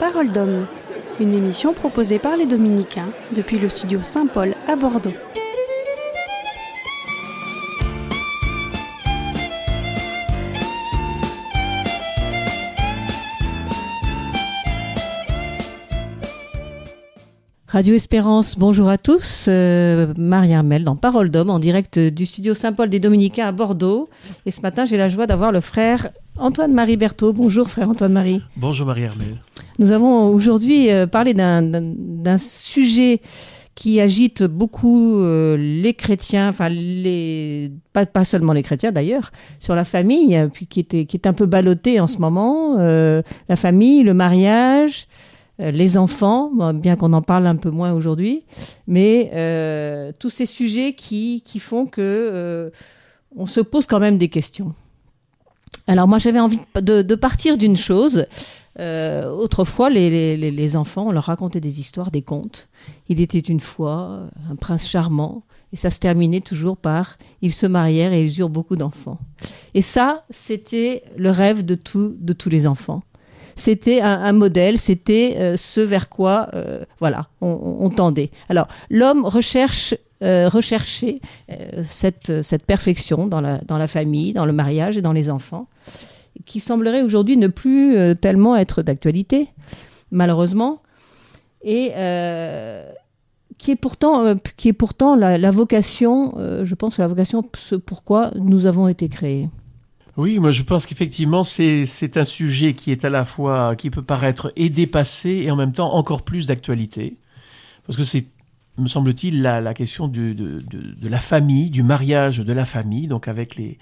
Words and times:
Parole 0.00 0.32
d'homme, 0.32 0.66
une 1.20 1.34
émission 1.34 1.74
proposée 1.74 2.18
par 2.18 2.34
les 2.34 2.46
Dominicains 2.46 3.10
depuis 3.36 3.58
le 3.58 3.68
studio 3.68 4.00
Saint-Paul 4.02 4.54
à 4.66 4.74
Bordeaux. 4.74 5.12
Radio 17.68 17.94
Espérance, 17.94 18.58
bonjour 18.58 18.88
à 18.88 18.96
tous. 18.96 19.48
Euh, 19.48 20.14
Marie 20.16 20.54
Armel 20.54 20.82
dans 20.82 20.96
Parole 20.96 21.30
d'homme 21.30 21.50
en 21.50 21.58
direct 21.58 21.98
du 21.98 22.24
studio 22.24 22.54
Saint-Paul 22.54 22.88
des 22.88 23.00
Dominicains 23.00 23.48
à 23.48 23.52
Bordeaux. 23.52 24.08
Et 24.46 24.50
ce 24.50 24.62
matin, 24.62 24.86
j'ai 24.86 24.96
la 24.96 25.10
joie 25.10 25.26
d'avoir 25.26 25.52
le 25.52 25.60
frère 25.60 26.08
Antoine-Marie 26.38 26.96
Berthaud. 26.96 27.34
Bonjour 27.34 27.68
frère 27.68 27.90
Antoine-Marie. 27.90 28.40
Bonjour 28.56 28.86
Marie 28.86 29.04
Armel. 29.04 29.36
Nous 29.80 29.90
avons 29.90 30.28
aujourd'hui 30.28 30.90
euh, 30.90 31.06
parlé 31.08 31.34
d'un 31.34 32.38
sujet 32.38 33.20
qui 33.74 34.00
agite 34.00 34.44
beaucoup 34.44 35.16
euh, 35.16 35.56
les 35.56 35.94
chrétiens, 35.94 36.50
enfin 36.50 36.68
les 36.68 37.72
pas, 37.92 38.24
seulement 38.24 38.52
les 38.52 38.62
chrétiens 38.62 38.92
d'ailleurs, 38.92 39.32
sur 39.58 39.74
la 39.74 39.84
famille, 39.84 40.38
puis 40.52 40.66
qui 40.66 40.80
était 40.80 41.06
qui 41.06 41.16
est 41.16 41.26
un 41.26 41.32
peu 41.32 41.46
ballotté 41.46 41.98
en 41.98 42.06
ce 42.06 42.18
moment, 42.18 42.76
la 42.76 43.56
famille, 43.56 44.04
le 44.04 44.14
mariage, 44.14 45.08
euh, 45.60 45.70
les 45.70 45.98
enfants, 45.98 46.50
bien 46.72 46.96
qu'on 46.96 47.12
en 47.12 47.22
parle 47.22 47.46
un 47.46 47.56
peu 47.56 47.70
moins 47.70 47.92
aujourd'hui, 47.92 48.44
mais 48.86 49.30
euh, 49.34 50.12
tous 50.18 50.30
ces 50.30 50.46
sujets 50.46 50.94
qui, 50.94 51.42
qui 51.44 51.58
font 51.58 51.86
que 51.86 52.00
euh, 52.00 52.70
on 53.36 53.46
se 53.46 53.60
pose 53.60 53.86
quand 53.86 54.00
même 54.00 54.16
des 54.16 54.28
questions. 54.28 54.72
Alors 55.86 56.08
moi 56.08 56.18
j'avais 56.18 56.40
envie 56.40 56.60
de, 56.80 57.14
partir 57.14 57.58
d'une 57.58 57.76
chose. 57.76 58.26
Autrefois, 58.78 59.90
les, 59.90 60.76
enfants, 60.76 61.08
on 61.08 61.12
leur 61.12 61.24
racontait 61.24 61.60
des 61.60 61.80
histoires, 61.80 62.10
des 62.10 62.22
contes. 62.22 62.68
Il 63.08 63.20
était 63.20 63.38
une 63.38 63.60
fois 63.60 64.28
un 64.50 64.56
prince 64.56 64.88
charmant, 64.88 65.42
et 65.72 65.76
ça 65.76 65.90
se 65.90 66.00
terminait 66.00 66.40
toujours 66.40 66.76
par 66.76 67.18
ils 67.42 67.52
se 67.52 67.66
marièrent 67.66 68.12
et 68.12 68.24
ils 68.24 68.40
eurent 68.40 68.48
beaucoup 68.48 68.76
d'enfants. 68.76 69.18
Et 69.74 69.82
ça, 69.82 70.24
c'était 70.30 71.02
le 71.16 71.30
rêve 71.30 71.64
de, 71.64 71.78
de 71.94 72.32
tous 72.32 72.48
les 72.48 72.66
enfants 72.66 73.02
c'était 73.60 74.00
un, 74.00 74.32
modèle, 74.32 74.78
c'était 74.78 75.36
euh, 75.38 75.56
ce 75.56 75.80
vers 75.80 76.08
quoi, 76.08 76.48
euh, 76.54 76.84
voilà, 76.98 77.28
on, 77.40 77.90
tendait. 77.90 78.30
Alors, 78.48 78.66
l'homme 78.88 79.26
recherche 79.26 79.94
euh, 80.22 80.50
cette, 81.82 82.66
perfection 82.66 83.26
dans 83.26 83.40
la 83.40 83.86
famille, 83.86 84.32
dans 84.32 84.46
le 84.46 84.52
mariage 84.52 84.96
et 84.96 85.02
dans 85.02 85.12
les 85.12 85.30
enfants, 85.30 85.68
qui 86.46 86.60
semblerait 86.60 87.02
aujourd'hui 87.02 87.36
ne 87.36 87.48
plus 87.48 87.96
tellement 88.20 88.56
être 88.56 88.82
d'actualité, 88.82 89.48
malheureusement, 90.10 90.82
et 91.62 91.92
qui 93.58 93.70
est 93.70 93.76
pourtant, 93.76 94.34
qui 94.56 94.68
est 94.68 94.72
pourtant 94.72 95.16
la, 95.16 95.50
vocation, 95.50 96.34
je 96.64 96.74
pense, 96.74 96.98
la 96.98 97.08
vocation, 97.08 97.42
ce 97.56 97.76
pourquoi 97.76 98.30
nous 98.36 98.66
avons 98.66 98.88
été 98.88 99.08
créés. 99.08 99.48
Oui, 100.16 100.38
moi 100.38 100.50
je 100.50 100.62
pense 100.62 100.86
qu'effectivement 100.86 101.44
c'est 101.44 102.16
un 102.16 102.24
sujet 102.24 102.74
qui 102.74 102.90
est 102.90 103.04
à 103.04 103.10
la 103.10 103.24
fois 103.24 103.76
qui 103.76 103.90
peut 103.90 104.02
paraître 104.02 104.52
et 104.56 104.68
dépassé 104.68 105.42
et 105.44 105.50
en 105.50 105.56
même 105.56 105.72
temps 105.72 105.94
encore 105.94 106.22
plus 106.22 106.46
d'actualité 106.46 107.16
parce 107.86 107.96
que 107.96 108.04
c'est 108.04 108.26
me 108.78 108.88
semble-t-il 108.88 109.42
la, 109.42 109.60
la, 109.60 109.74
question 109.74 110.08
de, 110.08 110.32
de, 110.32 111.08
la 111.08 111.18
famille, 111.18 111.70
du 111.70 111.82
mariage 111.82 112.38
de 112.38 112.52
la 112.52 112.64
famille, 112.64 113.08
donc 113.08 113.28
avec 113.28 113.56
les, 113.56 113.78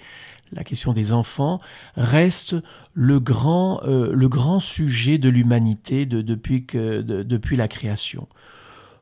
la 0.51 0.63
question 0.63 0.93
des 0.93 1.11
enfants 1.11 1.59
reste 1.95 2.55
le 2.93 3.19
grand 3.19 3.81
euh, 3.83 4.59
sujet 4.59 5.17
de 5.17 5.29
l'humanité 5.29 6.05
de, 6.05 6.21
depuis 6.21 7.57
la 7.57 7.67
création. 7.67 8.27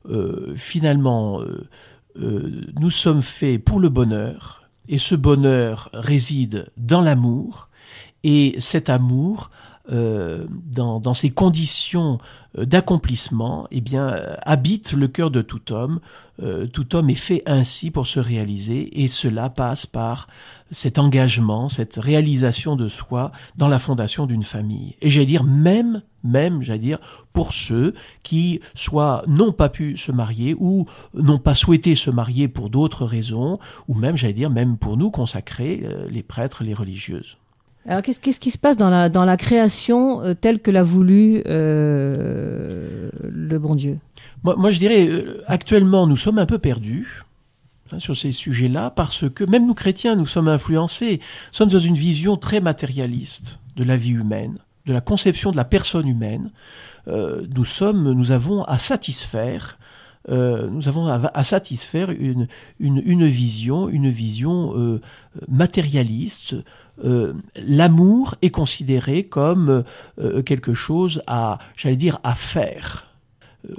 Euh, 0.09 0.53
finalement, 0.55 1.41
euh, 1.41 2.73
nous 2.79 2.91
sommes 2.91 3.21
faits 3.21 3.63
pour 3.63 3.79
le 3.79 3.89
bonheur 3.89 4.63
et 4.87 4.97
ce 4.97 5.15
bonheur 5.15 5.89
réside 5.93 6.67
dans 6.77 7.01
l'amour, 7.01 7.69
et 8.23 8.55
cet 8.59 8.89
amour, 8.89 9.51
euh, 9.89 10.45
dans, 10.49 10.99
dans, 10.99 11.13
ses 11.13 11.29
conditions 11.29 12.19
euh, 12.57 12.65
d'accomplissement, 12.65 13.67
eh 13.71 13.79
bien, 13.79 14.09
euh, 14.09 14.35
habite 14.41 14.91
le 14.91 15.07
cœur 15.07 15.31
de 15.31 15.41
tout 15.41 15.71
homme. 15.71 16.01
tout 16.73 16.95
homme 16.95 17.09
est 17.09 17.15
fait 17.15 17.41
ainsi 17.45 17.89
pour 17.89 18.05
se 18.05 18.19
réaliser, 18.19 19.01
et 19.01 19.07
cela 19.07 19.49
passe 19.49 19.85
par 19.85 20.27
cet 20.71 20.99
engagement, 20.99 21.69
cette 21.69 21.95
réalisation 21.95 22.75
de 22.75 22.87
soi 22.89 23.31
dans 23.55 23.69
la 23.69 23.79
fondation 23.79 24.27
d'une 24.27 24.43
famille. 24.43 24.95
Et 25.01 25.09
j'allais 25.09 25.25
dire 25.25 25.45
même, 25.45 26.03
même, 26.23 26.61
j'allais 26.61 26.79
dire, 26.79 26.99
pour 27.33 27.53
ceux 27.53 27.95
qui 28.21 28.59
soit 28.75 29.23
n'ont 29.25 29.53
pas 29.53 29.69
pu 29.69 29.97
se 29.97 30.11
marier 30.11 30.53
ou 30.59 30.85
n'ont 31.15 31.39
pas 31.39 31.55
souhaité 31.55 31.95
se 31.95 32.11
marier 32.11 32.47
pour 32.47 32.69
d'autres 32.69 33.05
raisons, 33.05 33.57
ou 33.87 33.95
même, 33.95 34.17
j'allais 34.17 34.33
dire, 34.33 34.51
même 34.51 34.77
pour 34.77 34.97
nous 34.97 35.09
consacrer 35.09 35.83
les 36.09 36.23
prêtres, 36.23 36.63
les 36.63 36.75
religieuses. 36.75 37.37
Alors 37.87 38.01
qu'est-ce, 38.01 38.39
qui 38.39 38.51
se 38.51 38.57
passe 38.57 38.75
dans 38.75 38.89
la, 38.89 39.37
création 39.37 40.21
euh, 40.21 40.33
telle 40.33 40.59
que 40.59 40.71
l'a 40.71 40.83
voulu 40.83 41.41
euh, 41.45 43.09
le 43.23 43.59
bon 43.59 43.75
Dieu? 43.75 43.97
Moi, 44.43 44.71
je 44.71 44.79
dirais, 44.79 45.07
euh, 45.07 45.41
actuellement, 45.47 46.05
nous 46.05 46.17
sommes 46.17 46.37
un 46.37 46.45
peu 46.45 46.59
perdus 46.59 47.23
hein, 47.93 47.99
sur 47.99 48.15
ces 48.17 48.33
sujets-là 48.33 48.89
parce 48.89 49.29
que 49.29 49.45
même 49.45 49.65
nous 49.65 49.73
chrétiens, 49.73 50.17
nous 50.17 50.25
sommes 50.25 50.49
influencés, 50.49 51.21
nous 51.21 51.53
sommes 51.53 51.69
dans 51.69 51.79
une 51.79 51.95
vision 51.95 52.35
très 52.35 52.59
matérialiste 52.59 53.59
de 53.77 53.85
la 53.85 53.95
vie 53.95 54.11
humaine, 54.11 54.57
de 54.85 54.91
la 54.91 55.01
conception 55.01 55.51
de 55.51 55.57
la 55.57 55.65
personne 55.65 56.09
humaine. 56.09 56.49
nous 57.07 57.65
sommes, 57.65 58.11
nous 58.11 58.31
avons 58.31 58.63
à 58.63 58.79
satisfaire 58.79 59.79
nous 60.29 60.89
avons 60.89 61.07
à, 61.07 61.43
satisfaire 61.45 62.09
une, 62.11 62.49
une, 62.81 63.25
vision, 63.25 63.87
une 63.87 64.09
vision 64.09 64.99
matérialiste, 65.47 66.57
euh, 67.03 67.33
l'amour 67.55 68.35
est 68.41 68.49
considéré 68.49 69.23
comme 69.23 69.83
euh, 70.19 70.41
quelque 70.41 70.73
chose 70.73 71.21
à, 71.27 71.59
j'allais 71.75 71.95
dire, 71.95 72.19
à 72.23 72.35
faire. 72.35 73.13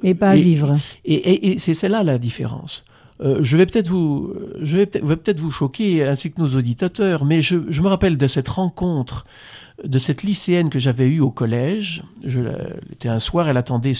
Et 0.02 0.14
pas 0.14 0.30
à 0.30 0.36
vivre. 0.36 0.76
Et, 1.04 1.58
c'est 1.58 1.74
celle-là 1.74 2.04
la 2.04 2.18
différence. 2.18 2.84
Euh, 3.20 3.38
je 3.40 3.56
vais 3.56 3.66
peut-être 3.66 3.88
vous, 3.88 4.32
je 4.60 4.76
vais 4.76 4.86
peut-être 4.86 5.40
vous 5.40 5.50
choquer 5.50 6.06
ainsi 6.06 6.30
que 6.30 6.40
nos 6.40 6.56
auditeurs, 6.56 7.24
mais 7.24 7.42
je, 7.42 7.56
me 7.56 7.88
rappelle 7.88 8.16
de 8.16 8.26
cette 8.26 8.48
rencontre 8.48 9.24
de 9.84 9.98
cette 10.00 10.24
lycéenne 10.24 10.70
que 10.70 10.80
j'avais 10.80 11.06
eue 11.06 11.20
au 11.20 11.30
collège. 11.30 12.02
Je, 12.24 12.40
était 12.92 13.08
un 13.08 13.20
soir, 13.20 13.48
elle 13.48 13.56
attendait 13.56 13.94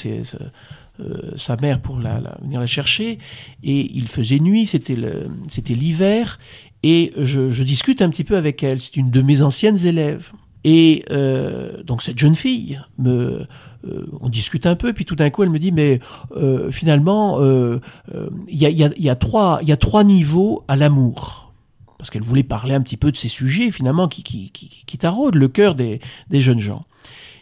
sa 1.37 1.56
mère 1.56 1.81
pour 1.81 2.00
la, 2.00 2.37
venir 2.43 2.59
la 2.59 2.67
chercher, 2.67 3.19
et 3.62 3.97
il 3.97 4.09
faisait 4.09 4.41
nuit, 4.41 4.67
c'était 4.67 5.75
l'hiver, 5.75 6.41
et 6.83 7.12
je, 7.16 7.62
discute 7.62 8.03
un 8.03 8.11
petit 8.11 8.25
peu 8.25 8.37
avec 8.37 8.62
elle. 8.62 8.78
C'est 8.78 8.97
une 8.97 9.11
de 9.11 9.22
mes 9.22 9.43
anciennes 9.43 9.87
élèves. 9.87 10.33
Et 10.65 11.05
euh, 11.11 11.83
donc 11.83 12.03
cette 12.03 12.19
jeune 12.19 12.34
fille, 12.34 12.81
me, 12.99 13.47
euh, 13.87 14.06
on 14.21 14.28
discute 14.28 14.66
un 14.66 14.77
peu, 14.77 14.93
puis 14.93 15.05
tout 15.05 15.15
d'un 15.15 15.31
coup 15.31 15.43
elle 15.43 15.50
me 15.50 15.59
dit, 15.59 15.72
mais 15.72 16.00
euh, 16.37 16.71
finalement, 16.71 17.41
il 17.41 18.59
y 18.59 18.67
a, 18.67 18.71
y, 18.71 18.84
a, 18.84 18.91
y, 18.97 19.09
a 19.09 19.17
trois, 19.17 19.61
y 19.62 19.72
a 19.72 19.77
trois 19.77 20.05
niveaux 20.05 20.65
à 20.69 20.77
l'amour. 20.77 21.53
Parce 21.97 22.11
qu'elle 22.11 22.22
voulait 22.22 22.44
parler 22.44 22.75
un 22.75 22.81
petit 22.81 22.97
peu 22.97 23.11
de 23.11 23.17
ces 23.17 23.28
sujets, 23.28 23.72
finalement, 23.72 24.06
qui, 24.06 24.22
qui, 24.22 24.50
qui, 24.53 24.84
qui 24.87 24.99
taraudent 24.99 25.34
le 25.34 25.49
cœur 25.49 25.75
des, 25.75 26.00
des 26.31 26.41
jeunes 26.41 26.61
gens. 26.61 26.84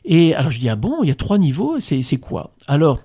Et 0.07 0.35
alors 0.35 0.51
je 0.51 0.61
dis, 0.61 0.69
ah 0.69 0.77
bon, 0.77 1.03
il 1.03 1.09
y 1.09 1.13
a 1.13 1.15
trois 1.15 1.37
niveaux, 1.37 1.79
c'est 1.81 2.17
quoi? 2.19 2.55
Alors, 2.69 3.01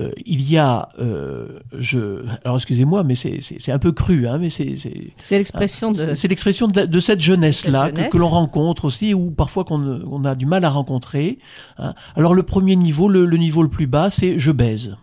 euh, 0.00 0.10
il 0.24 0.48
y 0.48 0.56
a, 0.56 0.88
euh, 0.98 1.60
je, 1.76 2.24
alors 2.44 2.56
excusez-moi, 2.56 3.04
mais 3.04 3.14
c'est 3.14 3.72
un 3.72 3.78
peu 3.78 3.92
cru, 3.92 4.26
hein, 4.26 4.38
mais 4.38 4.48
c'est 4.48 4.74
c'est 4.76 5.36
l'expression 5.36 5.92
de 5.92 6.14
c'est 6.14 6.28
l'expression 6.28 6.66
de, 6.66 7.00
cette 7.00 7.20
jeunesse 7.20 7.66
là 7.66 7.90
que, 7.90 8.16
l'on 8.16 8.30
rencontre 8.30 8.86
aussi 8.86 9.12
ou 9.12 9.30
parfois 9.30 9.64
qu'on 9.64 10.02
on 10.10 10.24
a 10.24 10.34
du 10.34 10.46
mal 10.46 10.64
à 10.64 10.70
rencontrer. 10.70 11.38
Hein. 11.76 11.94
Alors 12.16 12.32
le 12.32 12.42
premier 12.42 12.74
niveau, 12.74 13.08
le, 13.08 13.26
niveau 13.36 13.62
le 13.62 13.68
plus 13.68 13.86
bas, 13.86 14.08
c'est 14.08 14.38
je 14.38 14.50
baise. 14.50 14.96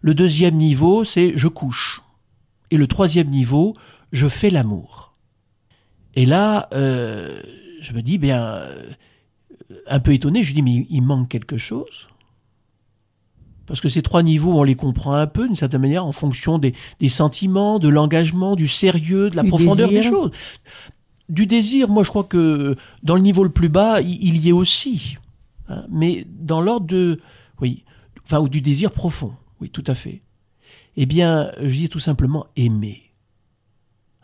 Le 0.00 0.14
deuxième 0.14 0.54
niveau, 0.54 1.04
c'est 1.04 1.32
je 1.36 1.48
couche. 1.48 2.02
Et 2.70 2.78
le 2.78 2.86
troisième 2.86 3.28
niveau, 3.28 3.74
je 4.10 4.26
fais 4.26 4.48
l'amour. 4.48 5.14
Et 6.14 6.24
là, 6.24 6.68
euh, 6.72 7.42
je 7.80 7.92
me 7.92 8.00
dis 8.00 8.16
bien 8.16 8.62
un 9.86 10.00
peu 10.00 10.12
étonné, 10.12 10.42
je 10.44 10.54
dis 10.54 10.62
mais 10.62 10.86
il 10.88 11.02
manque 11.02 11.28
quelque 11.28 11.58
chose. 11.58 12.08
Parce 13.66 13.80
que 13.80 13.88
ces 13.88 14.02
trois 14.02 14.22
niveaux, 14.22 14.58
on 14.58 14.62
les 14.62 14.74
comprend 14.74 15.14
un 15.14 15.26
peu 15.26 15.46
d'une 15.46 15.56
certaine 15.56 15.80
manière 15.80 16.04
en 16.04 16.12
fonction 16.12 16.58
des, 16.58 16.74
sentiments, 17.08 17.78
de 17.78 17.88
l'engagement, 17.88 18.56
du 18.56 18.68
sérieux, 18.68 19.30
de 19.30 19.36
la 19.36 19.44
profondeur 19.44 19.88
des 19.88 20.02
choses. 20.02 20.30
Du 21.28 21.46
désir, 21.46 21.88
moi 21.88 22.02
je 22.02 22.10
crois 22.10 22.24
que 22.24 22.76
dans 23.02 23.14
le 23.14 23.22
niveau 23.22 23.44
le 23.44 23.50
plus 23.50 23.70
bas, 23.70 24.00
il, 24.02 24.36
y 24.36 24.50
est 24.50 24.52
aussi. 24.52 25.16
Hein. 25.68 25.84
mais 25.88 26.26
dans 26.28 26.60
l'ordre 26.60 26.86
de... 26.86 27.20
Oui, 27.62 27.84
enfin, 28.26 28.40
ou 28.40 28.48
du 28.50 28.60
désir 28.60 28.90
profond. 28.90 29.32
Oui, 29.60 29.70
tout 29.70 29.84
à 29.86 29.94
fait. 29.94 30.20
Eh 30.96 31.06
bien, 31.06 31.50
je 31.60 31.70
dis 31.70 31.88
tout 31.88 31.98
simplement 31.98 32.46
aimer. 32.56 33.02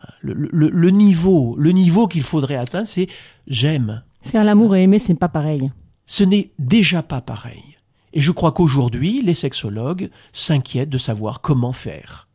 Hein. 0.01 0.13
Le, 0.21 0.89
niveau, 0.89 1.55
le 1.57 1.71
niveau 1.71 2.07
qu'il 2.07 2.21
faudrait 2.23 2.55
atteindre, 2.55 2.87
c'est 2.87 3.07
j'aime. 3.47 4.03
Faire 4.21 4.43
l'amour 4.43 4.75
et 4.75 4.83
aimer, 4.83 4.99
c'est 4.99 5.15
pas 5.15 5.29
pareil. 5.29 5.71
Ce 6.05 6.23
n'est 6.23 6.51
déjà 6.59 7.01
pas 7.01 7.21
pareil. 7.21 7.77
Et 8.13 8.21
je 8.21 8.31
crois 8.31 8.51
qu'aujourd'hui, 8.51 9.21
les 9.21 9.33
sexologues 9.33 10.09
s'inquiètent 10.31 10.89
de 10.89 10.97
savoir 10.97 11.41
comment 11.41 11.71
faire. 11.71 12.27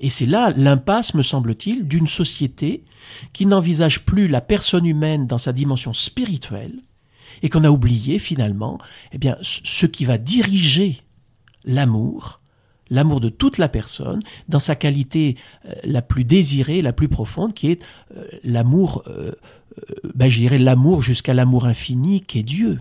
Et 0.00 0.10
c'est 0.10 0.26
là 0.26 0.52
l'impasse, 0.56 1.14
me 1.14 1.22
semble-t-il, 1.22 1.86
d'une 1.88 2.06
société 2.06 2.84
qui 3.32 3.46
n'envisage 3.46 4.04
plus 4.04 4.28
la 4.28 4.40
personne 4.40 4.86
humaine 4.86 5.26
dans 5.26 5.38
sa 5.38 5.52
dimension 5.52 5.92
spirituelle 5.92 6.76
et 7.42 7.48
qu'on 7.48 7.64
a 7.64 7.70
oublié 7.70 8.18
finalement 8.18 8.78
eh 9.12 9.18
bien, 9.18 9.36
ce 9.42 9.86
qui 9.86 10.04
va 10.04 10.18
diriger 10.18 10.98
l'amour, 11.64 12.40
l'amour 12.90 13.20
de 13.20 13.28
toute 13.28 13.58
la 13.58 13.68
personne 13.68 14.22
dans 14.48 14.60
sa 14.60 14.76
qualité 14.76 15.36
euh, 15.66 15.74
la 15.84 16.02
plus 16.02 16.24
désirée, 16.24 16.82
la 16.82 16.92
plus 16.92 17.08
profonde, 17.08 17.54
qui 17.54 17.70
est 17.70 17.84
euh, 18.16 18.24
l'amour, 18.44 19.02
euh, 19.08 19.32
ben, 20.14 20.30
l'amour 20.58 21.02
jusqu'à 21.02 21.34
l'amour 21.34 21.66
infini 21.66 22.22
qui 22.22 22.40
est 22.40 22.44
Dieu. 22.44 22.80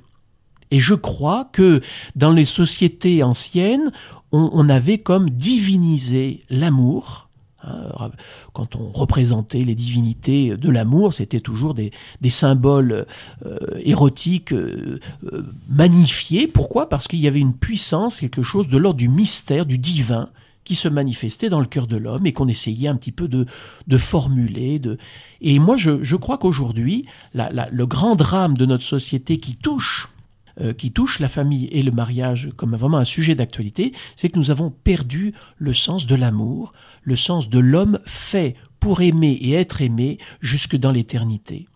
Et 0.71 0.79
je 0.79 0.93
crois 0.93 1.49
que 1.51 1.81
dans 2.15 2.31
les 2.31 2.45
sociétés 2.45 3.23
anciennes, 3.23 3.91
on, 4.31 4.69
avait 4.69 4.97
comme 4.97 5.29
divinisé 5.29 6.43
l'amour. 6.49 7.29
Hein, 7.63 8.11
quand 8.53 8.75
on 8.75 8.91
représentait 8.91 9.63
les 9.63 9.75
divinités 9.75 10.55
de 10.55 10.69
l'amour, 10.69 11.13
c'était 11.13 11.39
toujours 11.39 11.73
des, 11.73 11.91
symboles 12.29 13.05
euh, 13.45 13.57
érotiques 13.83 14.53
euh, 14.53 14.99
euh, 15.31 15.43
magnifiés. 15.69 16.47
Pourquoi? 16.47 16.89
Parce 16.89 17.07
qu'il 17.07 17.19
y 17.19 17.27
avait 17.27 17.39
une 17.39 17.55
puissance, 17.55 18.19
quelque 18.19 18.43
chose 18.43 18.67
de 18.67 18.77
l'ordre 18.77 18.99
du 18.99 19.09
mystère, 19.09 19.65
du 19.65 19.77
divin, 19.77 20.29
qui 20.65 20.75
se 20.75 20.89
manifestait 20.89 21.49
dans 21.49 21.61
le 21.61 21.65
cœur 21.65 21.87
de 21.87 21.95
l'homme 21.95 22.25
et 22.25 22.33
qu'on 22.33 22.49
essayait 22.49 22.89
un 22.89 22.95
petit 22.97 23.13
peu 23.13 23.29
de, 23.29 23.45
de 23.87 23.97
formuler. 23.97 24.79
De... 24.79 24.97
Et 25.39 25.59
moi, 25.59 25.77
je, 25.77 26.03
je 26.03 26.17
crois 26.17 26.37
qu'aujourd'hui, 26.37 27.05
le 27.33 27.85
grand 27.85 28.17
drame 28.17 28.57
de 28.57 28.65
notre 28.65 28.83
société 28.83 29.37
qui 29.37 29.55
touche 29.55 30.09
euh, 30.59 30.73
qui 30.73 30.91
touche 30.91 31.19
la 31.19 31.29
famille 31.29 31.65
et 31.71 31.83
le 31.83 31.91
mariage 31.91 32.49
comme 32.55 32.75
vraiment 32.75 32.97
un 32.97 33.05
sujet 33.05 33.35
d'actualité, 33.35 33.93
c'est 34.15 34.29
que 34.29 34.39
nous 34.39 34.51
avons 34.51 34.71
perdu 34.71 35.33
le 35.57 35.73
sens 35.73 36.07
de 36.07 36.15
l'amour, 36.15 36.73
le 37.03 37.15
sens 37.15 37.49
de 37.49 37.59
l'homme 37.59 37.99
fait 38.05 38.55
pour 38.79 39.01
aimer 39.01 39.33
et 39.41 39.53
être 39.53 39.81
aimé 39.81 40.17
jusque 40.41 40.75
dans 40.75 40.91
l'éternité. 40.91 41.67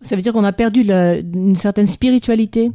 Ça 0.00 0.16
veut 0.16 0.22
dire 0.22 0.32
qu'on 0.32 0.44
a 0.44 0.52
perdu 0.52 0.82
une 0.82 1.56
certaine 1.56 1.86
spiritualité? 1.86 2.72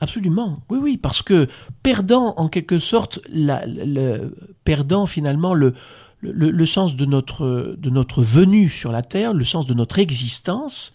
Absolument, 0.00 0.58
oui, 0.68 0.78
oui, 0.82 0.96
parce 0.96 1.22
que 1.22 1.46
perdant 1.82 2.34
en 2.36 2.48
quelque 2.48 2.78
sorte, 2.78 3.20
le, 3.32 4.34
perdant 4.64 5.06
finalement 5.06 5.54
le, 5.54 5.74
le, 6.22 6.66
sens 6.66 6.96
de 6.96 7.04
notre, 7.04 7.76
de 7.78 7.90
notre 7.90 8.22
venue 8.22 8.68
sur 8.68 8.90
la 8.90 9.02
terre, 9.02 9.32
le 9.32 9.44
sens 9.44 9.66
de 9.66 9.74
notre 9.74 9.98
existence, 9.98 10.92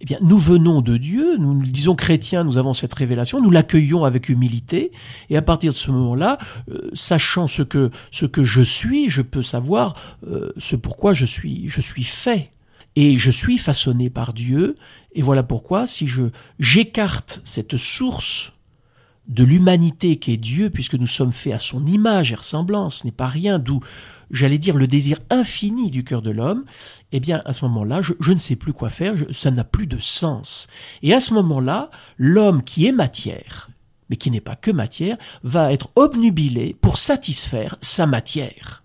eh 0.00 0.04
bien, 0.04 0.18
nous 0.20 0.38
venons 0.38 0.80
de 0.80 0.96
Dieu, 0.96 1.36
nous 1.38 1.60
disons 1.62 1.96
chrétiens, 1.96 2.44
nous 2.44 2.56
avons 2.56 2.72
cette 2.72 2.94
révélation, 2.94 3.40
nous 3.40 3.50
l'accueillons 3.50 4.04
avec 4.04 4.28
humilité, 4.28 4.92
et 5.28 5.36
à 5.36 5.42
partir 5.42 5.72
de 5.72 5.78
ce 5.78 5.90
moment-là, 5.90 6.38
euh, 6.70 6.90
sachant 6.94 7.48
ce 7.48 7.62
que, 7.62 7.90
ce 8.12 8.24
que 8.24 8.44
je 8.44 8.62
suis, 8.62 9.10
je 9.10 9.22
peux 9.22 9.42
savoir 9.42 9.94
euh, 10.26 10.52
ce 10.58 10.76
pourquoi 10.76 11.14
je 11.14 11.26
suis, 11.26 11.68
je 11.68 11.80
suis 11.80 12.04
fait. 12.04 12.50
Et 12.96 13.16
je 13.16 13.30
suis 13.30 13.58
façonné 13.58 14.10
par 14.10 14.32
Dieu, 14.32 14.74
et 15.12 15.22
voilà 15.22 15.42
pourquoi, 15.42 15.86
si 15.86 16.08
je 16.08 16.22
j'écarte 16.58 17.40
cette 17.44 17.76
source 17.76 18.52
de 19.28 19.44
l'humanité 19.44 20.16
qui 20.16 20.32
est 20.32 20.38
Dieu, 20.38 20.70
puisque 20.70 20.94
nous 20.94 21.06
sommes 21.06 21.32
faits 21.32 21.52
à 21.52 21.58
son 21.58 21.86
image 21.86 22.32
et 22.32 22.36
ressemblance, 22.36 23.04
n'est 23.04 23.12
pas 23.12 23.26
rien, 23.26 23.58
d'où, 23.58 23.80
j'allais 24.30 24.58
dire, 24.58 24.76
le 24.76 24.86
désir 24.86 25.18
infini 25.30 25.90
du 25.90 26.04
cœur 26.04 26.22
de 26.22 26.30
l'homme, 26.30 26.64
eh 27.12 27.20
bien, 27.20 27.42
à 27.44 27.52
ce 27.52 27.64
moment-là, 27.66 28.00
je, 28.02 28.32
ne 28.32 28.38
sais 28.38 28.56
plus 28.56 28.72
quoi 28.72 28.90
faire, 28.90 29.14
ça 29.32 29.50
n'a 29.50 29.64
plus 29.64 29.86
de 29.86 29.98
sens. 29.98 30.68
Et 31.02 31.14
à 31.14 31.20
ce 31.20 31.34
moment-là, 31.34 31.90
l'homme 32.16 32.62
qui 32.62 32.86
est 32.86 32.92
matière, 32.92 33.70
mais 34.10 34.16
qui 34.16 34.30
n'est 34.30 34.40
pas 34.40 34.56
que 34.56 34.70
matière, 34.70 35.16
va 35.42 35.72
être 35.72 35.90
obnubilé 35.96 36.76
pour 36.80 36.98
satisfaire 36.98 37.76
sa 37.80 38.06
matière. 38.06 38.82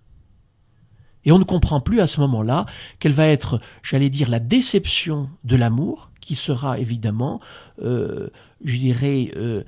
Et 1.26 1.32
on 1.32 1.40
ne 1.40 1.46
comprend 1.46 1.80
plus 1.80 2.02
à 2.02 2.08
ce 2.08 2.20
moment-là 2.22 2.66
quelle 3.00 3.14
va 3.14 3.28
être, 3.28 3.62
j'allais 3.82 4.10
dire, 4.10 4.30
la 4.30 4.40
déception 4.40 5.30
de 5.44 5.56
l'amour, 5.56 6.12
qui 6.20 6.36
sera 6.36 6.80
évidemment, 6.80 7.42
euh, 7.82 8.30
je 8.64 8.78
dirais, 8.78 9.32
euh, 9.36 9.64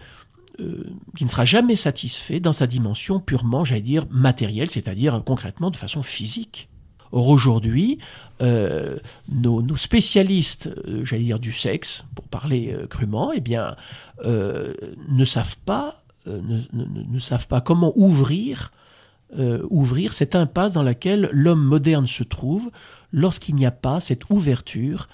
euh, 0.60 0.84
qui 1.18 1.26
ne 1.26 1.30
sera 1.30 1.46
jamais 1.46 1.76
satisfait 1.76 2.40
dans 2.40 2.54
sa 2.54 2.68
dimension 2.68 3.20
purement, 3.20 3.64
j'allais 3.64 3.82
dire, 3.82 4.06
matérielle, 4.10 4.70
c'est-à-dire 4.70 5.22
concrètement 5.26 5.72
de 5.72 5.78
façon 5.78 6.04
physique. 6.04 6.70
Or 7.12 7.30
aujourd'hui, 7.30 8.00
euh, 8.42 8.98
nos, 9.30 9.76
spécialistes, 9.76 10.68
euh, 10.88 11.04
j'allais 11.04 11.24
dire 11.24 11.40
du 11.40 11.54
sexe, 11.54 12.04
pour 12.16 12.26
parler 12.28 12.76
crûment, 12.90 13.32
eh 13.34 13.42
bien, 13.42 13.76
ne 14.24 15.26
savent 15.26 15.58
pas, 15.66 16.04
ne, 16.26 17.20
savent 17.20 17.48
pas 17.48 17.62
comment 17.62 17.94
ouvrir, 17.96 18.72
ouvrir 19.70 20.14
cette 20.14 20.36
impasse 20.36 20.74
dans 20.74 20.84
laquelle 20.84 21.30
l'homme 21.32 21.64
moderne 21.64 22.08
se 22.08 22.24
trouve 22.24 22.72
lorsqu'il 23.12 23.56
n'y 23.56 23.66
a 23.66 23.72
pas 23.72 24.00
cette 24.00 24.30
ouverture 24.30 25.08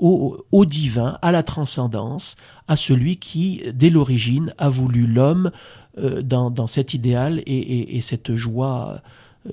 au, 0.00 0.64
divin, 0.64 1.18
à 1.22 1.32
la 1.32 1.42
transcendance, 1.42 2.36
à 2.68 2.76
celui 2.76 3.16
qui, 3.16 3.62
dès 3.74 3.90
l'origine, 3.90 4.54
a 4.58 4.68
voulu 4.68 5.06
l'homme 5.06 5.50
euh, 5.98 6.22
dans, 6.22 6.66
cet 6.66 6.94
idéal 6.94 7.42
et, 7.46 8.00
cette 8.00 8.34
joie 8.34 9.02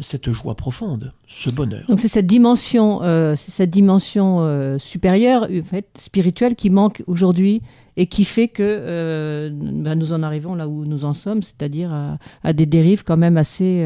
cette 0.02 0.30
joie 0.34 0.54
profonde, 0.54 1.14
ce 1.28 1.50
bonheur. 1.50 1.86
Donc 1.88 2.02
c'est 2.02 2.10
cette 2.10 2.28
dimension, 2.28 3.02
euh, 3.04 3.38
cette 3.38 3.70
dimension 3.70 4.42
euh, 4.42 4.78
supérieure, 4.78 5.44
en 5.44 5.64
fait, 5.64 5.88
spirituelle, 5.98 6.56
qui 6.56 6.70
manque 6.70 7.04
aujourd'hui 7.08 7.62
et 7.96 8.08
qui 8.08 8.26
fait 8.26 8.50
que 8.50 9.50
ben, 9.50 9.96
nous 9.96 10.12
en 10.12 10.24
arrivons 10.24 10.56
là 10.56 10.68
où 10.68 10.84
nous 10.84 11.06
en 11.06 11.14
sommes, 11.14 11.42
c'est-à-dire 11.42 11.94
à, 11.94 12.18
à, 12.44 12.52
des 12.52 12.66
dérives 12.66 13.06
quand 13.06 13.16
même 13.16 13.38
assez, 13.38 13.82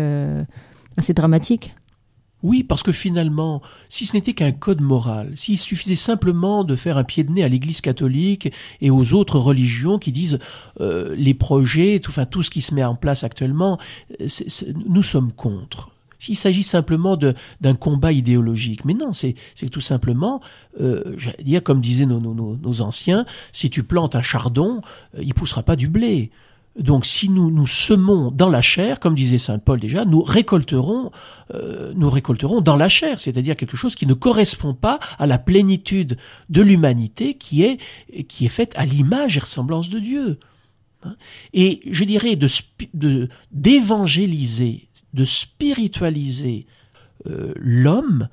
assez 0.98 1.14
dramatiques. 1.14 1.76
Oui, 2.44 2.64
parce 2.64 2.84
que 2.84 2.92
finalement, 2.92 3.62
si 3.90 4.06
ce 4.06 4.16
n'était 4.16 4.34
qu'un 4.34 4.52
code 4.52 4.82
moral, 4.82 5.34
s'il 5.36 5.58
suffisait 5.58 5.96
simplement 5.96 6.64
de 6.64 6.76
faire 6.76 6.98
un 6.98 7.04
pied 7.04 7.24
de 7.24 7.32
nez 7.32 7.44
à 7.44 7.48
l'Église 7.48 7.82
catholique 7.82 8.52
et 8.82 8.90
aux 8.90 9.14
autres 9.14 9.38
religions 9.38 10.00
qui 10.00 10.12
disent 10.12 10.40
euh, 10.80 11.16
les 11.16 11.34
projets, 11.34 12.00
tout, 12.00 12.10
enfin 12.10 12.26
tout 12.26 12.44
ce 12.44 12.50
qui 12.50 12.62
se 12.62 12.74
met 12.74 12.84
en 12.84 12.96
place 12.96 13.24
actuellement, 13.24 13.78
nous 14.88 15.04
sommes 15.04 15.32
contre. 15.32 15.92
S'il 16.22 16.38
s'agit 16.38 16.62
simplement 16.62 17.18
d'un 17.18 17.74
combat 17.74 18.12
idéologique, 18.12 18.86
mais 18.86 18.94
non, 18.94 19.12
c'est 19.12 19.36
tout 19.72 19.82
simplement, 19.82 20.40
euh, 20.80 21.18
dire 21.44 21.64
comme 21.64 21.82
disaient 21.82 22.06
nos, 22.06 22.82
anciens, 22.82 23.26
si 23.52 23.72
tu 23.72 23.82
plantes 23.82 24.16
un 24.16 24.22
chardon, 24.22 24.82
euh, 25.18 25.24
il 25.24 25.34
poussera 25.34 25.64
pas 25.64 25.76
du 25.76 25.90
blé. 25.90 26.30
Donc 26.80 27.06
si 27.06 27.28
nous 27.28 27.52
nous 27.52 27.68
semons 27.68 28.32
dans 28.32 28.50
la 28.50 28.62
chair, 28.62 29.00
comme 29.00 29.14
disait 29.14 29.38
saint 29.38 29.60
Paul 29.60 29.80
déjà, 29.80 30.06
nous 30.06 30.24
récolterons, 30.24 31.12
euh, 31.54 31.92
nous 31.96 32.10
récolterons 32.10 32.62
dans 32.62 32.78
la 32.78 32.88
chair, 32.88 33.20
c'est-à-dire 33.20 33.58
quelque 33.58 33.76
chose 33.76 33.96
qui 33.96 34.06
ne 34.06 34.14
correspond 34.14 34.74
pas 34.74 35.00
à 35.20 35.28
la 35.28 35.38
plénitude 35.38 36.18
de 36.50 36.62
l'humanité 36.62 37.34
qui 37.34 37.64
est 37.64 37.78
qui 38.30 38.46
est 38.46 38.50
faite 38.50 38.72
à 38.78 38.86
l'image 38.86 39.36
et 39.36 39.42
ressemblance 39.42 39.90
de 39.90 40.00
Dieu. 40.00 40.40
Et 41.54 41.82
je 41.90 42.04
dirais 42.04 42.36
de 42.36 43.28
d'évangéliser, 43.52 44.88
de, 45.14 45.26
spiritualiser 45.26 46.68
euh, 47.28 47.54
l'homme 47.58 48.30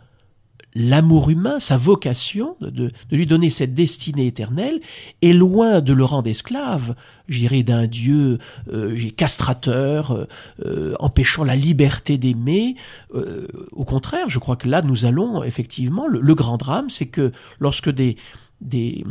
l'amour 0.74 1.30
humain, 1.30 1.58
sa 1.58 1.76
vocation, 1.76 2.56
de, 2.60 2.90
lui 3.10 3.26
donner 3.26 3.50
cette 3.50 3.74
destinée 3.74 4.26
éternelle, 4.26 4.80
est 5.22 5.32
loin 5.32 5.80
de 5.80 5.92
le 5.92 6.04
rendre 6.04 6.28
esclave, 6.28 6.94
j'irai 7.28 7.62
d'un 7.62 7.86
Dieu 7.86 8.38
euh, 8.72 8.96
castrateur, 9.16 10.12
euh, 10.12 10.28
euh, 10.64 10.94
empêchant 11.00 11.44
la 11.44 11.56
liberté 11.56 12.18
d'aimer. 12.18 12.76
Euh, 13.14 13.48
au 13.72 13.84
contraire, 13.84 14.28
je 14.28 14.38
crois 14.38 14.56
que 14.56 14.68
là, 14.68 14.82
nous 14.82 15.04
allons 15.04 15.42
effectivement, 15.42 16.06
le, 16.06 16.34
grand 16.34 16.56
drame, 16.56 16.90
c'est 16.90 17.06
que 17.06 17.32
lorsque 17.58 17.90
des, 17.90 18.16
des, 18.60 19.04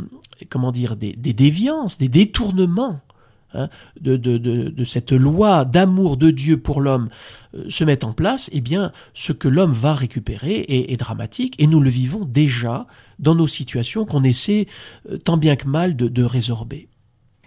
comment 0.48 0.72
dire, 0.72 0.96
des, 0.96 1.12
des 1.12 1.32
déviances, 1.32 1.98
des 1.98 2.08
détournements 2.08 3.00
Hein, 3.54 3.70
de, 3.98 4.18
de, 4.18 4.36
de, 4.36 4.84
cette 4.84 5.10
loi 5.10 5.64
d'amour 5.64 6.18
de 6.18 6.30
Dieu 6.30 6.58
pour 6.58 6.82
l'homme 6.82 7.08
euh, 7.54 7.64
se 7.70 7.82
met 7.82 8.04
en 8.04 8.12
place, 8.12 8.50
eh 8.52 8.60
bien, 8.60 8.92
ce 9.14 9.32
que 9.32 9.48
l'homme 9.48 9.72
va 9.72 9.94
récupérer 9.94 10.66
est, 10.68 10.96
dramatique 10.98 11.54
et 11.58 11.66
nous 11.66 11.80
le 11.80 11.88
vivons 11.88 12.26
déjà 12.26 12.86
dans 13.18 13.34
nos 13.34 13.46
situations 13.46 14.04
qu'on 14.04 14.22
essaie 14.22 14.66
euh, 15.10 15.16
tant 15.16 15.38
bien 15.38 15.56
que 15.56 15.66
mal 15.66 15.96
de, 15.96 16.22
résorber. 16.22 16.88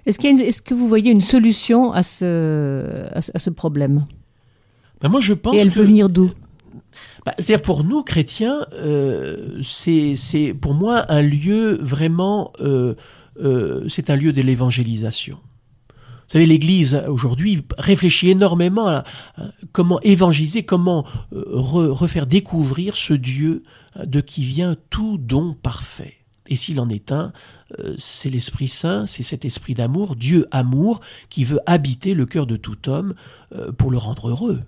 Est-ce, 0.08 0.20
est 0.26 0.62
que 0.64 0.74
vous 0.74 0.88
voyez 0.88 1.12
une 1.12 1.22
solution 1.22 1.94
à 1.94 2.02
ce, 2.02 3.06
à 3.14 3.22
ce, 3.22 3.50
problème? 3.52 4.08
Ben 5.02 5.10
Moi, 5.10 5.20
je 5.20 5.36
pense. 5.36 5.54
Et 5.54 5.60
elle 5.60 5.70
peut 5.70 5.84
venir 5.84 6.10
d'où? 6.10 6.32
Ben, 7.28 7.34
C'est-à-dire 7.38 7.62
pour 7.62 7.84
nous 7.84 8.02
chrétiens, 8.02 8.66
euh, 8.74 9.60
c'est, 9.62 10.16
c'est 10.16 10.56
pour 10.56 10.74
moi 10.74 11.06
un 11.10 11.22
lieu 11.22 11.78
vraiment, 11.80 12.54
c'est 13.88 14.10
un 14.10 14.16
lieu 14.16 14.34
de 14.34 14.42
l'évangélisation. 14.42 15.38
Savez, 16.32 16.46
l'Église 16.46 17.04
aujourd'hui 17.10 17.62
réfléchit 17.78 18.30
énormément 18.30 18.88
à, 18.88 19.04
comment 19.74 20.00
évangéliser, 20.00 20.64
comment 20.64 21.06
euh, 21.34 21.44
refaire 21.46 22.26
découvrir 22.26 22.96
ce 22.96 23.14
Dieu 23.14 23.64
de 24.02 24.22
qui 24.22 24.46
vient 24.46 24.78
tout 24.90 25.18
don 25.18 25.54
parfait. 25.54 26.20
Et 26.48 26.56
s'il 26.56 26.80
en 26.80 26.88
est 26.88 27.12
un, 27.12 27.34
euh, 27.80 27.96
c'est 27.98 28.30
l'Esprit 28.30 28.70
Saint, 28.70 29.08
c'est 29.08 29.24
cet 29.24 29.44
esprit 29.44 29.74
d'amour, 29.74 30.16
Dieu 30.16 30.48
amour, 30.52 31.02
qui 31.30 31.44
veut 31.44 31.60
habiter 31.66 32.14
le 32.14 32.26
cœur 32.26 32.48
de 32.48 32.56
tout 32.56 32.88
homme 32.88 33.14
euh, 33.54 33.74
pour 33.74 33.92
le 33.92 33.98
rendre 33.98 34.30
heureux. 34.30 34.62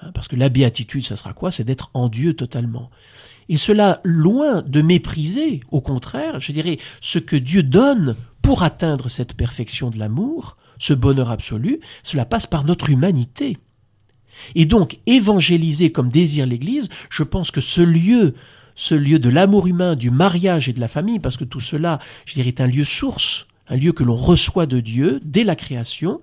Hein, 0.00 0.12
parce 0.14 0.26
que 0.26 0.36
la 0.36 0.48
béatitude, 0.48 1.04
ça 1.04 1.16
sera 1.16 1.34
quoi? 1.34 1.50
C'est 1.50 1.64
d'être 1.64 1.90
en 1.92 2.08
Dieu 2.08 2.32
totalement. 2.32 2.88
Et 3.50 3.58
cela, 3.58 4.00
loin 4.04 4.62
de 4.62 4.80
mépriser, 4.80 5.60
au 5.70 5.82
contraire, 5.82 6.40
je 6.40 6.52
dirais, 6.52 6.78
ce 7.02 7.18
que 7.18 7.36
Dieu 7.36 7.62
donne 7.62 8.16
pour 8.40 8.62
atteindre 8.62 9.10
cette 9.10 9.34
perfection 9.34 9.90
de 9.90 9.98
l'amour, 9.98 10.56
ce 10.80 10.92
bonheur 10.92 11.30
absolu, 11.30 11.78
cela 12.02 12.24
passe 12.24 12.48
par 12.48 12.64
notre 12.64 12.90
humanité. 12.90 13.56
Et 14.56 14.64
donc, 14.64 14.98
évangéliser 15.06 15.92
comme 15.92 16.08
désire 16.08 16.46
l'Église, 16.46 16.88
je 17.10 17.22
pense 17.22 17.52
que 17.52 17.60
ce 17.60 17.82
lieu, 17.82 18.34
ce 18.74 18.96
lieu 18.96 19.20
de 19.20 19.28
l'amour 19.28 19.68
humain, 19.68 19.94
du 19.94 20.10
mariage 20.10 20.68
et 20.68 20.72
de 20.72 20.80
la 20.80 20.88
famille, 20.88 21.20
parce 21.20 21.36
que 21.36 21.44
tout 21.44 21.60
cela, 21.60 22.00
je 22.24 22.34
dirais, 22.34 22.48
est 22.48 22.60
un 22.60 22.66
lieu 22.66 22.84
source, 22.84 23.46
un 23.68 23.76
lieu 23.76 23.92
que 23.92 24.02
l'on 24.02 24.16
reçoit 24.16 24.66
de 24.66 24.80
Dieu 24.80 25.20
dès 25.22 25.44
la 25.44 25.54
création, 25.54 26.20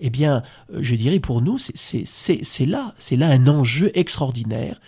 eh 0.00 0.10
bien, 0.10 0.42
euh, 0.72 0.78
je 0.82 0.94
dirais 0.94 1.20
pour 1.20 1.40
nous, 1.40 1.58
c'est 1.58 2.66
là, 2.66 2.94
c'est 2.98 3.16
là 3.16 3.28
un 3.28 3.46
enjeu 3.46 3.90
extraordinaire. 3.94 4.80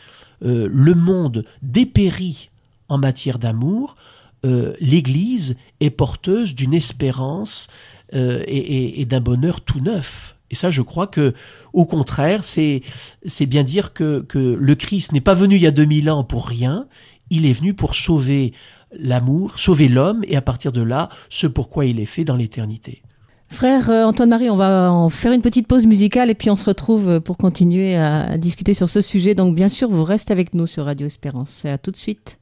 Euh, 0.44 0.68
le 0.70 0.94
monde 0.94 1.44
dépérit 1.62 2.50
en 2.88 2.98
matière 2.98 3.38
d'amour, 3.38 3.96
euh, 4.44 4.74
l'Église 4.80 5.56
est 5.80 5.90
porteuse 5.90 6.54
d'une 6.54 6.74
espérance 6.74 7.68
et 8.12 9.04
d'un 9.08 9.20
bonheur 9.20 9.60
tout 9.60 9.80
neuf. 9.80 10.36
Et 10.50 10.54
ça, 10.54 10.70
je 10.70 10.82
crois 10.82 11.06
que, 11.06 11.34
au 11.72 11.86
contraire, 11.86 12.44
c'est 12.44 12.82
bien 13.46 13.62
dire 13.62 13.92
que, 13.92 14.24
que 14.28 14.38
le 14.38 14.74
Christ 14.74 15.12
n'est 15.12 15.20
pas 15.20 15.34
venu 15.34 15.56
il 15.56 15.62
y 15.62 15.66
a 15.66 15.72
2000 15.72 16.10
ans 16.10 16.24
pour 16.24 16.46
rien. 16.46 16.86
Il 17.30 17.46
est 17.46 17.52
venu 17.52 17.74
pour 17.74 17.94
sauver 17.94 18.52
l'amour, 18.92 19.58
sauver 19.58 19.88
l'homme, 19.88 20.22
et 20.28 20.36
à 20.36 20.42
partir 20.42 20.72
de 20.72 20.82
là, 20.82 21.08
ce 21.28 21.46
pourquoi 21.46 21.86
il 21.86 21.98
est 21.98 22.06
fait 22.06 22.24
dans 22.24 22.36
l'éternité. 22.36 23.02
Frère 23.48 23.90
euh, 23.90 24.04
Antoine 24.04 24.30
Marie, 24.30 24.50
on 24.50 24.56
va 24.56 24.92
en 24.92 25.08
faire 25.08 25.32
une 25.32 25.42
petite 25.42 25.68
pause 25.68 25.86
musicale 25.86 26.30
et 26.30 26.34
puis 26.34 26.50
on 26.50 26.56
se 26.56 26.64
retrouve 26.64 27.20
pour 27.20 27.36
continuer 27.36 27.94
à 27.94 28.38
discuter 28.38 28.74
sur 28.74 28.88
ce 28.88 29.00
sujet. 29.00 29.34
Donc 29.34 29.54
bien 29.54 29.68
sûr, 29.68 29.88
vous 29.88 30.02
restez 30.02 30.32
avec 30.32 30.52
nous 30.54 30.66
sur 30.66 30.84
Radio 30.84 31.06
Espérance. 31.06 31.64
À 31.64 31.78
tout 31.78 31.92
de 31.92 31.96
suite. 31.96 32.40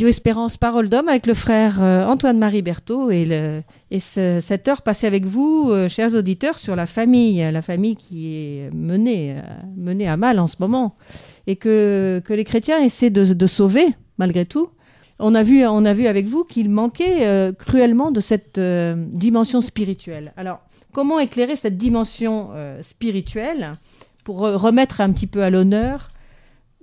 Radio 0.00 0.08
Espérance 0.08 0.56
Parole 0.56 0.88
d'Homme 0.88 1.10
avec 1.10 1.26
le 1.26 1.34
frère 1.34 1.82
euh, 1.82 2.06
Antoine-Marie 2.06 2.62
Berthaud 2.62 3.10
et, 3.10 4.00
cette 4.00 4.66
heure 4.66 4.80
passée 4.80 5.06
avec 5.06 5.26
vous, 5.26 5.68
euh, 5.68 5.90
chers 5.90 6.14
auditeurs, 6.14 6.58
sur 6.58 6.74
la 6.74 6.86
famille, 6.86 7.46
la 7.52 7.60
famille 7.60 7.96
qui 7.96 8.34
est 8.34 8.70
menée, 8.74 9.36
euh, 9.36 9.42
menée 9.76 10.08
à 10.08 10.16
mal 10.16 10.38
en 10.38 10.46
ce 10.46 10.56
moment 10.58 10.96
et 11.46 11.56
que, 11.56 12.22
que 12.24 12.32
les 12.32 12.44
chrétiens 12.44 12.82
essaient 12.82 13.10
de, 13.10 13.46
sauver 13.46 13.88
malgré 14.16 14.46
tout. 14.46 14.70
On 15.18 15.34
a 15.34 15.42
vu, 15.42 15.66
on 15.66 15.84
a 15.84 15.92
vu 15.92 16.06
avec 16.06 16.26
vous 16.26 16.44
qu'il 16.44 16.70
manquait 16.70 17.52
cruellement 17.58 18.10
de 18.10 18.20
cette 18.20 18.58
dimension 18.58 19.60
spirituelle. 19.60 20.32
Alors, 20.38 20.60
comment 20.94 21.18
éclairer 21.18 21.56
cette 21.56 21.76
dimension 21.76 22.52
spirituelle 22.80 23.74
pour 24.24 24.38
remettre 24.38 25.02
un 25.02 25.12
petit 25.12 25.26
peu 25.26 25.42
à 25.42 25.50
l'honneur 25.50 26.08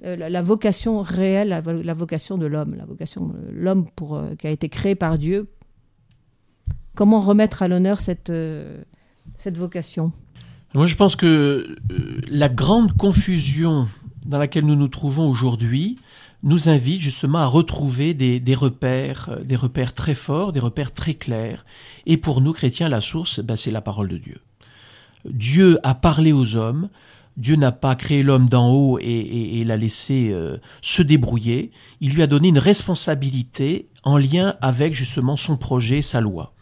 euh, 0.04 0.16
la, 0.16 0.42
vocation 0.44 1.01
réelle, 1.01 1.50
la, 1.50 1.94
vocation 1.94 2.38
de 2.38 2.46
l'homme, 2.46 2.75
la 2.75 2.86
vocation 2.86 3.27
de 3.27 3.51
l'homme 3.51 3.88
pour 3.96 4.16
euh, 4.16 4.36
qui 4.38 4.46
a 4.46 4.51
été 4.51 4.70
créé 4.70 4.94
par 4.94 5.18
Dieu. 5.18 5.50
Comment 6.94 7.20
remettre 7.20 7.63
à 7.63 7.68
l'honneur 7.68 8.00
cette, 8.00 8.30
euh, 8.30 8.84
cette 9.38 9.58
vocation? 9.58 10.12
Moi, 10.75 10.86
je 10.86 10.96
pense 10.96 11.16
que 11.16 11.75
la 12.30 12.50
grande 12.50 12.96
confusion 12.96 13.88
dans 14.25 14.38
laquelle 14.38 14.66
nous 14.66 14.75
nous 14.75 14.88
trouvons 14.88 15.27
aujourd'hui 15.27 15.98
nous 16.44 16.70
invite 16.70 17.01
justement 17.01 17.39
à 17.39 17.48
retrouver 17.48 18.13
des, 18.13 18.39
des, 18.39 18.54
repères, 18.54 19.39
des 19.44 19.56
repères 19.56 19.94
très 19.94 20.13
forts, 20.13 20.54
des 20.54 20.60
repères 20.60 20.94
très 20.94 21.16
clairs. 21.16 21.66
Et 22.06 22.18
pour 22.18 22.42
nous, 22.42 22.54
chrétiens, 22.54 22.89
la 22.89 23.01
source, 23.01 23.39
ben, 23.39 23.56
c'est 23.56 23.72
la 23.72 23.82
parole 23.82 24.10
de 24.10 24.18
Dieu. 24.18 24.38
Dieu 25.25 25.80
a 25.82 25.96
parlé 25.96 26.32
aux 26.32 26.56
hommes, 26.56 26.89
Dieu 27.38 27.56
n'a 27.56 27.72
pas 27.72 27.96
créé 27.96 28.24
l'homme 28.24 28.50
d'en 28.50 28.72
haut 28.72 28.98
et, 29.00 29.63
l'a 29.63 29.77
laissé 29.77 30.29
euh, 30.32 30.58
se 30.82 31.03
débrouiller. 31.03 31.72
Il 32.01 32.13
lui 32.13 32.24
a 32.24 32.27
donné 32.27 32.48
une 32.48 32.58
responsabilité 32.58 33.89
en 34.03 34.17
lien 34.17 34.56
avec 34.62 34.94
justement 34.94 35.36
son 35.36 35.56
projet, 35.56 36.01
sa 36.01 36.20
loi. 36.20 36.53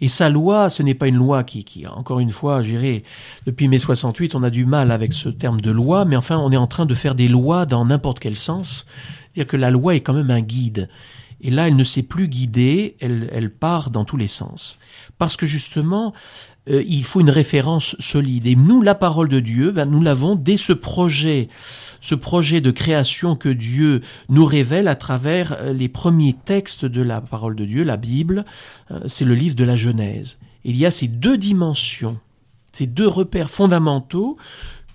Et 0.00 0.08
sa 0.08 0.28
loi, 0.28 0.70
ce 0.70 0.82
n'est 0.82 0.94
pas 0.94 1.08
une 1.08 1.16
loi 1.16 1.42
qui, 1.42 1.64
qui 1.64 1.86
encore 1.86 2.20
une 2.20 2.30
fois, 2.30 2.62
j'irai 2.62 3.02
depuis 3.46 3.66
mai 3.66 3.78
68, 3.78 4.34
on 4.34 4.42
a 4.42 4.50
du 4.50 4.66
mal 4.66 4.92
avec 4.92 5.12
ce 5.12 5.28
terme 5.28 5.60
de 5.60 5.70
loi, 5.70 6.04
mais 6.04 6.16
enfin, 6.16 6.38
on 6.38 6.52
est 6.52 6.56
en 6.56 6.66
train 6.66 6.86
de 6.86 6.94
faire 6.94 7.14
des 7.14 7.28
lois 7.28 7.66
dans 7.66 7.84
n'importe 7.84 8.20
quel 8.20 8.36
sens. 8.36 8.86
C'est-à-dire 9.34 9.50
que 9.50 9.56
la 9.56 9.70
loi 9.70 9.96
est 9.96 10.00
quand 10.00 10.14
même 10.14 10.30
un 10.30 10.40
guide. 10.40 10.88
Et 11.40 11.50
là, 11.50 11.68
elle 11.68 11.76
ne 11.76 11.84
s'est 11.84 12.02
plus 12.02 12.28
guider, 12.28 12.96
elle, 13.00 13.30
elle 13.32 13.50
part 13.50 13.90
dans 13.90 14.04
tous 14.04 14.16
les 14.16 14.28
sens. 14.28 14.78
Parce 15.18 15.36
que 15.36 15.46
justement, 15.46 16.12
euh, 16.68 16.82
il 16.86 17.04
faut 17.04 17.20
une 17.20 17.30
référence 17.30 17.96
solide. 17.98 18.46
Et 18.46 18.54
nous, 18.54 18.82
la 18.82 18.94
parole 18.94 19.28
de 19.28 19.40
Dieu, 19.40 19.70
ben, 19.70 19.86
nous 19.86 20.02
l'avons 20.02 20.34
dès 20.34 20.56
ce 20.56 20.72
projet, 20.72 21.48
ce 22.00 22.14
projet 22.14 22.60
de 22.60 22.70
création 22.70 23.34
que 23.34 23.48
Dieu 23.48 24.02
nous 24.28 24.44
révèle 24.44 24.88
à 24.88 24.94
travers 24.94 25.56
euh, 25.60 25.72
les 25.72 25.88
premiers 25.88 26.34
textes 26.44 26.84
de 26.84 27.00
la 27.02 27.20
parole 27.20 27.56
de 27.56 27.64
Dieu, 27.64 27.82
la 27.82 27.96
Bible, 27.96 28.44
euh, 28.90 29.00
c'est 29.06 29.24
le 29.24 29.34
livre 29.34 29.56
de 29.56 29.64
la 29.64 29.76
Genèse. 29.76 30.38
Il 30.64 30.76
y 30.76 30.84
a 30.84 30.90
ces 30.90 31.08
deux 31.08 31.38
dimensions, 31.38 32.18
ces 32.72 32.86
deux 32.86 33.08
repères 33.08 33.50
fondamentaux 33.50 34.36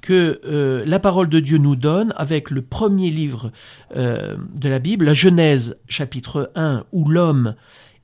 que 0.01 0.83
la 0.85 0.99
parole 0.99 1.29
de 1.29 1.39
Dieu 1.39 1.57
nous 1.57 1.75
donne 1.75 2.13
avec 2.15 2.51
le 2.51 2.61
premier 2.61 3.09
livre 3.09 3.51
de 3.95 4.69
la 4.69 4.77
Bible, 4.77 5.05
la 5.05 5.15
Genèse 5.15 5.77
chapitre 5.87 6.51
1, 6.53 6.83
où 6.91 7.09
l'homme 7.09 7.55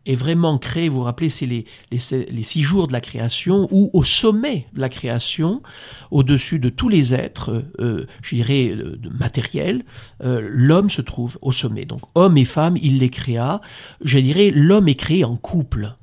est 0.06 0.16
vraiment 0.16 0.58
créé, 0.58 0.90
vous 0.90 0.98
vous 0.98 1.04
rappelez, 1.04 1.30
c'est 1.30 1.46
les, 1.46 1.66
les, 1.92 2.44
six 2.44 2.64
jours 2.64 2.88
de 2.88 2.94
la 2.94 3.02
création, 3.02 3.68
où 3.72 3.90
au 3.94 4.04
sommet 4.04 4.66
de 4.74 4.82
la 4.82 4.90
création, 4.90 5.62
au-dessus 6.10 6.60
de 6.60 6.70
tous 6.70 6.90
les 6.90 7.14
êtres, 7.14 7.64
euh, 7.80 8.06
je 8.22 8.36
dirais, 8.36 8.70
euh, 8.70 9.00
matériels, 9.12 9.84
euh, 10.24 10.48
l'homme 10.50 10.90
se 10.90 11.02
trouve 11.02 11.38
au 11.42 11.52
sommet. 11.52 11.86
Donc 11.86 12.02
homme 12.16 12.38
et 12.38 12.46
femme, 12.46 12.78
il 12.82 12.98
les 12.98 13.10
créa. 13.10 13.62
Je 14.04 14.18
dirais, 14.18 14.50
l'homme 14.50 14.88
est 14.88 14.96
créé 14.96 15.24
en 15.24 15.36
couple. 15.36 15.96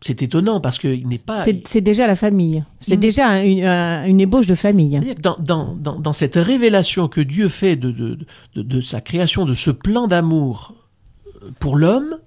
C'est 0.00 0.20
étonnant 0.20 0.60
parce 0.60 0.78
qu'il 0.78 1.08
n'est 1.08 1.16
pas. 1.16 1.36
C'est 1.36 1.80
déjà 1.80 2.06
la 2.06 2.16
famille. 2.16 2.62
C'est 2.80 2.98
déjà 2.98 3.42
une, 3.42 4.20
ébauche 4.20 4.46
de 4.46 4.54
famille. 4.54 5.00
Dans, 5.18 5.36
dans, 5.38 5.74
dans, 5.74 5.98
dans, 5.98 6.12
cette 6.12 6.34
révélation 6.34 7.08
que 7.08 7.22
Dieu 7.22 7.48
fait 7.48 7.76
de, 7.76 7.90
de, 7.90 8.18
de, 8.54 8.62
de 8.62 8.80
sa 8.82 9.00
création, 9.00 9.46
de 9.46 9.54
ce 9.54 9.70
plan 9.70 10.06
d'amour 10.06 10.74
pour 11.58 11.76
l'homme, 11.76 12.18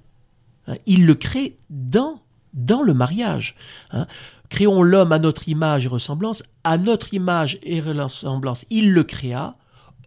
il 0.86 1.06
le 1.06 1.16
crée 1.16 1.58
dans, 1.70 2.22
dans 2.54 2.82
le 2.82 2.94
mariage. 2.94 3.56
Hein. 3.92 4.08
Créons 4.50 4.82
l'homme 4.82 5.12
à 5.12 5.20
notre 5.20 5.50
image 5.50 5.86
et 5.86 5.90
ressemblance, 5.90 6.44
à 6.64 6.78
notre 6.78 7.14
image 7.14 7.60
et 7.64 7.82
ressemblance, 7.82 8.66
il 8.70 8.94
le 8.94 9.04
créa. 9.04 9.56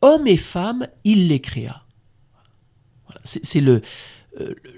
Homme 0.02 0.26
et 0.26 0.38
femme, 0.38 0.86
il 1.04 1.28
les 1.28 1.40
créa. 1.40 1.82
C'est 3.24 3.62
euh, 3.62 3.80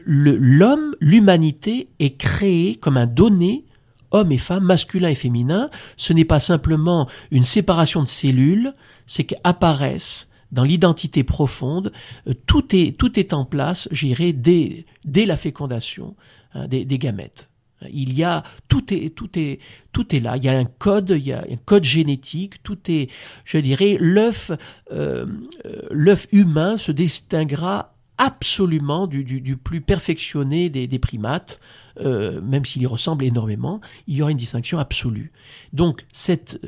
le 0.04 0.36
l'homme, 0.36 0.96
l'humanité 1.00 1.90
est 2.00 2.16
créée 2.16 2.76
comme 2.76 2.96
un 2.96 3.06
donné, 3.06 3.66
homme 4.10 4.32
et 4.32 4.38
femme, 4.38 4.64
masculin 4.64 5.10
et 5.10 5.14
féminin. 5.14 5.70
Ce 5.96 6.12
n'est 6.12 6.24
pas 6.24 6.40
simplement 6.40 7.08
une 7.30 7.44
séparation 7.44 8.02
de 8.02 8.08
cellules, 8.08 8.74
c'est 9.06 9.24
qu'apparaissent 9.24 10.31
dans 10.52 10.64
l'identité 10.64 11.24
profonde, 11.24 11.92
euh, 12.28 12.34
tout 12.46 12.76
est, 12.76 12.96
tout 12.96 13.18
est 13.18 13.32
en 13.32 13.44
place, 13.44 13.88
j'irai, 13.90 14.32
dès, 14.32 14.84
dès 15.04 15.24
la 15.24 15.36
fécondation 15.36 16.14
hein, 16.54 16.68
des, 16.68 16.84
gamètes. 16.98 17.48
Il 17.92 18.14
y 18.14 18.22
a 18.22 18.44
tout 18.68 18.94
est 18.94 19.12
tout 19.12 19.36
est 19.36 19.58
tout 19.90 20.14
est 20.14 20.20
là. 20.20 20.36
Il 20.36 20.44
y 20.44 20.48
a 20.48 20.56
un 20.56 20.66
code, 20.66 21.10
il 21.10 21.26
y 21.26 21.32
a 21.32 21.40
un 21.40 21.56
code 21.56 21.82
génétique. 21.82 22.62
Tout 22.62 22.78
est, 22.88 23.10
je 23.44 23.58
dirais, 23.58 23.96
l'œuf 23.98 24.52
euh, 24.92 25.26
euh, 25.66 25.82
l'œuf 25.90 26.28
humain 26.30 26.76
se 26.76 26.92
distinguera 26.92 27.96
absolument 28.18 29.08
du, 29.08 29.24
du, 29.24 29.56
plus 29.56 29.80
perfectionné 29.80 30.70
des, 30.70 30.86
des 30.86 30.98
primates. 31.00 31.58
même 32.00 32.64
s'il 32.64 32.82
y 32.82 32.86
ressemble 32.86 33.24
énormément, 33.24 33.80
il 34.06 34.14
y 34.14 34.22
aura 34.22 34.30
une 34.30 34.36
distinction 34.36 34.78
absolue. 34.78 35.32
Donc 35.72 36.04
cette, 36.12 36.60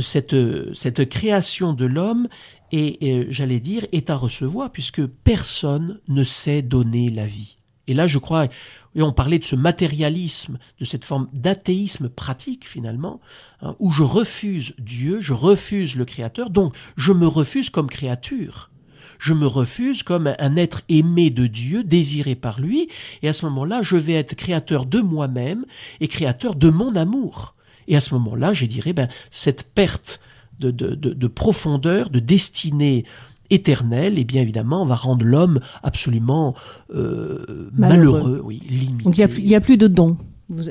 cette, 0.00 0.34
cette 0.74 1.08
création 1.10 1.74
de 1.74 1.84
l'homme 1.84 2.28
et, 2.72 3.26
j'allais 3.30 3.60
dire, 3.60 3.86
est 3.92 4.10
à 4.10 4.16
recevoir, 4.16 4.70
puisque 4.70 5.04
personne 5.06 6.00
ne 6.08 6.24
sait 6.24 6.62
donner 6.62 7.10
la 7.10 7.26
vie. 7.26 7.56
Et 7.86 7.94
là, 7.94 8.06
je 8.06 8.18
crois, 8.18 8.48
et 8.94 9.02
on 9.02 9.12
parlait 9.12 9.38
de 9.38 9.44
ce 9.44 9.54
matérialisme, 9.54 10.58
de 10.80 10.84
cette 10.84 11.04
forme 11.04 11.28
d'athéisme 11.32 12.08
pratique 12.08 12.66
finalement, 12.66 13.20
hein, 13.62 13.76
où 13.78 13.92
je 13.92 14.02
refuse 14.02 14.74
Dieu, 14.78 15.20
je 15.20 15.34
refuse 15.34 15.94
le 15.94 16.04
Créateur, 16.04 16.50
donc 16.50 16.74
je 16.96 17.12
me 17.12 17.26
refuse 17.26 17.70
comme 17.70 17.88
créature. 17.88 18.70
Je 19.18 19.34
me 19.34 19.46
refuse 19.46 20.02
comme 20.02 20.34
un 20.38 20.56
être 20.56 20.82
aimé 20.88 21.30
de 21.30 21.46
Dieu, 21.46 21.84
désiré 21.84 22.34
par 22.34 22.60
lui, 22.60 22.88
et 23.22 23.28
à 23.28 23.32
ce 23.32 23.46
moment-là, 23.46 23.80
je 23.82 23.96
vais 23.96 24.14
être 24.14 24.34
créateur 24.34 24.84
de 24.84 25.00
moi-même 25.00 25.64
et 26.00 26.08
créateur 26.08 26.54
de 26.54 26.68
mon 26.68 26.94
amour. 26.96 27.54
Et 27.88 27.96
à 27.96 28.00
ce 28.00 28.14
moment-là, 28.14 28.52
je 28.52 28.66
dirais, 28.66 28.92
ben, 28.92 29.08
cette 29.30 29.72
perte 29.74 30.20
de, 30.58 30.70
de, 30.70 30.94
de, 30.94 31.26
profondeur, 31.26 32.10
de 32.10 32.18
destinée 32.18 33.04
éternelle, 33.50 34.18
et 34.18 34.24
bien 34.24 34.42
évidemment, 34.42 34.82
on 34.82 34.86
va 34.86 34.96
rendre 34.96 35.24
l'homme 35.24 35.60
absolument 35.82 36.54
euh, 36.94 37.70
malheureux. 37.72 38.40
oui, 38.44 38.60
limité. 38.68 39.04
Donc 39.04 39.18
il 39.18 39.46
n'y 39.46 39.54
a, 39.54 39.60
plus 39.60 39.76
de 39.76 39.86
don. 39.86 40.16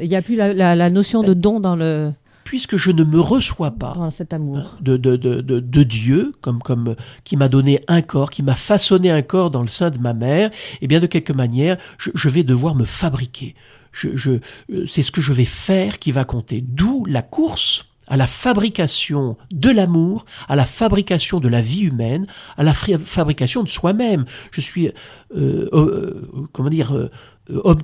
Il 0.02 0.10
n'y 0.10 0.16
a 0.16 0.22
plus 0.22 0.36
la, 0.36 0.76
la, 0.76 0.90
notion 0.90 1.24
de 1.24 1.34
don 1.34 1.60
dans 1.60 1.76
le 1.76 2.12
puisque 2.46 2.78
je 2.78 2.92
ne 2.92 3.04
me 3.04 3.20
reçois 3.20 3.72
pas 3.72 3.96
dans 3.96 4.12
cet 4.12 4.32
amour. 4.32 4.78
De, 4.80 4.96
de, 4.96 5.18
de, 5.18 5.42
de, 5.42 5.84
Dieu, 5.84 6.32
comme, 6.42 6.60
comme 6.60 6.96
qui 7.24 7.36
m'a 7.36 7.50
donné 7.50 7.82
un 7.88 8.02
corps, 8.02 8.30
qui 8.30 8.44
m'a 8.44 8.56
façonné 8.56 9.10
un 9.10 9.24
corps 9.24 9.52
dans 9.52 9.64
le 9.64 9.68
sein 9.68 9.90
de 9.90 9.98
ma 9.98 10.14
mère, 10.14 10.52
et 10.52 10.78
eh 10.84 10.88
bien 10.88 11.00
de 11.00 11.08
quelque 11.08 11.34
manière, 11.34 11.78
je, 11.98 12.12
je 12.14 12.30
vais 12.30 12.44
devoir 12.44 12.76
me 12.76 12.86
fabriquer. 12.86 13.56
Je, 13.92 14.10
je, 14.16 14.32
euh, 14.72 14.86
c'est 14.86 15.02
ce 15.02 15.12
que 15.12 15.22
je 15.22 15.34
vais 15.34 15.46
faire 15.46 16.00
qui 16.00 16.12
va 16.12 16.24
compter. 16.24 16.62
D'où 16.62 17.04
la 17.06 17.24
course 17.24 17.86
à 18.08 18.18
la 18.18 18.28
fabrication 18.28 19.38
de 19.52 19.70
l'amour, 19.70 20.26
à 20.48 20.56
la 20.56 20.66
fabrication 20.66 21.40
de 21.40 21.48
la 21.48 21.62
vie 21.62 21.82
humaine, 21.82 22.26
à 22.58 22.64
la 22.64 22.74
fabrication 22.74 23.64
de 23.64 23.70
soi-même. 23.70 24.26
Je 24.52 24.62
suis, 24.62 24.88
euh, 25.36 25.70
euh, 25.74 26.48
comment 26.54 26.70
dire, 26.70 26.96
euh, 26.96 27.06
euh, 27.06 27.10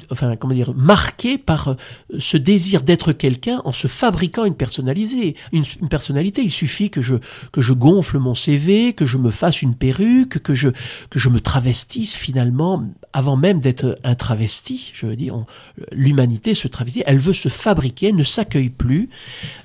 enfin, 0.09 0.35
comment 0.35 0.53
dire, 0.53 0.73
marqué 0.75 1.37
par 1.37 1.69
euh, 1.69 1.75
ce 2.19 2.37
désir 2.37 2.81
d'être 2.81 3.13
quelqu'un 3.13 3.61
en 3.65 3.71
se 3.71 3.87
fabriquant 3.87 4.45
une 4.45 4.55
personnalité. 4.55 5.35
Une, 5.51 5.65
personnalité. 5.89 6.41
Il 6.41 6.51
suffit 6.51 6.89
que 6.89 7.01
je 7.01 7.15
que 7.51 7.61
je 7.61 7.73
gonfle 7.73 8.17
mon 8.17 8.35
CV, 8.35 8.93
que 8.93 9.05
je 9.05 9.17
me 9.17 9.31
fasse 9.31 9.61
une 9.61 9.75
perruque, 9.75 10.39
que 10.39 10.53
je 10.53 10.69
que 11.09 11.19
je 11.19 11.29
me 11.29 11.39
travestisse 11.39 12.15
finalement 12.15 12.83
avant 13.13 13.37
même 13.37 13.59
d'être 13.59 13.97
un 14.03 14.15
travesti. 14.15 14.91
Je 14.93 15.05
veux 15.05 15.15
dire, 15.15 15.45
l'humanité 15.91 16.53
se 16.53 16.67
travestit. 16.67 17.03
Elle 17.05 17.19
veut 17.19 17.33
se 17.33 17.49
fabriquer, 17.49 18.09
elle 18.09 18.15
ne 18.15 18.23
s'accueille 18.23 18.69
plus 18.69 19.09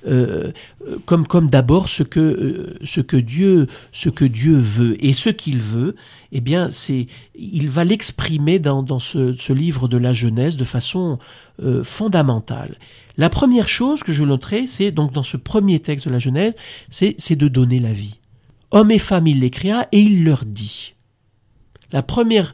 euh, 0.07 0.53
comme 1.05 1.27
comme 1.27 1.49
d'abord 1.49 1.89
ce 1.89 2.03
que 2.03 2.77
ce 2.85 3.01
que 3.01 3.17
Dieu 3.17 3.67
ce 3.93 4.09
que 4.09 4.25
Dieu 4.25 4.57
veut 4.57 5.03
et 5.05 5.13
ce 5.13 5.31
qu'il 5.31 5.61
veut 5.61 5.95
eh 6.33 6.41
bien, 6.41 6.71
c'est, 6.71 7.07
il 7.35 7.69
va 7.71 7.85
l'exprimer 7.85 8.59
dans, 8.59 8.83
dans 8.83 8.99
ce, 8.99 9.53
livre 9.53 9.86
de 9.89 9.97
la 9.97 10.13
Genèse 10.13 10.57
de 10.57 10.65
façon 10.65 11.19
euh, 11.63 11.83
fondamentale. 11.83 12.77
La 13.17 13.31
première 13.31 13.69
chose 13.69 14.03
que 14.03 14.13
je 14.13 14.25
noterai, 14.25 14.67
c'est 14.67 14.91
donc 14.91 15.13
dans 15.13 15.23
ce 15.23 15.37
premier 15.37 15.81
texte 15.81 16.07
de 16.07 16.13
la 16.13 16.19
Genèse, 16.19 16.55
c'est, 16.91 17.37
de 17.37 17.49
donner 17.49 17.79
la 17.79 17.93
vie. 17.93 18.21
Hommes 18.71 18.91
et 18.91 18.99
femmes, 18.99 19.27
il 19.27 19.41
les 19.41 19.51
créa 19.51 19.89
et 19.93 20.01
il 20.01 20.25
leur 20.25 20.45
dit. 20.45 20.95
La 21.93 22.03
première 22.03 22.53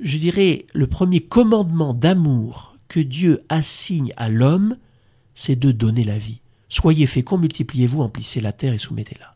je 0.00 0.16
dirais, 0.18 0.66
le 0.72 0.86
premier 0.86 1.20
commandement 1.20 1.94
d'amour 1.94 2.76
que 2.88 3.00
Dieu 3.00 3.44
assigne 3.48 4.12
à 4.16 4.28
l'homme, 4.28 4.76
c'est 5.34 5.56
de 5.56 5.70
donner 5.70 6.04
la 6.04 6.18
vie. 6.18 6.40
Soyez 6.68 7.06
féconds, 7.06 7.38
multipliez-vous, 7.38 8.02
emplissez 8.02 8.40
la 8.40 8.52
terre 8.52 8.72
et 8.72 8.78
soumettez-la. 8.78 9.34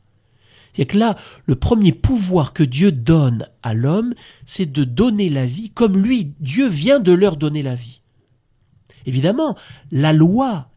C'est 0.76 0.84
que 0.84 0.98
là, 0.98 1.16
le 1.46 1.54
premier 1.54 1.92
pouvoir 1.92 2.52
que 2.52 2.62
Dieu 2.62 2.92
donne 2.92 3.48
à 3.62 3.72
l'homme, 3.72 4.12
c'est 4.44 4.70
de 4.70 4.84
donner 4.84 5.30
la 5.30 5.46
vie 5.46 5.70
comme 5.70 5.96
lui, 5.96 6.34
Dieu 6.40 6.68
vient 6.68 7.00
de 7.00 7.12
leur 7.12 7.36
donner 7.36 7.62
la 7.62 7.74
vie. 7.74 8.02
Évidemment, 9.06 9.56
la 9.90 10.12
loi 10.12 10.68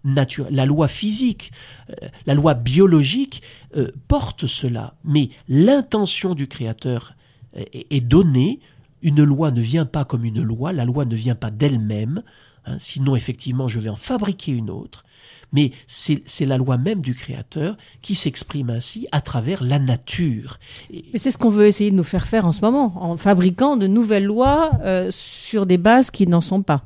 physique, 0.88 1.52
euh, 1.90 2.08
la 2.26 2.36
loi 2.36 2.54
biologique 2.54 3.42
euh, 3.76 3.92
porte 4.08 4.46
cela, 4.46 4.94
mais 5.04 5.30
l'intention 5.50 6.36
du 6.36 6.48
Créateur 6.48 7.16
est, 7.54 7.88
est, 7.90 8.02
donnée. 8.02 8.60
Une 9.02 9.24
loi 9.24 9.52
ne 9.52 9.62
vient 9.62 9.88
pas 9.88 10.06
comme 10.06 10.26
une 10.26 10.44
loi, 10.44 10.72
la 10.72 10.86
loi 10.86 11.06
ne 11.06 11.16
vient 11.16 11.36
pas 11.36 11.50
d'elle-même, 11.50 12.22
hein, 12.66 12.78
sinon 12.80 13.16
effectivement 13.16 13.68
je 13.68 13.80
vais 13.80 13.90
en 13.90 13.96
fabriquer 13.96 14.52
une 14.52 14.70
autre 14.70 15.04
mais 15.52 15.72
c'est 15.88 16.46
la 16.46 16.58
loi 16.58 16.78
même 16.78 17.02
du 17.02 17.16
Créateur 17.16 17.78
qui 18.02 18.16
s'exprime 18.16 18.70
ainsi 18.70 19.08
à 19.12 19.22
travers 19.22 19.64
la 19.64 19.80
nature. 19.80 20.58
Mais 20.92 21.20
c'est 21.20 21.32
ce 21.32 21.38
qu'on 21.38 21.50
veut 21.50 21.68
essayer 21.68 21.92
de 21.92 21.96
nous 21.96 22.04
faire 22.04 22.28
faire 22.28 22.46
en 22.46 22.52
ce 22.52 22.62
moment, 22.62 22.94
en 23.04 23.18
fabriquant 23.18 23.78
de 23.78 23.88
nouvelles 23.88 24.26
lois 24.26 24.72
euh, 24.82 25.10
sur 25.12 25.66
des 25.66 25.78
bases 25.78 26.12
qui 26.12 26.28
n'en 26.28 26.42
sont 26.42 26.62
pas. 26.62 26.84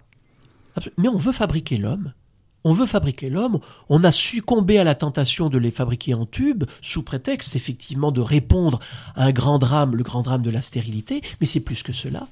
Mais 0.98 1.08
on 1.08 1.18
veut 1.18 1.32
fabriquer 1.32 1.78
l'homme. 1.78 2.14
On 2.66 2.72
veut 2.72 2.86
fabriquer 2.86 3.30
l'homme, 3.30 3.60
on 3.90 4.06
a 4.06 4.12
succombé 4.12 4.80
à 4.80 4.86
la 4.86 4.96
tentation 4.96 5.50
de 5.50 5.58
les 5.58 5.70
fabriquer 5.70 6.14
en 6.14 6.26
tube, 6.26 6.64
sous 6.82 7.04
prétexte 7.04 7.58
effectivement 7.58 8.14
de 8.14 8.22
répondre 8.22 8.80
à 9.16 9.26
un 9.26 9.32
grand 9.34 9.60
drame, 9.60 9.98
le 9.98 10.04
grand 10.04 10.22
drame 10.22 10.42
de 10.42 10.50
la 10.50 10.62
stérilité, 10.62 11.22
mais 11.42 11.46
c'est 11.46 11.60
plus 11.60 11.84
que 11.84 11.92
cela. 11.92 12.28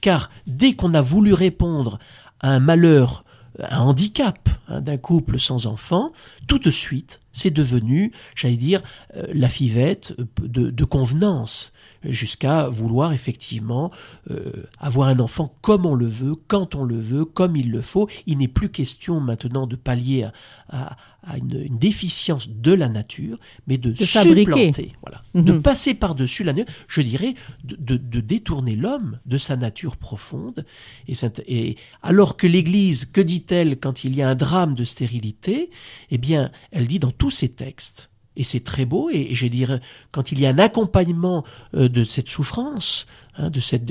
Car 0.00 0.30
dès 0.46 0.74
qu'on 0.74 0.94
a 0.94 1.02
voulu 1.02 1.34
répondre 1.34 1.98
à 2.40 2.48
un 2.48 2.60
malheur 2.60 3.23
un 3.58 3.80
handicap 3.80 4.48
hein, 4.68 4.80
d'un 4.80 4.96
couple 4.96 5.38
sans 5.38 5.66
enfant, 5.66 6.10
tout 6.46 6.58
de 6.58 6.70
suite, 6.70 7.20
c'est 7.32 7.50
devenu, 7.50 8.12
j'allais 8.34 8.56
dire, 8.56 8.82
euh, 9.16 9.26
la 9.32 9.48
fivette 9.48 10.14
de, 10.40 10.70
de 10.70 10.84
convenance 10.84 11.72
jusqu'à 12.04 12.68
vouloir 12.68 13.12
effectivement 13.12 13.90
euh, 14.30 14.64
avoir 14.78 15.08
un 15.08 15.18
enfant 15.20 15.56
comme 15.62 15.86
on 15.86 15.94
le 15.94 16.06
veut, 16.06 16.34
quand 16.34 16.74
on 16.74 16.84
le 16.84 16.98
veut, 16.98 17.24
comme 17.24 17.56
il 17.56 17.70
le 17.70 17.82
faut. 17.82 18.08
Il 18.26 18.38
n'est 18.38 18.48
plus 18.48 18.68
question 18.68 19.20
maintenant 19.20 19.66
de 19.66 19.76
pallier 19.76 20.28
à, 20.68 20.96
une, 21.36 21.78
déficience 21.78 22.48
de 22.48 22.72
la 22.72 22.88
nature, 22.88 23.38
mais 23.66 23.78
de, 23.78 23.94
supplanter, 23.94 24.92
voilà, 25.02 25.22
de 25.34 25.52
mhm. 25.52 25.62
passer 25.62 25.94
par-dessus 25.94 26.44
la 26.44 26.52
nature, 26.52 26.72
je 26.88 27.00
dirais, 27.00 27.34
de, 27.64 27.96
détourner 28.20 28.76
l'homme 28.76 29.18
de 29.24 29.38
sa 29.38 29.56
nature 29.56 29.96
profonde. 29.96 30.66
Et, 31.08 31.14
et 31.46 31.76
alors 32.02 32.36
que 32.36 32.46
l'Église, 32.46 33.06
que 33.06 33.20
dit-elle 33.20 33.78
quand 33.78 34.04
il 34.04 34.14
y 34.14 34.22
a 34.22 34.28
un 34.28 34.34
drame 34.34 34.74
de 34.74 34.84
stérilité? 34.84 35.70
Eh 36.10 36.18
bien, 36.18 36.50
elle 36.70 36.86
dit 36.86 36.98
dans 36.98 37.10
tous 37.10 37.30
ses 37.30 37.48
textes, 37.48 38.10
et 38.36 38.44
c'est 38.44 38.60
très 38.60 38.84
beau, 38.84 39.10
et, 39.10 39.34
je 39.34 39.46
dire, 39.46 39.80
quand 40.10 40.32
il 40.32 40.40
y 40.40 40.46
a 40.46 40.50
un 40.50 40.58
accompagnement 40.58 41.44
euh, 41.74 41.88
de 41.88 42.04
cette 42.04 42.28
souffrance, 42.28 43.06
hein, 43.36 43.50
de 43.50 43.60
cette 43.60 43.84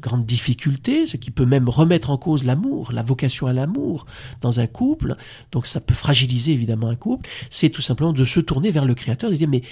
grande 0.00 0.24
difficulté, 0.24 1.06
ce 1.06 1.16
qui 1.16 1.30
peut 1.30 1.46
même 1.46 1.68
remettre 1.68 2.10
en 2.10 2.18
cause 2.18 2.44
l'amour, 2.44 2.92
la 2.92 3.02
vocation 3.02 3.46
à 3.46 3.52
l'amour 3.52 4.06
dans 4.40 4.60
un 4.60 4.66
couple, 4.66 5.16
donc 5.52 5.66
ça 5.66 5.80
peut 5.80 5.94
fragiliser 5.94 6.52
évidemment 6.52 6.88
un 6.88 6.96
couple, 6.96 7.28
c'est 7.50 7.70
tout 7.70 7.82
simplement 7.82 8.12
de 8.12 8.24
se 8.24 8.40
tourner 8.40 8.70
vers 8.70 8.84
le 8.84 8.94
Créateur, 8.94 9.30
de 9.30 9.36
dire, 9.36 9.48
mais 9.48 9.62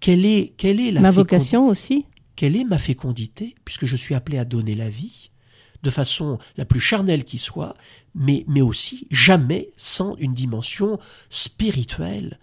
quelle 0.00 0.24
est, 0.24 0.54
quelle 0.56 0.80
est 0.80 0.92
la 0.92 1.00
ma 1.00 1.10
vocation 1.10 1.66
aussi. 1.66 2.06
Quelle 2.36 2.56
est 2.56 2.64
ma 2.64 2.78
fécondité, 2.78 3.54
puisque 3.64 3.86
je 3.86 3.96
suis 3.96 4.14
appelé 4.14 4.38
à 4.38 4.44
donner 4.44 4.74
la 4.74 4.88
vie 4.88 5.30
de 5.84 5.90
façon 5.90 6.38
la 6.56 6.64
plus 6.64 6.80
charnelle 6.80 7.24
qui 7.24 7.38
soit, 7.38 7.76
mais, 8.14 8.44
mais 8.48 8.62
aussi 8.62 9.06
jamais 9.10 9.70
sans 9.76 10.16
une 10.16 10.32
dimension 10.32 10.98
spirituelle, 11.28 12.38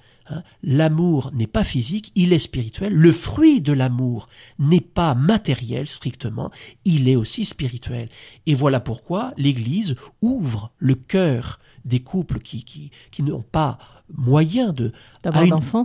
l'amour 0.64 1.32
n'est 1.34 1.48
pas 1.48 1.64
physique, 1.64 2.12
il 2.16 2.34
est 2.34 2.40
spirituel. 2.40 2.94
Le 2.94 3.12
fruit 3.12 3.62
de 3.62 3.74
l'amour 3.74 4.28
n'est 4.60 4.82
pas 4.82 5.16
matériel 5.16 5.88
strictement, 5.88 6.52
il 6.86 7.08
est 7.10 7.16
aussi 7.16 7.46
spirituel. 7.46 8.10
Et 8.46 8.54
voilà 8.54 8.80
pourquoi 8.80 9.34
l'Église 9.38 9.96
ouvre 10.22 10.72
le 10.78 10.96
cœur 10.96 11.60
des 11.86 12.02
couples 12.02 12.40
qui, 12.40 12.64
qui, 12.64 12.92
qui 13.10 13.24
n'ont 13.24 13.44
pas 13.44 13.78
moyen 14.16 14.74
de 14.74 14.92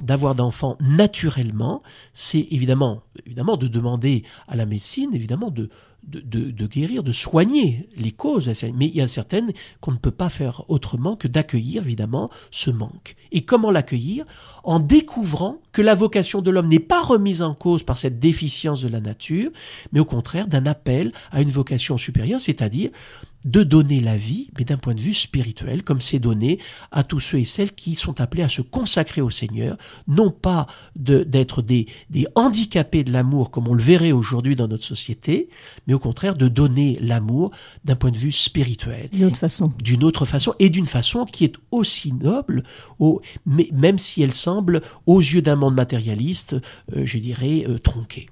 d'avoir 0.01 0.35
d'enfants 0.35 0.77
naturellement, 0.81 1.83
c'est 2.13 2.47
évidemment 2.51 3.03
évidemment 3.25 3.57
de 3.57 3.69
demander 3.69 4.25
à 4.49 4.57
la 4.57 4.67
médecine 4.67 5.15
évidemment 5.15 5.51
de 5.51 5.71
de, 6.07 6.67
guérir, 6.67 7.03
de 7.03 7.13
soigner 7.13 7.89
les 7.97 8.13
causes. 8.13 8.51
Mais 8.75 8.87
il 8.87 8.97
y 8.97 9.01
a 9.01 9.09
certaines 9.09 9.53
qu'on 9.81 9.93
ne 9.93 9.97
peut 9.97 10.11
pas 10.11 10.29
faire 10.29 10.65
autrement 10.69 11.17
que 11.17 11.29
d'accueillir, 11.29 11.83
évidemment, 11.85 12.31
ce 12.51 12.71
manque. 12.71 13.17
Et 13.33 13.45
comment 13.45 13.71
l'accueillir? 13.71 14.25
En 14.65 14.81
découvrant 14.81 15.59
que 15.73 15.83
la 15.83 15.95
vocation 15.95 16.43
de 16.43 16.51
l'homme 16.51 16.69
n'est 16.69 16.79
pas 16.79 17.03
remise 17.03 17.43
en 17.43 17.55
cause 17.55 17.83
par 17.83 17.99
cette 17.99 18.19
déficience 18.19 18.83
de 18.83 18.89
la 18.89 19.01
nature, 19.01 19.51
mais 19.93 20.01
au 20.01 20.05
contraire 20.05 20.49
d'un 20.49 20.67
appel 20.67 21.13
à 21.31 21.43
une 21.43 21.51
vocation 21.51 21.97
supérieure, 21.97 22.41
c'est-à-dire 22.41 22.91
de 23.47 23.63
donner 23.63 24.01
la 24.01 24.17
vie, 24.17 24.51
mais 24.59 24.65
d'un 24.65 24.77
point 24.77 24.95
de 24.95 25.01
vue 25.01 25.15
spirituel, 25.15 25.83
comme 25.83 26.01
c'est 26.01 26.19
donné 26.19 26.59
à 26.91 27.05
tous 27.05 27.21
ceux 27.21 27.39
et 27.39 27.45
celles 27.45 27.73
qui 27.73 27.95
sont 27.95 28.21
appelés 28.21 28.43
à 28.43 28.49
se 28.49 28.61
consacrer 28.61 29.21
au 29.21 29.31
Seigneur, 29.31 29.79
non 30.09 30.31
pas 30.31 30.67
d'être 30.97 31.63
des, 31.63 31.87
des 32.11 32.27
handicapés 32.35 33.05
de 33.05 33.13
l'amour 33.13 33.51
comme 33.51 33.69
on 33.69 33.75
le 33.75 33.83
verrait 33.83 34.13
aujourd'hui 34.13 34.57
dans 34.57 34.69
notre 34.69 34.85
société, 34.85 35.49
mais 35.87 35.95
au 35.95 35.99
contraire 35.99 36.35
de 36.35 36.49
donner 36.49 36.99
l'amour 37.01 37.53
d'un 37.85 37.97
point 37.97 38.11
de 38.11 38.19
vue 38.19 38.33
spirituel. 38.33 39.09
D'une 39.13 39.25
autre 39.25 39.39
façon. 39.39 39.73
D'une 39.83 40.05
autre 40.05 40.27
façon, 40.27 40.55
et 40.59 40.69
d'une 40.69 40.87
façon 40.87 41.25
qui 41.25 41.45
est 41.45 41.55
aussi 41.71 42.13
noble, 42.13 42.65
au, 42.99 43.21
mais, 43.47 43.69
même 43.73 43.99
si 43.99 44.23
elle 44.23 44.35
semble, 44.35 44.83
aux 45.07 45.21
yeux 45.21 45.43
d'un 45.43 45.57
monde 45.57 45.75
matérialiste, 45.75 46.57
euh, 46.95 47.05
je 47.05 47.19
dirais, 47.19 47.65
euh, 47.69 47.79
tronqué. 47.79 48.27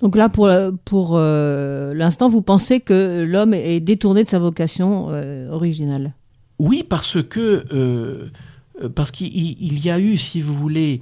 Donc 0.00 0.16
là, 0.16 0.28
pour, 0.28 0.50
pour 0.84 1.16
euh, 1.16 1.94
l'instant, 1.94 2.28
vous 2.28 2.42
pensez 2.42 2.80
que 2.80 3.24
l'homme 3.24 3.54
est 3.54 3.80
détourné 3.80 4.24
de 4.24 4.28
sa 4.28 4.38
vocation 4.38 5.08
euh, 5.10 5.48
originale? 5.50 6.14
Oui, 6.58 6.84
parce 6.88 7.22
que 7.22 7.64
euh, 7.72 8.30
parce 8.94 9.10
qu'il 9.10 9.84
y 9.84 9.90
a 9.90 9.98
eu, 9.98 10.18
si 10.18 10.42
vous 10.42 10.54
voulez, 10.54 11.00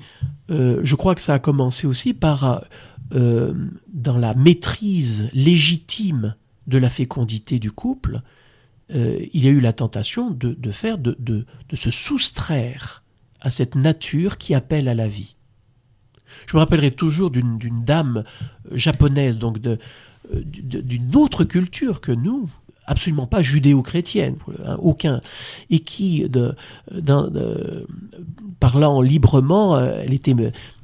je 0.48 0.94
crois 0.94 1.16
que 1.16 1.20
ça 1.20 1.34
a 1.34 1.38
commencé 1.40 1.88
aussi 1.88 2.14
par 2.14 2.62
dans 3.10 4.16
la 4.16 4.34
maîtrise 4.34 5.28
légitime 5.32 6.36
de 6.68 6.78
la 6.78 6.88
fécondité 6.88 7.58
du 7.58 7.72
couple, 7.72 8.20
il 8.90 9.44
y 9.44 9.48
a 9.48 9.50
eu 9.50 9.58
la 9.58 9.72
tentation 9.72 10.30
de, 10.30 10.70
faire 10.70 10.98
de, 10.98 11.16
de, 11.18 11.46
de 11.68 11.76
se 11.76 11.90
soustraire 11.90 13.02
à 13.40 13.50
cette 13.50 13.74
nature 13.74 14.38
qui 14.38 14.54
appelle 14.54 14.86
à 14.86 14.94
la 14.94 15.08
vie. 15.08 15.34
Je 16.46 16.56
me 16.56 16.60
rappellerai 16.60 16.90
toujours 16.90 17.30
d'une 17.30 17.84
dame 17.84 18.24
japonaise, 18.72 19.38
donc 19.38 19.58
euh, 19.66 19.76
d'une 20.32 21.16
autre 21.16 21.44
culture 21.44 22.00
que 22.00 22.12
nous, 22.12 22.48
absolument 22.86 23.26
pas 23.26 23.42
judéo-chrétienne, 23.42 24.36
hein, 24.64 24.76
aucun, 24.78 25.20
et 25.70 25.80
qui, 25.80 26.26
parlant 28.60 29.00
librement, 29.00 29.76
euh, 29.76 30.02
elle 30.04 30.12
était, 30.12 30.34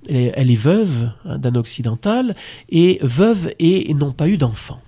elle 0.09 0.51
est, 0.51 0.57
veuve 0.57 1.11
hein, 1.25 1.39
d'un 1.39 1.55
occidental 1.55 2.35
et 2.69 2.99
veuve 3.03 3.53
et, 3.59 3.93
n'ont 3.95 4.13
pas 4.13 4.29
eu 4.29 4.37
d'enfant. 4.37 4.81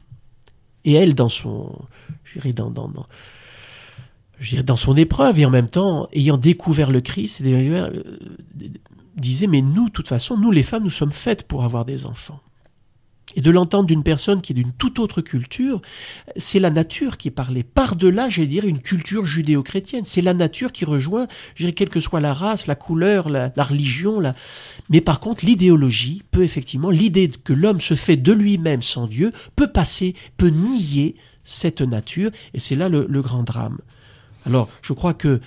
Et 0.84 0.94
elle, 0.94 1.14
dans 1.14 1.28
son, 1.28 1.72
dirais 2.34 2.52
dans, 2.52 2.70
dans, 2.70 2.90
dans 4.64 4.76
son 4.76 4.96
épreuve 4.96 5.38
et 5.38 5.46
en 5.46 5.50
même 5.50 5.68
temps 5.68 6.08
ayant 6.12 6.36
découvert 6.36 6.90
le 6.90 7.00
Christ, 7.00 7.40
euh, 7.42 7.90
disait 9.16 9.46
mais 9.46 9.62
nous, 9.62 9.86
de 9.86 9.92
toute 9.92 10.08
façon, 10.08 10.36
nous 10.36 10.50
les 10.50 10.62
femmes, 10.62 10.84
nous 10.84 10.90
sommes 10.90 11.12
faites 11.12 11.46
pour 11.46 11.64
avoir 11.64 11.84
des 11.84 12.06
enfants. 12.06 12.40
Et 13.34 13.40
de 13.40 13.50
l'entendre 13.50 13.86
d'une 13.86 14.02
personne 14.02 14.42
qui 14.42 14.52
est 14.52 14.54
d'une 14.54 14.72
toute 14.72 14.98
autre 14.98 15.22
culture, 15.22 15.80
c'est 16.36 16.58
la 16.58 16.70
nature 16.70 17.16
qui 17.16 17.30
parlée. 17.30 17.62
Par-delà, 17.62 18.28
j'allais 18.28 18.46
dire, 18.46 18.66
une 18.66 18.82
culture 18.82 19.24
judéo-chrétienne. 19.24 20.04
C'est 20.04 20.20
la 20.20 20.34
nature 20.34 20.70
qui 20.70 20.84
rejoint, 20.84 21.26
je 21.54 21.62
dirais, 21.62 21.72
quelle 21.72 21.88
que 21.88 22.00
soit 22.00 22.20
la 22.20 22.34
race, 22.34 22.66
la 22.66 22.74
couleur, 22.74 23.30
la, 23.30 23.50
religion. 23.56 24.20
La... 24.20 24.34
Mais 24.90 25.00
par 25.00 25.18
contre, 25.18 25.46
l'idéologie 25.46 26.24
peut 26.30 26.42
effectivement, 26.42 26.90
l'idée 26.90 27.30
que 27.42 27.54
l'homme 27.54 27.80
se 27.80 27.94
fait 27.94 28.16
de 28.16 28.32
lui-même 28.32 28.82
sans 28.82 29.06
Dieu, 29.06 29.32
peut 29.56 29.68
passer, 29.68 30.14
peut 30.36 30.50
nier 30.50 31.16
cette 31.42 31.80
nature. 31.80 32.30
Et 32.52 32.60
c'est 32.60 32.76
là 32.76 32.90
le 32.90 33.22
grand 33.22 33.44
drame. 33.44 33.78
Alors, 34.46 34.68
je 34.82 34.92
crois 34.92 35.14
que 35.14 35.40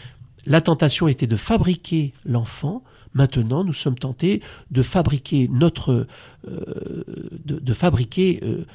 la 0.46 0.62
tentation 0.62 1.08
était 1.08 1.28
de 1.28 1.36
fabriquer 1.36 2.14
l'enfant, 2.26 2.84
Maintenant, 3.16 3.64
nous 3.64 3.74
sommes 3.74 3.98
tentés 3.98 4.42
de 4.70 4.84
fabriquer 4.84 5.50
notre, 5.52 6.06
euh, 6.48 7.04
de, 7.46 7.74
fabriquer 7.74 8.42
euh, 8.44 8.66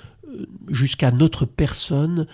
jusqu'à 0.69 1.13
notre 1.13 1.45
personne 1.45 2.27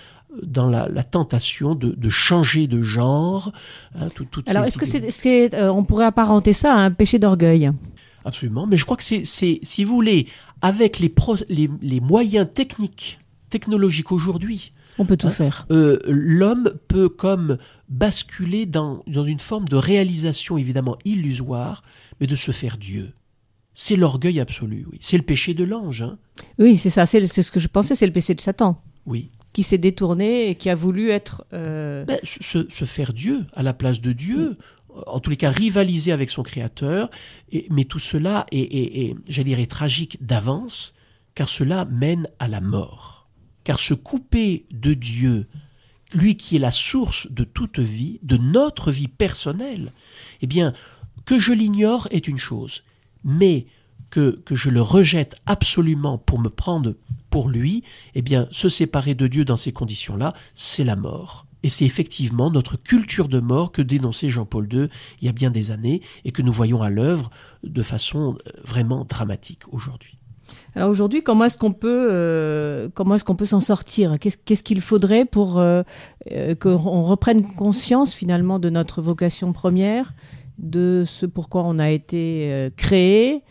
dans 0.43 0.69
la, 0.69 0.89
tentation 1.03 1.75
de, 1.75 2.09
changer 2.09 2.69
de 2.69 2.81
genre. 2.81 3.53
Hein, 3.99 4.09
Alors, 4.47 4.65
est-ce 4.65 4.79
que 4.79 4.87
c'est, 4.87 5.55
euh, 5.55 5.71
on 5.73 5.85
pourrait 5.85 6.05
apparenter 6.05 6.53
ça 6.53 6.75
à 6.75 6.79
un 6.79 6.91
péché 6.91 7.19
d'orgueil? 7.19 7.71
Absolument, 8.25 8.67
mais 8.67 8.77
je 8.77 8.85
crois 8.85 8.97
que 8.97 9.05
c'est, 9.05 9.25
si 9.25 9.85
vous 9.85 9.95
voulez, 9.95 10.29
avec 10.63 11.01
les, 11.01 11.13
les, 11.49 11.69
les 11.83 12.01
moyens 12.01 12.47
techniques 12.53 13.19
technologique 13.51 14.13
aujourd'hui. 14.13 14.73
On 14.99 15.05
peut 15.07 15.17
tout 15.17 15.27
Hein 15.27 15.31
faire. 15.31 15.67
Euh, 15.71 15.99
L'homme 16.07 16.73
peut 16.89 17.09
comme 17.09 17.59
basculer 17.89 18.67
dans, 18.67 19.03
dans 19.07 19.25
une 19.25 19.39
forme 19.41 19.67
de 19.69 19.77
réalisation 19.77 20.57
évidemment 20.59 20.97
illusoire, 21.05 21.83
mais 22.21 22.27
de 22.27 22.37
se 22.37 22.51
faire 22.51 22.77
Dieu. 22.79 23.13
C'est 23.75 23.97
l'orgueil 23.97 24.41
absolu, 24.41 24.87
oui. 24.91 24.99
C'est 25.03 25.19
le 25.19 25.23
péché 25.23 25.53
de 25.55 25.65
l'ange, 25.65 26.03
hein. 26.03 26.19
Oui, 26.59 26.79
c'est 26.79 26.91
ça. 26.91 27.05
C'est 27.07 27.27
ce 27.27 27.51
que 27.51 27.61
je 27.61 27.69
pensais. 27.69 27.95
C'est 27.95 28.07
le 28.07 28.13
péché 28.13 28.35
de 28.35 28.41
Satan 28.41 28.81
Oui. 29.05 29.31
qui 29.53 29.63
s'est 29.63 29.77
détourné 29.79 30.49
et 30.49 30.55
qui 30.55 30.71
a 30.71 30.75
voulu 30.75 31.11
être. 31.11 31.45
euh, 31.53 32.05
Ben, 32.07 32.19
se, 32.23 32.67
se 32.71 32.85
faire 32.87 33.13
Dieu 33.13 33.45
à 33.55 33.63
la 33.63 33.75
place 33.75 34.01
de 34.01 34.13
Dieu, 34.13 34.57
en 35.07 35.21
tous 35.21 35.29
les 35.29 35.37
cas 35.37 35.51
rivaliser 35.51 36.11
avec 36.13 36.31
son 36.31 36.43
Créateur, 36.43 37.11
et, 37.53 37.67
mais 37.71 37.85
tout 37.85 37.99
cela 37.99 38.47
est, 38.51 38.61
est- 38.61 39.01
est, 39.11 39.15
j'allais 39.29 39.51
dire, 39.51 39.59
est 39.61 39.71
tragique 39.71 40.17
d'avance, 40.25 40.95
car 41.35 41.51
cela 41.51 41.85
mène 41.85 42.27
à 42.39 42.49
la 42.49 42.63
mort. 42.63 43.16
Car 43.67 43.81
se 43.81 43.95
couper 43.95 44.65
de 44.71 44.95
Dieu, 44.95 45.49
lui 46.15 46.37
qui 46.37 46.55
est 46.55 46.61
la 46.61 46.71
source 46.71 47.27
de 47.33 47.43
toute 47.43 47.81
vie, 47.81 48.21
de 48.23 48.37
notre 48.37 48.93
vie 48.93 49.09
personnelle, 49.09 49.91
eh 50.41 50.47
bien, 50.47 50.73
que 51.25 51.41
je 51.41 51.53
l'ignore 51.53 52.07
est 52.13 52.29
une 52.29 52.39
chose, 52.39 52.85
mais 53.25 53.67
que, 54.09 54.41
je 54.53 54.71
le 54.71 54.81
rejette 54.81 55.35
absolument 55.47 56.17
pour 56.17 56.39
me 56.39 56.49
prendre 56.49 56.95
pour 57.29 57.49
lui, 57.49 57.83
eh 58.15 58.23
bien, 58.23 58.47
se 58.53 58.69
séparer 58.69 59.17
de 59.17 59.27
Dieu 59.27 59.45
dans 59.45 59.57
ces 59.57 59.73
conditions-là, 59.73 60.33
c'est 60.55 60.85
la 60.85 60.95
mort. 60.95 61.49
Et 61.65 61.69
c'est 61.69 61.87
effectivement 61.87 62.53
notre 62.53 62.77
culture 62.77 63.27
de 63.27 63.41
mort 63.41 63.73
que 63.73 63.83
dénonçait 63.83 64.29
Jean-Paul 64.29 64.73
II 64.73 64.89
il 65.21 65.27
y 65.27 65.29
a 65.29 65.33
bien 65.33 65.51
des 65.51 65.73
années 65.73 66.03
et 66.25 66.31
que 66.31 66.43
nous 66.43 66.53
voyons 66.53 66.83
à 66.83 66.89
l'œuvre 66.89 67.31
de 67.65 67.83
façon 67.83 68.39
euh, 68.47 68.51
vraiment 68.63 69.05
dramatique 69.05 69.63
aujourd'hui. 69.73 70.19
Alors 70.77 70.91
aujourd'hui, 70.91 71.23
comment 71.23 71.45
est-ce 71.45 71.57
qu'on 71.57 71.73
peut, 71.73 72.09
euh, 72.13 72.91
comment 72.93 73.15
est-ce 73.15 73.25
qu'on 73.25 73.35
peut 73.35 73.47
s'en 73.47 73.61
sortir? 73.61 74.19
Qu'est-ce 74.21 74.63
qu'il 74.63 74.83
faudrait 74.83 75.25
pour 75.25 75.59
euh, 75.59 75.83
euh, 76.31 76.55
qu'on 76.55 77.01
reprenne 77.01 77.47
conscience 77.55 78.15
finalement 78.15 78.59
de 78.59 78.69
notre 78.69 79.01
vocation 79.01 79.55
première, 79.55 80.13
de 80.59 81.05
ce 81.07 81.25
pourquoi 81.25 81.63
on 81.65 81.79
a 81.79 81.91
été 81.91 82.71
créé 82.77 83.43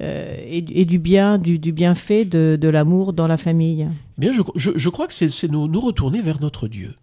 et, 0.00 0.84
du 0.86 0.98
bien, 0.98 1.36
du, 1.36 1.58
bienfait 1.58 2.24
de, 2.24 2.68
l'amour 2.68 3.12
dans 3.12 3.26
la 3.26 3.36
famille? 3.36 3.88
Eh 4.16 4.20
Bien, 4.20 4.32
je, 4.32 4.88
crois 4.88 5.06
que 5.06 5.14
c'est 5.14 5.50
nous, 5.50 5.68
nous 5.68 5.80
retourner 5.80 6.22
vers 6.22 6.40
notre 6.40 6.68
Dieu. 6.68 6.94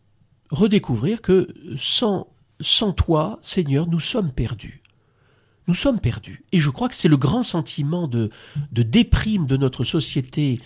Redécouvrir 0.50 1.22
que 1.22 1.48
sans, 1.78 2.28
sans 2.60 2.92
toi, 2.92 3.38
Seigneur, 3.44 3.88
nous 3.88 4.00
sommes 4.00 4.32
perdus. 4.32 4.83
Nous 5.68 5.74
sommes 5.74 6.00
perdus. 6.00 6.44
Et 6.52 6.60
je 6.60 6.70
crois 6.70 6.90
que 6.90 6.96
c'est 6.96 7.08
le 7.08 7.18
grand 7.18 7.44
sentiment 7.44 8.08
de, 8.08 8.30
déprime 8.72 9.46
de 9.46 9.58
notre 9.58 9.84
société, 9.84 10.60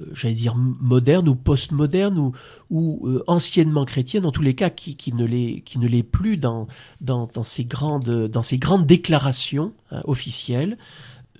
euh, 0.00 0.06
j'allais 0.14 0.34
dire 0.34 0.56
moderne 0.56 1.28
ou 1.28 1.34
postmoderne 1.34 2.32
ou, 2.70 3.08
euh, 3.08 3.22
anciennement 3.26 3.84
chrétienne, 3.84 4.26
en 4.26 4.32
tous 4.32 4.42
les 4.42 4.54
cas 4.54 4.70
qui, 4.70 5.12
ne 5.14 5.26
l'est 5.26 6.02
plus 6.02 6.36
dans, 6.36 6.66
dans 7.00 7.44
ces 7.44 7.64
grandes 7.64 8.86
déclarations 8.86 9.72
hein, 9.90 10.00
officielles 10.04 10.76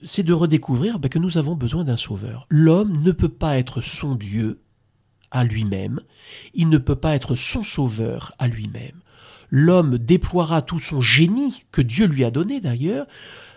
c'est 0.05 0.23
de 0.23 0.33
redécouvrir 0.33 0.99
ben, 0.99 1.09
que 1.09 1.19
nous 1.19 1.39
avons 1.39 1.55
besoin 1.55 1.85
d'un 1.85 1.97
sauveur. 1.97 2.47
L'homme 2.51 3.03
ne 3.03 3.13
peut 3.13 3.29
pas 3.29 3.59
être 3.59 3.81
son 3.81 4.15
Dieu 4.15 4.61
à 5.31 5.45
lui-même, 5.45 6.01
il 6.55 6.69
ne 6.69 6.79
peut 6.79 6.97
pas 6.97 7.15
être 7.15 7.35
son 7.35 7.63
sauveur 7.63 8.33
à 8.39 8.49
lui-même. 8.49 9.01
L'homme 9.55 9.99
déploiera 9.99 10.63
tout 10.63 10.81
son 10.81 11.03
génie, 11.03 11.67
que 11.73 11.83
Dieu 11.83 12.07
lui 12.07 12.25
a 12.25 12.31
donné 12.31 12.59
d'ailleurs, 12.59 13.07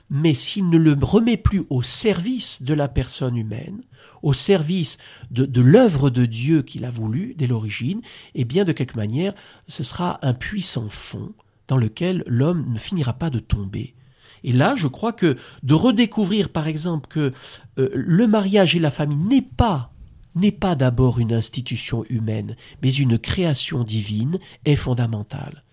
mais 0.10 0.34
s'il 0.34 0.70
ne 0.70 0.78
le 0.78 0.96
remet 1.02 1.38
plus 1.38 1.64
au 1.70 1.84
service 1.84 2.62
de 2.62 2.74
la 2.74 2.90
personne 2.90 3.38
humaine, 3.38 3.82
au 4.22 4.34
service 4.34 4.98
de, 5.32 5.46
de 5.46 5.62
l'œuvre 5.62 6.10
de 6.10 6.26
Dieu 6.26 6.64
qu'il 6.64 6.84
a 6.84 6.90
voulu 6.90 7.34
dès 7.38 7.48
l'origine, 7.48 8.02
eh 8.36 8.44
bien 8.44 8.66
de 8.66 8.74
quelque 8.74 8.98
manière, 8.98 9.34
ce 9.70 9.84
sera 9.84 10.20
un 10.22 10.34
puissant 10.34 10.90
fond 10.90 11.32
dans 11.70 11.78
lequel 11.78 12.26
l'homme 12.28 12.66
ne 12.74 12.78
finira 12.78 13.14
pas 13.14 13.30
de 13.30 13.40
tomber. 13.40 13.96
Et 14.44 14.52
là, 14.52 14.76
je 14.76 14.88
crois 14.88 15.14
que 15.14 15.38
de 15.64 15.74
redécouvrir, 15.74 16.50
par 16.50 16.68
exemple, 16.68 17.08
que 17.08 17.32
euh, 17.80 17.90
le 17.94 18.28
mariage 18.28 18.76
et 18.76 18.80
la 18.80 18.92
famille 18.92 19.18
n'est 19.18 19.42
pas 19.42 19.94
n'est 20.36 20.52
pas 20.52 20.76
d'abord 20.76 21.20
une 21.20 21.34
institution 21.34 22.04
humaine, 22.10 22.58
mais 22.84 22.94
une 22.94 23.18
création 23.18 23.86
divine 23.86 24.38
est 24.66 24.76
fondamentale. 24.76 25.64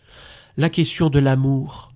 La 0.57 0.69
question 0.69 1.09
de 1.09 1.19
l'amour, 1.19 1.93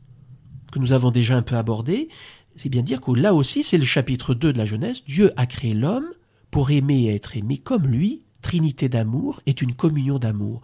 que 0.72 0.78
nous 0.78 0.92
avons 0.92 1.10
déjà 1.10 1.36
un 1.36 1.42
peu 1.42 1.56
abordée, 1.56 2.08
c'est 2.56 2.70
bien 2.70 2.82
dire 2.82 3.02
que 3.02 3.10
là 3.10 3.34
aussi, 3.34 3.62
c'est 3.62 3.76
le 3.76 3.84
chapitre 3.84 4.32
2 4.32 4.52
de 4.52 4.58
la 4.58 4.64
Genèse, 4.64 5.04
Dieu 5.06 5.30
a 5.36 5.44
créé 5.44 5.74
l'homme 5.74 6.08
pour 6.50 6.70
aimer 6.70 7.04
et 7.04 7.14
être 7.14 7.36
aimé 7.36 7.58
comme 7.58 7.86
lui, 7.86 8.20
trinité 8.40 8.88
d'amour 8.88 9.40
est 9.44 9.60
une 9.60 9.74
communion 9.74 10.18
d'amour. 10.18 10.62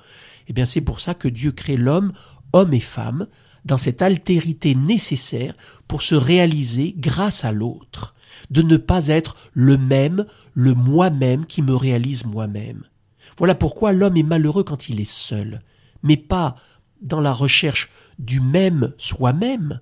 Eh 0.48 0.54
bien, 0.54 0.64
c'est 0.64 0.80
pour 0.80 1.00
ça 1.00 1.12
que 1.12 1.28
Dieu 1.28 1.52
crée 1.52 1.76
l'homme, 1.76 2.12
homme 2.54 2.72
et 2.72 2.80
femme, 2.80 3.26
dans 3.66 3.78
cette 3.78 4.00
altérité 4.00 4.74
nécessaire 4.74 5.54
pour 5.86 6.00
se 6.00 6.14
réaliser 6.14 6.94
grâce 6.96 7.44
à 7.44 7.52
l'autre, 7.52 8.14
de 8.50 8.62
ne 8.62 8.78
pas 8.78 9.08
être 9.08 9.36
le 9.52 9.76
même, 9.76 10.24
le 10.54 10.72
moi-même 10.72 11.44
qui 11.44 11.60
me 11.60 11.74
réalise 11.74 12.24
moi-même. 12.24 12.84
Voilà 13.36 13.54
pourquoi 13.54 13.92
l'homme 13.92 14.16
est 14.16 14.22
malheureux 14.22 14.64
quand 14.64 14.88
il 14.88 15.00
est 15.00 15.10
seul, 15.10 15.60
mais 16.02 16.16
pas 16.16 16.54
dans 17.02 17.20
la 17.20 17.32
recherche 17.32 17.90
du 18.18 18.40
même 18.40 18.92
soi-même, 18.98 19.80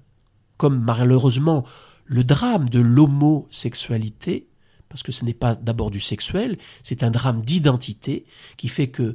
comme 0.56 0.82
malheureusement 0.82 1.64
le 2.04 2.24
drame 2.24 2.68
de 2.68 2.80
l'homosexualité, 2.80 4.48
parce 4.88 5.02
que 5.02 5.12
ce 5.12 5.24
n'est 5.24 5.34
pas 5.34 5.54
d'abord 5.54 5.90
du 5.90 6.00
sexuel, 6.00 6.58
c'est 6.82 7.04
un 7.04 7.10
drame 7.10 7.40
d'identité 7.40 8.24
qui 8.56 8.68
fait 8.68 8.88
que 8.88 9.14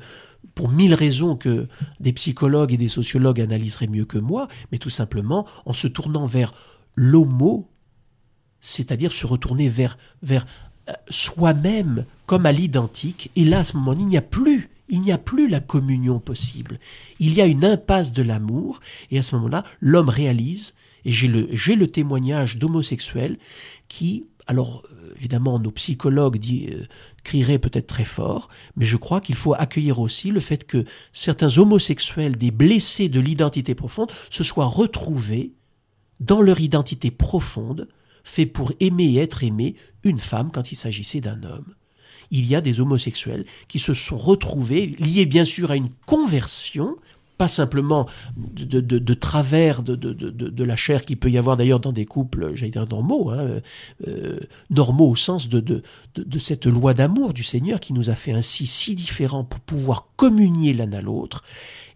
pour 0.54 0.70
mille 0.70 0.94
raisons 0.94 1.36
que 1.36 1.68
des 2.00 2.14
psychologues 2.14 2.72
et 2.72 2.78
des 2.78 2.88
sociologues 2.88 3.42
analyseraient 3.42 3.88
mieux 3.88 4.06
que 4.06 4.18
moi, 4.18 4.48
mais 4.72 4.78
tout 4.78 4.90
simplement 4.90 5.46
en 5.66 5.74
se 5.74 5.88
tournant 5.88 6.26
vers 6.26 6.54
l'homo, 6.96 7.70
c'est-à-dire 8.62 9.12
se 9.12 9.28
retourner 9.28 9.68
vers, 9.68 9.98
euh, 10.24 10.94
soi-même 11.10 12.06
comme 12.26 12.46
à 12.46 12.52
l'identique, 12.52 13.32
et 13.36 13.44
là 13.44 13.60
à 13.60 13.64
ce 13.66 13.76
moment 13.76 13.94
il 14.00 14.08
n'y 14.08 14.18
a 14.18 14.22
plus 14.22 14.70
il 14.90 15.02
n'y 15.02 15.12
a 15.12 15.18
plus 15.18 15.48
la 15.48 15.60
communion 15.60 16.20
possible. 16.20 16.80
Il 17.20 17.34
y 17.34 17.42
a 17.42 17.46
une 17.46 17.66
impasse 17.66 18.14
de 18.14 18.22
l'amour, 18.22 18.80
et 19.12 19.18
à 19.18 19.24
ce 19.24 19.36
moment-là, 19.36 19.64
l'homme 19.82 20.10
réalise, 20.10 20.76
et 21.06 21.12
j'ai 21.12 21.28
le, 21.28 21.48
j'ai 21.52 21.76
le 21.76 21.88
témoignage 21.88 22.58
d'homosexuels 22.58 23.38
qui, 23.88 24.26
alors 24.48 24.84
évidemment, 25.18 25.60
nos 25.60 25.72
psychologues 25.72 26.40
euh, 26.70 26.86
crieraient 27.24 27.60
peut-être 27.60 27.88
très 27.88 28.06
fort, 28.06 28.50
mais 28.76 28.86
je 28.86 28.98
crois 28.98 29.22
qu'il 29.22 29.36
faut 29.36 29.54
accueillir 29.54 30.00
aussi 30.00 30.32
le 30.32 30.40
fait 30.40 30.66
que 30.66 30.86
certains 31.12 31.58
homosexuels, 31.58 32.36
des 32.36 32.52
blessés 32.52 33.10
de 33.10 33.20
l'identité 33.20 33.76
profonde, 33.76 34.12
se 34.30 34.44
soient 34.44 34.66
retrouvés 34.66 35.54
dans 36.20 36.42
leur 36.42 36.60
identité 36.60 37.12
profonde, 37.12 37.88
fait 38.24 38.46
pour 38.46 38.72
aimer 38.80 39.06
et 39.06 39.18
être 39.18 39.44
aimé 39.44 39.76
une 40.04 40.20
femme 40.20 40.52
quand 40.52 40.72
il 40.72 40.76
s'agissait 40.76 41.22
d'un 41.22 41.44
homme 41.44 41.76
il 42.32 42.46
y 42.46 42.56
a 42.56 42.62
des 42.62 42.80
homosexuels 42.80 43.46
qui 43.68 43.80
se 43.80 43.94
sont 43.94 44.18
retrouvés, 44.18 44.96
liés 45.00 45.26
bien 45.26 45.46
sûr 45.46 45.72
à 45.72 45.76
une 45.76 45.90
conversion, 46.06 46.96
pas 47.38 47.48
simplement 47.48 48.08
de, 48.38 49.14
travers 49.14 49.84
de, 49.84 50.64
la 50.64 50.76
chair 50.76 51.04
qui 51.04 51.16
peut 51.16 51.30
y 51.30 51.38
avoir 51.38 51.58
d'ailleurs 51.58 51.80
dans 51.80 51.92
des 51.92 52.06
couples, 52.06 52.56
j'allais 52.56 52.72
dire 52.72 52.88
normaux, 52.88 53.32
hein, 53.32 53.62
euh, 54.08 54.40
normaux 54.70 55.10
au 55.10 55.16
sens 55.16 55.50
de, 55.50 55.84
cette 56.40 56.66
loi 56.66 56.94
d'amour 56.94 57.34
du 57.34 57.44
Seigneur 57.44 57.80
qui 57.80 57.94
nous 57.94 58.10
a 58.10 58.16
fait 58.16 58.32
ainsi 58.32 58.66
si 58.66 58.96
différents 58.96 59.44
pour 59.44 59.60
pouvoir 59.60 60.08
communier 60.16 60.74
l'un 60.74 60.92
à 60.94 61.02
l'autre, 61.02 61.44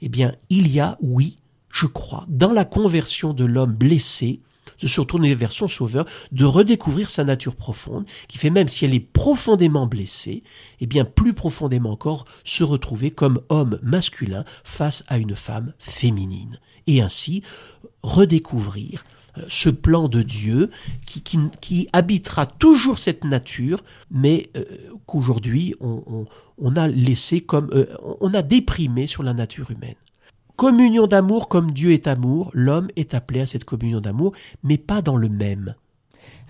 eh 0.02 0.10
bien 0.10 0.36
il 0.50 0.70
y 0.72 0.80
a, 0.80 0.98
oui, 1.02 1.38
je 1.72 1.86
crois, 1.86 2.26
dans 2.28 2.52
la 2.52 2.66
conversion 2.66 3.34
de 3.34 3.46
l'homme 3.46 3.74
blessé, 3.74 4.42
de 4.80 4.88
se 4.88 5.00
retourner 5.00 5.36
vers 5.36 5.52
son 5.52 5.68
sauveur, 5.68 6.06
de 6.32 6.46
redécouvrir 6.46 7.10
sa 7.10 7.24
nature 7.24 7.56
profonde, 7.56 8.06
qui 8.28 8.38
fait 8.38 8.50
même 8.50 8.68
si 8.68 8.86
elle 8.86 8.94
est 8.94 9.00
profondément 9.00 9.88
blessée, 9.88 10.44
et 10.80 10.88
bien 10.88 11.06
plus 11.06 11.34
profondément 11.34 11.92
encore 11.92 12.26
se 12.44 12.64
retrouver 12.64 13.12
comme 13.12 13.42
homme 13.50 13.80
masculin 13.84 14.46
face 14.64 15.04
à 15.08 15.18
une 15.18 15.36
femme 15.36 15.74
féminine. 15.80 16.60
Et 16.88 17.02
ainsi 17.02 17.44
redécouvrir 18.02 19.04
ce 19.48 19.70
plan 19.70 20.10
de 20.10 20.22
Dieu 20.22 20.70
qui, 21.06 21.24
qui, 21.62 21.88
habitera 21.94 22.46
toujours 22.46 22.98
cette 22.98 23.24
nature, 23.24 23.84
mais 24.12 24.50
euh, 24.58 24.64
qu'aujourd'hui 25.06 25.76
on, 25.80 26.04
on, 26.08 26.26
on, 26.58 26.76
a 26.76 26.88
laissé 26.88 27.42
comme 27.42 27.70
euh, 27.74 27.86
on 28.20 28.34
a 28.34 28.42
déprimé 28.42 29.08
sur 29.08 29.24
la 29.24 29.34
nature 29.34 29.72
humaine. 29.72 29.96
Communion 30.60 31.08
d'amour 31.08 31.48
comme 31.48 31.72
Dieu 31.72 31.94
est 31.94 32.06
amour, 32.06 32.52
l'homme 32.54 32.90
est 32.98 33.14
appelé 33.14 33.40
à 33.40 33.46
cette 33.46 33.64
communion 33.64 34.02
d'amour, 34.02 34.34
mais 34.62 34.78
pas 34.78 35.02
dans 35.02 35.16
le 35.16 35.30
même. 35.30 35.74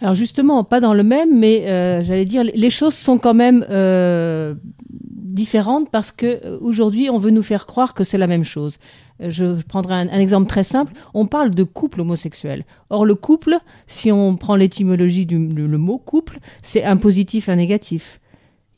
Alors 0.02 0.16
justement, 0.16 0.64
pas 0.64 0.80
dans 0.80 0.96
le 0.96 1.04
même, 1.04 1.38
mais 1.38 1.70
euh, 1.70 2.04
j'allais 2.04 2.26
dire, 2.26 2.42
les 2.44 2.70
choses 2.72 2.96
sont 2.96 3.20
quand 3.20 3.36
même 3.36 3.64
euh, 3.70 4.56
différentes 4.90 5.92
parce 5.92 6.12
que 6.12 6.58
aujourd'hui, 6.58 7.12
on 7.12 7.20
veut 7.20 7.30
nous 7.30 7.44
faire 7.44 7.68
croire 7.68 7.94
que 7.94 8.04
c'est 8.04 8.18
la 8.18 8.26
même 8.26 8.44
chose. 8.44 8.80
Je 9.20 9.62
prendrai 9.62 9.94
un, 9.94 10.08
exemple 10.20 10.50
très 10.50 10.64
simple. 10.64 10.94
On 11.14 11.28
parle 11.28 11.52
de 11.52 11.62
couple 11.62 12.02
homosexuel. 12.02 12.66
Or, 12.90 13.06
le 13.06 13.14
couple, 13.14 13.60
si 13.86 14.12
on 14.12 14.38
prend 14.38 14.56
l'étymologie 14.56 15.28
du 15.28 15.38
mot 15.38 16.00
couple, 16.00 16.40
c'est 16.64 16.84
un 16.84 16.98
positif, 16.98 17.48
un 17.48 17.58
négatif. 17.58 18.20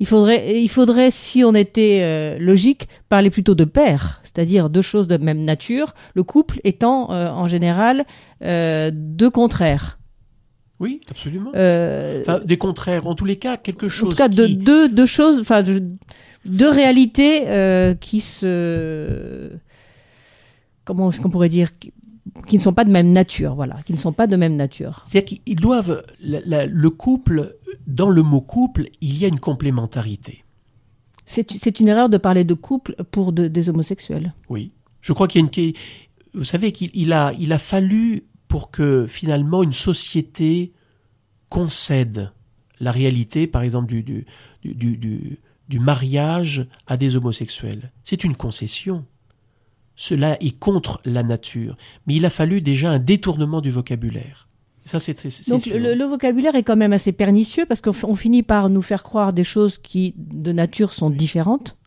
Il 0.01 0.07
faudrait, 0.07 0.59
il 0.59 0.67
faudrait, 0.67 1.11
si 1.11 1.43
on 1.43 1.53
était 1.53 1.99
euh, 2.01 2.39
logique, 2.39 2.87
parler 3.07 3.29
plutôt 3.29 3.53
de 3.53 3.65
pair, 3.65 4.19
c'est-à-dire 4.23 4.71
deux 4.71 4.81
choses 4.81 5.07
de 5.07 5.15
même 5.17 5.45
nature, 5.45 5.93
le 6.15 6.23
couple 6.23 6.59
étant 6.63 7.11
euh, 7.11 7.29
en 7.29 7.47
général 7.47 8.05
euh, 8.41 8.89
deux 8.91 9.29
contraires. 9.29 9.99
Oui, 10.79 11.01
absolument. 11.11 11.49
Enfin, 11.51 12.39
des 12.43 12.57
contraires, 12.57 13.05
en 13.05 13.13
tous 13.13 13.25
les 13.25 13.35
cas, 13.35 13.57
quelque 13.57 13.87
chose. 13.87 14.07
en 14.07 14.09
tout 14.11 14.17
cas, 14.17 14.27
de, 14.27 14.47
deux, 14.47 14.89
deux 14.89 15.05
choses, 15.05 15.39
enfin, 15.39 15.61
de- 15.61 15.83
deux 16.45 16.69
réalités 16.69 17.41
qui 18.01 18.21
se. 18.21 19.51
Comment 20.83 21.11
est-ce 21.11 21.21
qu'on 21.21 21.29
pourrait 21.29 21.49
dire 21.49 21.77
qui, 21.77 21.93
qui 22.47 22.57
ne 22.57 22.61
sont 22.61 22.73
pas 22.73 22.83
de 22.85 22.91
même 22.91 23.11
nature, 23.11 23.53
voilà, 23.53 23.77
qui 23.85 23.93
ne 23.93 23.97
sont 23.99 24.13
pas 24.13 24.25
de 24.25 24.35
même 24.35 24.55
nature. 24.55 25.03
C'est-à-dire 25.05 25.39
qu'ils 25.45 25.55
doivent. 25.55 26.03
la- 26.23 26.39
la- 26.45 26.65
le 26.65 26.89
couple, 26.89 27.57
dans 27.87 28.09
le 28.09 28.21
mot 28.23 28.41
couple, 28.41 28.87
il 29.01 29.17
y 29.17 29.25
a 29.25 29.27
une 29.27 29.39
complémentarité. 29.39 30.43
C'est 31.25 31.79
une 31.79 31.87
erreur 31.87 32.09
de 32.09 32.17
parler 32.17 32.43
de 32.43 32.53
couple 32.53 32.95
pour 33.11 33.31
de- 33.31 33.47
des 33.47 33.69
homosexuels. 33.69 34.33
Oui. 34.49 34.71
Je 35.01 35.13
crois 35.13 35.27
qu'il 35.27 35.41
y 35.41 35.43
a 35.43 35.47
une. 35.47 35.73
Vous 36.33 36.43
savez 36.43 36.71
qu'il 36.71 36.89
il 36.93 37.13
a, 37.13 37.33
il 37.39 37.53
a 37.53 37.59
fallu 37.59 38.25
pour 38.47 38.69
que 38.71 39.05
finalement 39.07 39.63
une 39.63 39.73
société 39.73 40.73
concède 41.49 42.31
la 42.79 42.91
réalité, 42.91 43.47
par 43.47 43.61
exemple, 43.61 43.87
du, 43.87 44.01
du- 44.03 44.25
du- 44.97 45.39
du 45.69 45.79
mariage 45.79 46.67
à 46.87 46.97
des 46.97 47.15
homosexuels. 47.15 47.91
C'est 48.03 48.23
une 48.23 48.35
concession. 48.35 49.05
Cela 49.95 50.41
est 50.43 50.57
contre 50.57 50.99
la 51.05 51.23
nature. 51.23 51.77
Mais 52.07 52.15
il 52.15 52.25
a 52.25 52.29
fallu 52.29 52.59
déjà 52.61 52.91
un 52.91 52.99
détournement 52.99 53.61
du 53.61 53.71
vocabulaire. 53.71 54.49
Ça, 54.85 54.99
c'est 54.99 55.13
Donc 55.49 55.65
le, 55.67 55.93
le 55.95 56.05
vocabulaire 56.05 56.55
est 56.55 56.63
quand 56.63 56.75
même 56.75 56.93
assez 56.93 57.11
pernicieux 57.11 57.65
parce 57.67 57.81
qu'on 57.81 58.15
finit 58.15 58.43
par 58.43 58.69
nous 58.69 58.81
faire 58.81 59.03
croire 59.03 59.31
des 59.33 59.43
choses 59.43 59.77
qui 59.77 60.13
de 60.17 60.51
nature 60.51 60.93
sont 60.93 61.09
différentes. 61.09 61.77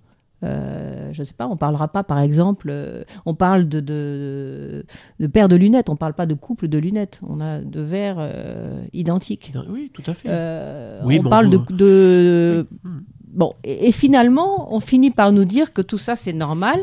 Euh, 0.43 1.09
je 1.13 1.23
sais 1.23 1.33
pas, 1.33 1.47
on 1.47 1.57
parlera 1.57 1.89
pas 1.89 2.05
par 2.05 2.19
exemple, 2.21 2.69
euh, 2.71 3.03
on 3.25 3.35
parle 3.35 3.67
de, 3.67 3.81
de, 3.81 4.85
de 5.19 5.27
paire 5.27 5.49
de 5.49 5.57
lunettes, 5.57 5.89
on 5.89 5.97
parle 5.97 6.13
pas 6.13 6.27
de 6.27 6.35
couple 6.35 6.69
de 6.69 6.77
lunettes, 6.77 7.19
on 7.27 7.41
a 7.41 7.61
de 7.61 7.81
verres 7.81 8.17
euh, 8.19 8.85
identiques. 8.93 9.53
Oui, 9.71 9.91
tout 9.95 10.03
à 10.07 10.13
fait. 10.13 10.29
Oui, 11.05 11.17
on 11.19 11.23
bon, 11.23 11.31
parle 11.31 11.49
de, 11.49 11.57
vous- 11.57 11.65
de- 11.73 12.67
Oui. 12.85 12.91
Bon 13.33 13.55
et, 13.65 13.89
et 13.89 13.93
finalement 13.93 14.73
on 14.73 14.79
finit 14.81 15.11
par 15.11 15.33
nous 15.33 15.45
dire 15.45 15.73
que 15.73 15.83
tout 15.83 15.99
ça 15.99 16.15
c'est 16.15 16.33
normal 16.35 16.79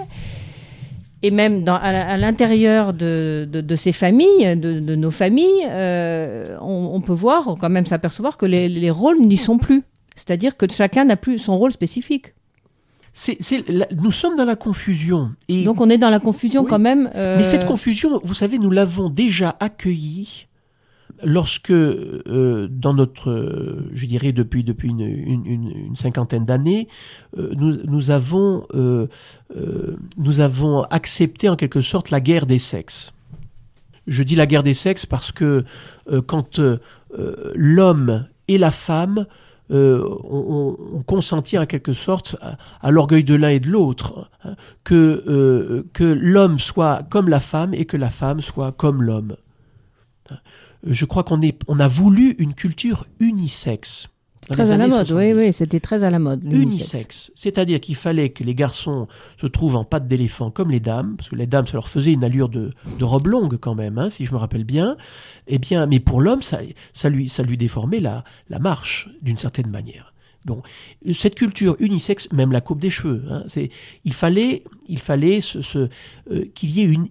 et 1.24 1.32
même 1.32 1.64
dans, 1.64 1.76
à, 1.76 1.80
à 1.90 2.18
l'intérieur 2.18 2.94
de, 2.94 3.48
de, 3.52 3.62
de 3.62 3.76
ces 3.76 3.92
familles, 3.92 4.56
de, 4.58 4.80
de 4.80 4.96
nos 4.96 5.12
familles, 5.12 5.66
euh, 5.70 6.58
on, 6.62 6.92
on 6.94 7.02
peut 7.02 7.14
voir 7.14 7.56
quand 7.60 7.70
même 7.70 7.86
s'apercevoir 7.86 8.38
que 8.38 8.46
les, 8.46 8.68
les 8.70 8.90
rôles 8.92 9.20
n'y 9.20 9.38
sont 9.38 9.58
plus. 9.58 9.84
C'est-à-dire 10.16 10.58
que 10.58 10.66
chacun 10.72 11.06
n'a 11.06 11.16
plus 11.16 11.40
son 11.40 11.58
rôle 11.58 11.72
spécifique. 11.72 12.34
C'est- 13.14 13.38
c'est 13.42 13.68
la- 13.70 13.88
nous 13.96 14.12
sommes 14.12 14.36
dans 14.38 14.46
la 14.46 14.56
confusion. 14.56 15.32
Et 15.50 15.64
Donc 15.64 15.82
on 15.82 15.90
est 15.90 15.98
dans 15.98 16.10
la 16.10 16.20
confusion 16.20 16.62
Oui. 16.64 16.68
quand 16.70 16.80
même. 16.80 17.10
euh, 17.16 17.38
Mais 17.38 17.44
cette 17.44 17.66
confusion, 17.66 18.20
vous 18.24 18.34
savez, 18.34 18.58
nous 18.58 18.72
l'avons 18.72 19.10
déjà 19.10 19.56
accueillie 19.60 20.48
lorsque, 21.24 21.72
euh, 21.72 22.68
dans 22.70 22.94
notre, 22.94 23.30
euh, 23.30 23.90
je 23.94 24.06
dirais 24.06 24.32
depuis, 24.32 24.64
une, 24.64 25.96
cinquantaine 25.96 26.46
d'années, 26.46 26.88
euh, 27.38 27.52
nous, 27.58 27.78
nous, 27.86 28.12
avons, 28.12 28.66
nous 30.18 30.40
avons 30.40 30.84
accepté 30.84 31.50
en 31.50 31.56
quelque 31.56 31.82
sorte 31.82 32.10
la 32.10 32.20
guerre 32.20 32.46
des 32.46 32.60
sexes. 32.60 33.14
Je 34.08 34.24
dis 34.24 34.36
la 34.36 34.46
guerre 34.48 34.64
des 34.64 34.74
sexes 34.74 35.06
parce 35.06 35.32
que 35.32 35.64
quand 36.26 36.60
l'homme 37.56 38.26
et 38.48 38.58
la 38.58 38.72
femme 38.72 39.26
euh, 39.72 40.04
ont, 40.24 40.76
ont- 40.82 40.98
ont 40.98 41.04
consenti 41.04 41.58
en 41.58 41.66
quelque 41.66 41.94
sorte 41.94 42.36
à, 42.42 42.58
à 42.82 42.92
l'orgueil 42.92 43.24
de 43.24 43.36
l'un 43.36 43.50
et 43.50 43.62
de 43.62 43.70
l'autre, 43.70 44.30
hein, 44.44 44.56
que, 44.84 45.86
que 45.94 46.04
l'homme 46.04 46.60
soit 46.60 47.04
comme 47.10 47.30
la 47.30 47.40
femme 47.40 47.74
et 47.74 47.86
que 47.86 47.96
la 47.96 48.10
femme 48.10 48.42
soit 48.42 48.74
comme 48.74 49.02
l'homme. 49.02 49.38
Je 50.84 51.06
crois 51.06 51.24
qu'on 51.24 51.42
est, 51.42 51.60
on 51.68 51.80
a 51.80 51.88
voulu 51.88 52.36
une 52.40 52.54
culture 52.54 53.06
unisexe. 53.20 54.08
très 54.50 54.72
à 54.72 54.78
la 54.78 54.88
mode. 54.88 55.12
Oui, 55.12 55.30
70 55.30 55.34
oui, 55.36 55.54
c'était 55.54 55.80
très 55.80 56.04
à 56.04 56.10
la 56.10 56.18
mode. 56.20 56.44
unisexe. 56.44 57.32
C'est-à-dire 57.36 57.80
qu'il 57.80 57.96
fallait 57.96 58.30
que 58.30 58.44
les 58.44 58.56
garçons 58.56 59.08
se 59.40 59.46
trouvent 59.48 59.76
en 59.76 59.84
pattes 59.86 60.08
d'éléphant 60.08 60.50
comme 60.50 60.72
les 60.72 60.80
dames, 60.80 61.16
parce 61.18 61.30
que 61.30 61.36
les 61.36 61.48
dames, 61.48 61.68
ça 61.68 61.74
leur 61.74 61.88
faisait 61.90 62.14
une 62.14 62.24
allure 62.24 62.50
de, 62.50 62.72
de 62.98 63.04
robe 63.04 63.28
longue 63.28 63.58
quand 63.58 63.76
même, 63.76 63.98
hein, 64.00 64.10
si 64.10 64.26
je 64.26 64.34
me 64.34 64.38
rappelle 64.38 64.64
bien. 64.64 64.98
Eh 65.48 65.60
bien, 65.60 65.86
mais 65.86 66.00
pour 66.00 66.22
l'homme, 66.22 66.42
ça, 66.42 66.60
ça, 66.94 67.10
lui, 67.10 67.30
ça 67.30 67.44
lui 67.44 67.58
déformait 67.58 68.00
la, 68.00 68.24
la 68.50 68.58
marche 68.60 69.10
d'une 69.22 69.38
certaine 69.38 69.70
manière. 69.70 70.12
Bon, 70.46 70.64
cette 71.14 71.36
culture 71.36 71.76
unisexe, 71.80 72.32
même 72.32 72.52
la 72.52 72.62
coupe 72.62 72.80
des 72.82 72.90
cheveux, 72.90 73.24
hein, 73.30 73.44
c'est, 73.46 73.70
il 74.06 74.14
fallait, 74.14 74.64
il 74.88 74.98
fallait 74.98 75.40
ce, 75.40 75.62
ce, 75.62 75.88
euh, 76.32 76.46
qu'il 76.56 76.72
y 76.72 76.82
ait 76.82 76.86
une, 76.86 77.08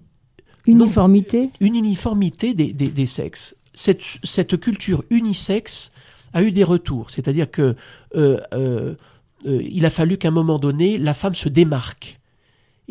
Uniformité. 0.66 1.50
une 1.60 1.74
uniformité 1.76 2.54
des, 2.54 2.72
des, 2.72 2.88
des 2.88 3.06
sexes. 3.06 3.56
Cette, 3.80 4.60
culture 4.60 5.04
unisexe 5.08 5.92
a 6.34 6.42
eu 6.42 6.52
des 6.52 6.64
retours, 6.64 7.10
c'est-à-dire 7.10 7.50
que 7.50 7.74
euh, 8.14 8.38
euh, 8.52 8.94
euh, 9.46 9.84
a 9.86 9.90
fallu 9.90 10.18
qu'à 10.18 10.28
un 10.28 10.32
moment 10.32 10.58
donné, 10.58 10.98
la 10.98 11.14
femme 11.14 11.34
se 11.34 11.48
démarque. 11.48 12.19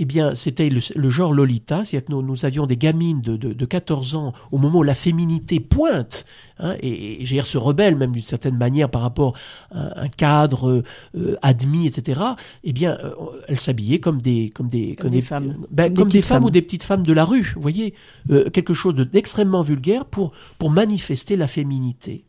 Eh 0.01 0.05
bien, 0.05 0.33
c'était 0.33 0.69
le, 0.69 0.79
le 0.95 1.09
genre 1.09 1.33
Lolita, 1.33 1.83
c'est-à-dire 1.83 2.07
que 2.07 2.11
nous, 2.13 2.21
nous 2.21 2.45
avions 2.45 2.65
des 2.65 2.77
gamines 2.77 3.19
de, 3.19 3.35
de, 3.35 3.51
de 3.51 3.65
14 3.65 4.15
ans 4.15 4.31
au 4.49 4.57
moment 4.57 4.79
où 4.79 4.83
la 4.83 4.95
féminité 4.95 5.59
pointe, 5.59 6.25
hein, 6.57 6.75
et, 6.81 7.21
et 7.21 7.41
se 7.43 7.57
rebelle 7.57 7.97
même 7.97 8.13
d'une 8.13 8.23
certaine 8.23 8.55
manière 8.57 8.89
par 8.89 9.01
rapport 9.01 9.35
à 9.71 9.99
un 10.01 10.07
cadre 10.07 10.83
euh, 11.17 11.35
admis, 11.41 11.85
etc. 11.85 12.21
Eh 12.63 12.71
bien, 12.71 12.97
euh, 13.03 13.11
elles 13.49 13.59
s'habillaient 13.59 13.99
comme 13.99 14.21
des, 14.21 14.51
comme 14.51 14.69
des, 14.69 14.95
Comme 14.95 15.09
des 15.09 15.21
femmes. 15.21 15.65
ben, 15.69 15.93
Comme 15.93 16.07
des, 16.07 16.21
femmes, 16.21 16.37
femmes. 16.37 16.45
ou 16.45 16.49
des 16.49 16.61
petites 16.61 16.83
femmes 16.83 17.03
de 17.05 17.11
la 17.11 17.25
rue, 17.25 17.51
vous 17.55 17.61
voyez, 17.61 17.93
euh, 18.31 18.49
quelque 18.49 18.73
chose 18.73 18.95
de- 18.95 19.03
d'extrêmement 19.03 19.61
vulgaire 19.63 20.05
pour, 20.05 20.31
pour 20.59 20.69
manifester 20.71 21.35
la 21.35 21.47
féminité. 21.47 22.23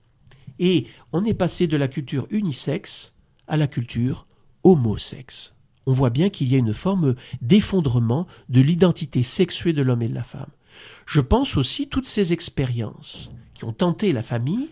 Et 0.59 0.87
on 1.13 1.25
est 1.25 1.35
passé 1.35 1.69
de 1.69 1.77
la 1.77 1.87
culture 1.87 2.27
unisexe 2.31 3.15
à 3.47 3.57
la 3.57 3.69
culture 3.69 4.27
homosexe. 4.65 5.55
On 5.91 5.93
voit 5.93 6.11
bien 6.11 6.31
qu'il 6.31 6.47
y 6.47 6.55
a 6.55 6.59
une 6.59 6.73
forme 6.73 7.17
d'effondrement 7.43 8.29
de 8.49 8.61
l'identité 8.61 9.25
sexuée 9.25 9.73
de 9.73 9.83
l'homme 9.83 10.03
et 10.03 10.09
de 10.09 10.15
la 10.15 10.23
femme. 10.23 10.47
Je 11.05 11.21
pense 11.21 11.57
aussi 11.57 11.89
toutes 11.89 12.07
ces 12.07 12.33
expériences 12.33 13.33
qui 13.55 13.65
ont 13.65 13.73
tenté 13.73 14.13
la 14.13 14.23
famille 14.23 14.69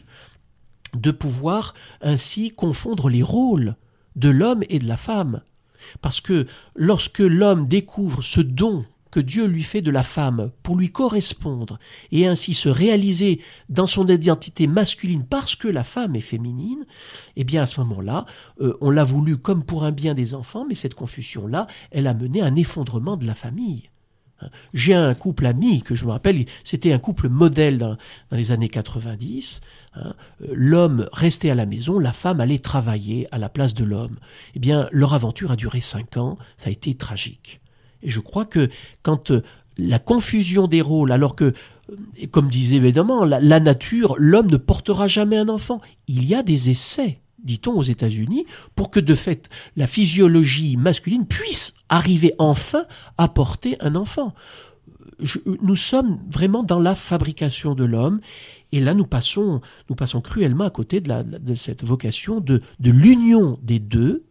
de 0.94 1.11
pouvoir 1.11 1.74
ainsi 2.02 2.52
confondre 2.52 3.09
les 3.09 3.24
rôles 3.24 3.74
de 4.14 4.28
l'homme 4.28 4.62
et 4.68 4.78
de 4.78 4.87
la 4.87 4.96
femme. 4.96 5.40
Parce 6.02 6.20
que 6.20 6.46
lorsque 6.76 7.18
l'homme 7.18 7.66
découvre 7.66 8.22
ce 8.22 8.40
don 8.40 8.85
que 9.11 9.21
Dieu 9.21 9.47
lui 9.47 9.62
fait 9.62 9.83
de 9.83 9.90
la 9.90 10.03
femme 10.03 10.51
pour 10.62 10.77
lui 10.77 10.90
correspondre 10.90 11.79
et 12.12 12.27
ainsi 12.27 12.55
se 12.55 12.68
réaliser 12.68 13.40
dans 13.68 13.87
son 13.87 14.07
identité 14.07 14.66
masculine 14.66 15.25
parce 15.25 15.57
que 15.57 15.68
la 15.68 15.85
femme 15.85 16.16
est 16.16 16.21
féminine, 16.21 16.85
eh 17.37 17.44
bien 17.44 17.62
à 17.62 17.66
ce 17.66 17.81
moment-là, 17.81 18.27
euh, 18.61 18.77
on 18.81 18.90
l'a 18.90 19.05
voulu 19.05 19.37
comme 19.37 19.64
pour 19.64 19.85
un 19.85 19.92
bien 19.92 20.14
des 20.14 20.35
enfants, 20.35 20.66
mais 20.68 20.75
cette 20.75 20.94
confusion-là, 20.94 21.66
elle 21.90 22.07
a 22.07 22.14
mené 22.14 22.42
à 22.42 22.47
un 22.47 22.57
effondrement 22.57 23.16
de 23.16 23.27
la 23.27 23.35
famille. 23.35 23.90
Hein. 24.40 24.49
J'ai 24.75 24.94
un 24.94 25.14
couple 25.14 25.47
ami 25.47 25.83
que 25.83 25.94
je 25.94 26.05
me 26.05 26.11
rappelle, 26.11 26.44
c'était 26.64 26.92
un 26.92 26.99
couple 26.99 27.29
modèle 27.29 27.79
dans, 27.79 27.97
les 28.31 28.53
années 28.53 28.68
90. 28.68 29.61
hein. 29.94 30.14
Euh, 30.42 30.47
L'homme 30.53 31.09
restait 31.12 31.51
à 31.51 31.55
la 31.55 31.66
maison, 31.66 31.99
la 31.99 32.12
femme 32.12 32.40
allait 32.40 32.59
travailler 32.59 33.27
à 33.33 33.38
la 33.38 33.49
place 33.49 33.75
de 33.75 33.85
l'homme. 33.85 34.16
Eh 34.55 34.59
bien, 34.59 34.88
leur 34.92 35.14
aventure 35.14 35.51
a 35.51 35.57
duré 35.57 35.81
cinq 35.81 36.16
ans, 36.16 36.38
ça 36.57 36.68
a 36.68 36.73
été 36.73 36.94
tragique. 36.94 37.61
Et 38.02 38.11
je 38.11 38.20
crois 38.20 38.44
que 38.44 38.68
quand 39.02 39.30
euh, 39.30 39.42
la 39.76 39.98
confusion 39.98 40.66
des 40.66 40.80
rôles, 40.80 41.12
alors 41.12 41.37
que, 41.37 41.44
euh, 41.90 42.26
comme 42.30 42.48
disait 42.48 42.77
évidemment, 42.77 43.25
la, 43.25 43.60
nature, 43.60 44.16
l'homme 44.18 44.50
ne 44.50 44.56
portera 44.56 45.08
jamais 45.08 45.37
un 45.37 45.48
enfant. 45.48 45.81
Il 46.08 46.25
y 46.25 46.35
a 46.35 46.42
des 46.42 46.70
essais, 46.70 47.20
dit-on 47.42 47.73
aux 47.73 47.83
États-Unis, 47.83 48.44
pour 48.75 48.90
que 48.90 49.00
de 49.00 49.14
fait 49.14 49.48
la 49.77 49.87
physiologie 49.87 50.77
masculine 50.77 51.27
puisse 51.27 51.75
arriver 51.88 52.35
enfin 52.38 52.85
à 53.16 53.29
porter 53.29 53.77
un 53.81 53.94
enfant. 53.94 54.35
Nous 55.62 55.77
sommes 55.77 56.20
vraiment 56.31 56.62
dans 56.62 56.79
la 56.79 56.94
fabrication 56.94 57.75
de 57.75 57.85
l'homme. 57.85 58.20
Et 58.70 58.81
là, 58.81 58.94
nous 58.94 59.06
passons, 59.06 59.60
nous 59.88 59.96
passons 59.96 60.20
cruellement 60.20 60.64
à 60.64 60.70
côté 60.70 61.00
de, 61.00 61.54
cette 61.54 61.83
vocation 61.85 62.40
de 62.40 62.60
l'union 62.81 63.58
des 63.62 63.79
deux, 63.79 64.27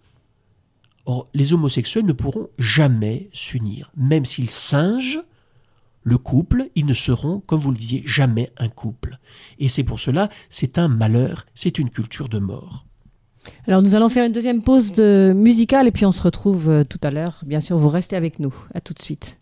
Or, 1.07 1.25
les 1.33 1.53
homosexuels 1.53 2.05
ne 2.05 2.11
pourront 2.11 2.49
jamais 2.59 3.29
s'unir. 3.31 3.91
Même 3.95 4.25
s'ils 4.25 4.49
singent 4.49 5.21
le 6.03 6.17
couple, 6.17 6.69
ils 6.75 6.85
ne 6.85 6.93
seront, 6.93 7.39
comme 7.47 7.59
vous 7.59 7.71
le 7.71 7.77
disiez, 7.77 8.03
jamais 8.05 8.51
un 8.57 8.67
couple. 8.67 9.17
Et 9.57 9.69
c'est 9.69 9.85
pour 9.85 10.01
cela, 10.01 10.29
c'est 10.49 10.77
un 10.77 10.89
malheur, 10.89 11.45
c'est 11.55 11.79
une 11.79 11.89
culture 11.89 12.27
de 12.27 12.39
mort. 12.39 12.85
Alors 13.67 13.81
nous 13.81 13.95
allons 13.95 14.09
faire 14.09 14.25
une 14.25 14.33
deuxième 14.33 14.61
pause 14.61 14.99
musicale 14.99 15.87
et 15.87 15.91
puis 15.91 16.05
on 16.05 16.11
se 16.11 16.21
retrouve 16.21 16.69
euh, 16.69 16.83
tout 16.83 16.99
à 17.01 17.09
l'heure. 17.09 17.41
Bien 17.45 17.61
sûr, 17.61 17.77
vous 17.77 17.87
restez 17.87 18.17
avec 18.17 18.39
nous. 18.39 18.53
À 18.73 18.81
tout 18.81 18.93
de 18.93 19.01
suite. 19.01 19.37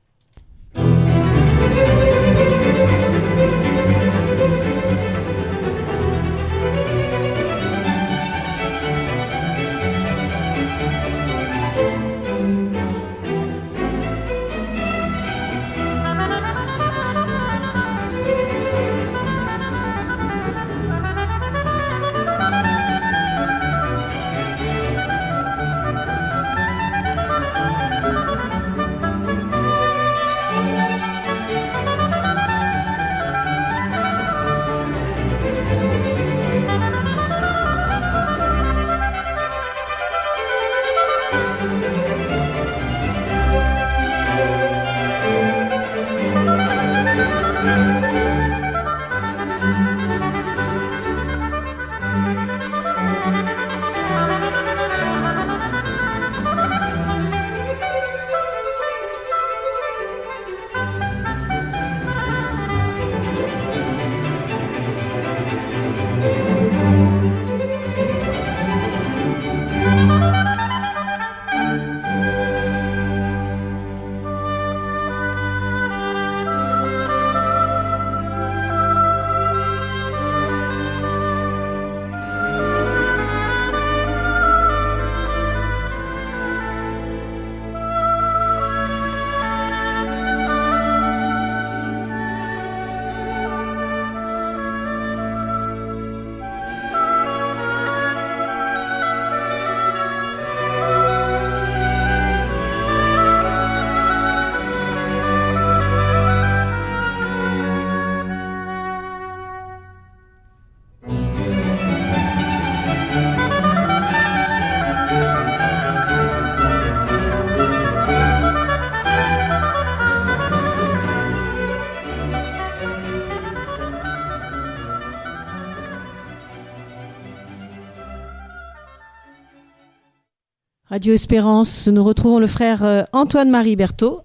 Radio 130.96 131.14
Espérance, 131.14 131.89
nous 131.89 132.06
retrouvons 132.06 132.39
le 132.39 132.48
frère 132.48 132.82
euh, 132.86 133.04
Antoine-Marie 133.12 133.76
Berthaud 133.76 134.22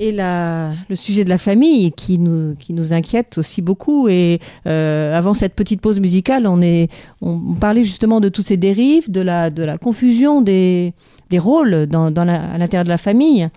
et 0.00 0.10
la, 0.10 0.72
le 0.88 0.96
sujet 0.96 1.22
de 1.22 1.28
la 1.28 1.38
famille 1.38 1.92
qui 1.92 2.18
nous, 2.18 2.56
qui 2.56 2.72
nous 2.72 2.92
inquiète 2.92 3.38
aussi 3.38 3.62
beaucoup. 3.62 4.08
Et 4.08 4.40
euh, 4.66 5.16
avant 5.16 5.34
cette 5.34 5.54
petite 5.54 5.80
pause 5.80 6.00
musicale, 6.00 6.48
on, 6.48 6.60
est, 6.62 6.88
on 7.22 7.38
parlait 7.54 7.84
justement 7.84 8.18
de 8.18 8.28
toutes 8.28 8.46
ces 8.46 8.56
dérives, 8.56 9.08
de 9.08 9.20
la, 9.20 9.50
de 9.50 9.62
la 9.62 9.78
confusion 9.78 10.42
des, 10.42 10.94
des 11.30 11.38
rôles 11.38 11.86
dans, 11.86 12.10
dans 12.10 12.26
à 12.26 12.58
l'intérieur 12.58 12.82
de 12.82 12.88
la 12.88 12.98
famille. 12.98 13.48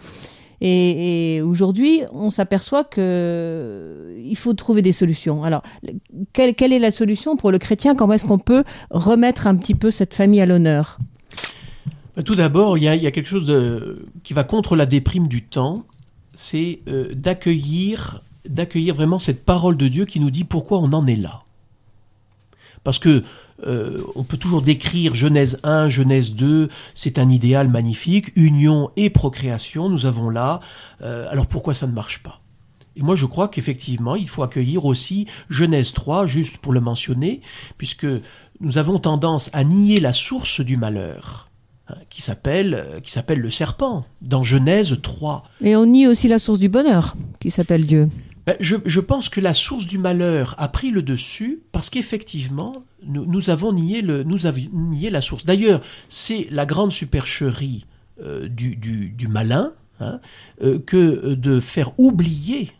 Et, 0.61 1.37
et 1.37 1.41
aujourd'hui, 1.41 2.01
on 2.13 2.29
s'aperçoit 2.29 2.83
que 2.83 4.15
il 4.23 4.37
faut 4.37 4.53
trouver 4.53 4.83
des 4.83 4.91
solutions. 4.91 5.43
Alors, 5.43 5.63
quelle, 6.33 6.53
quelle 6.53 6.71
est 6.71 6.77
la 6.77 6.91
solution 6.91 7.35
pour 7.35 7.49
le 7.49 7.57
chrétien? 7.57 7.95
Comment 7.95 8.13
est-ce 8.13 8.27
qu'on 8.27 8.37
peut 8.37 8.63
remettre 8.91 9.47
un 9.47 9.55
petit 9.55 9.73
peu 9.73 9.89
cette 9.89 10.13
famille 10.13 10.39
à 10.39 10.45
l'honneur? 10.45 10.99
Tout 12.23 12.35
d'abord, 12.35 12.77
il 12.77 12.83
y, 12.83 12.87
a, 12.87 13.11
quelque 13.11 13.27
chose 13.27 13.45
qui 14.23 14.33
va 14.33 14.43
contre 14.43 14.75
la 14.75 14.85
déprime 14.85 15.27
du 15.27 15.43
temps, 15.43 15.85
c'est 16.33 16.79
euh, 16.87 17.13
d'accueillir, 17.13 18.21
d'accueillir 18.47 18.95
vraiment 18.95 19.19
cette 19.19 19.43
parole 19.43 19.77
de 19.77 19.87
Dieu 19.87 20.05
qui 20.05 20.19
nous 20.19 20.31
dit 20.31 20.43
pourquoi 20.43 20.79
on 20.79 20.93
en 20.93 21.05
est 21.05 21.15
là. 21.15 21.43
Parce 22.83 22.99
que 22.99 23.23
euh, 23.65 24.01
on 24.15 24.23
peut 24.23 24.37
toujours 24.37 24.61
décrire 24.61 25.15
Genèse 25.15 25.59
1, 25.63 25.89
Genèse 25.89 26.33
2, 26.33 26.69
c'est 26.93 27.17
un 27.17 27.29
idéal 27.29 27.69
magnifique, 27.69 28.31
union 28.35 28.91
et 28.95 29.09
procréation, 29.09 29.89
nous 29.89 30.05
avons 30.05 30.29
là. 30.29 30.59
Euh, 31.01 31.27
alors 31.29 31.47
pourquoi 31.47 31.73
ça 31.73 31.87
ne 31.87 31.93
marche 31.93 32.21
pas? 32.23 32.39
Et 32.95 33.01
moi, 33.01 33.15
je 33.15 33.25
crois 33.25 33.47
qu'effectivement, 33.47 34.15
il 34.15 34.27
faut 34.27 34.41
accueillir 34.41 34.85
aussi 34.85 35.27
Genèse 35.49 35.93
3, 35.93 36.25
juste 36.25 36.57
pour 36.57 36.73
le 36.73 36.81
mentionner, 36.81 37.41
puisque 37.77 38.07
nous 38.59 38.77
avons 38.77 38.97
tendance 38.99 39.51
à 39.53 39.63
nier 39.63 39.99
la 39.99 40.13
source 40.13 40.61
du 40.61 40.77
malhur 40.77 41.46
Hein, 41.46 41.46
qui 42.09 42.21
s'appelle 42.21 42.99
qui 43.03 43.11
s'appelle 43.11 43.39
le 43.39 43.49
serpent 43.49 44.05
dans 44.21 44.43
Genèse 44.43 44.97
3. 45.01 45.43
Et 45.61 45.75
on 45.75 45.85
nie 45.85 46.07
aussi 46.07 46.27
la 46.27 46.39
source 46.39 46.59
du 46.59 46.69
bonheur 46.69 47.15
qui 47.39 47.51
s'appelle 47.51 47.85
Dieu. 47.85 48.09
Ben, 48.45 48.55
je, 48.61 48.77
je, 48.85 49.01
pense 49.01 49.27
que 49.27 49.41
la 49.41 49.53
source 49.53 49.85
du 49.85 49.97
malheur 49.97 50.55
a 50.57 50.69
pris 50.69 50.89
le 50.89 51.01
dessus 51.01 51.59
parce 51.73 51.89
qu'effectivement 51.89 52.83
nous, 53.03 53.25
nous, 53.25 53.49
avons 53.49 53.73
nié 53.73 54.01
le 54.01 54.23
nous 54.23 54.45
avons 54.45 54.69
nié 54.73 55.09
la 55.09 55.21
source. 55.21 55.45
D'ailleurs 55.45 55.81
c'est 56.07 56.47
la 56.49 56.65
grande 56.65 56.91
supercherie 56.91 57.85
euh, 58.21 58.47
du, 58.47 58.75
du, 58.75 59.09
du, 59.09 59.27
malin 59.27 59.73
hein, 59.99 60.21
euh, 60.61 60.79
que 60.79 61.33
de 61.33 61.59
faire 61.59 61.91
oublier 61.99 62.71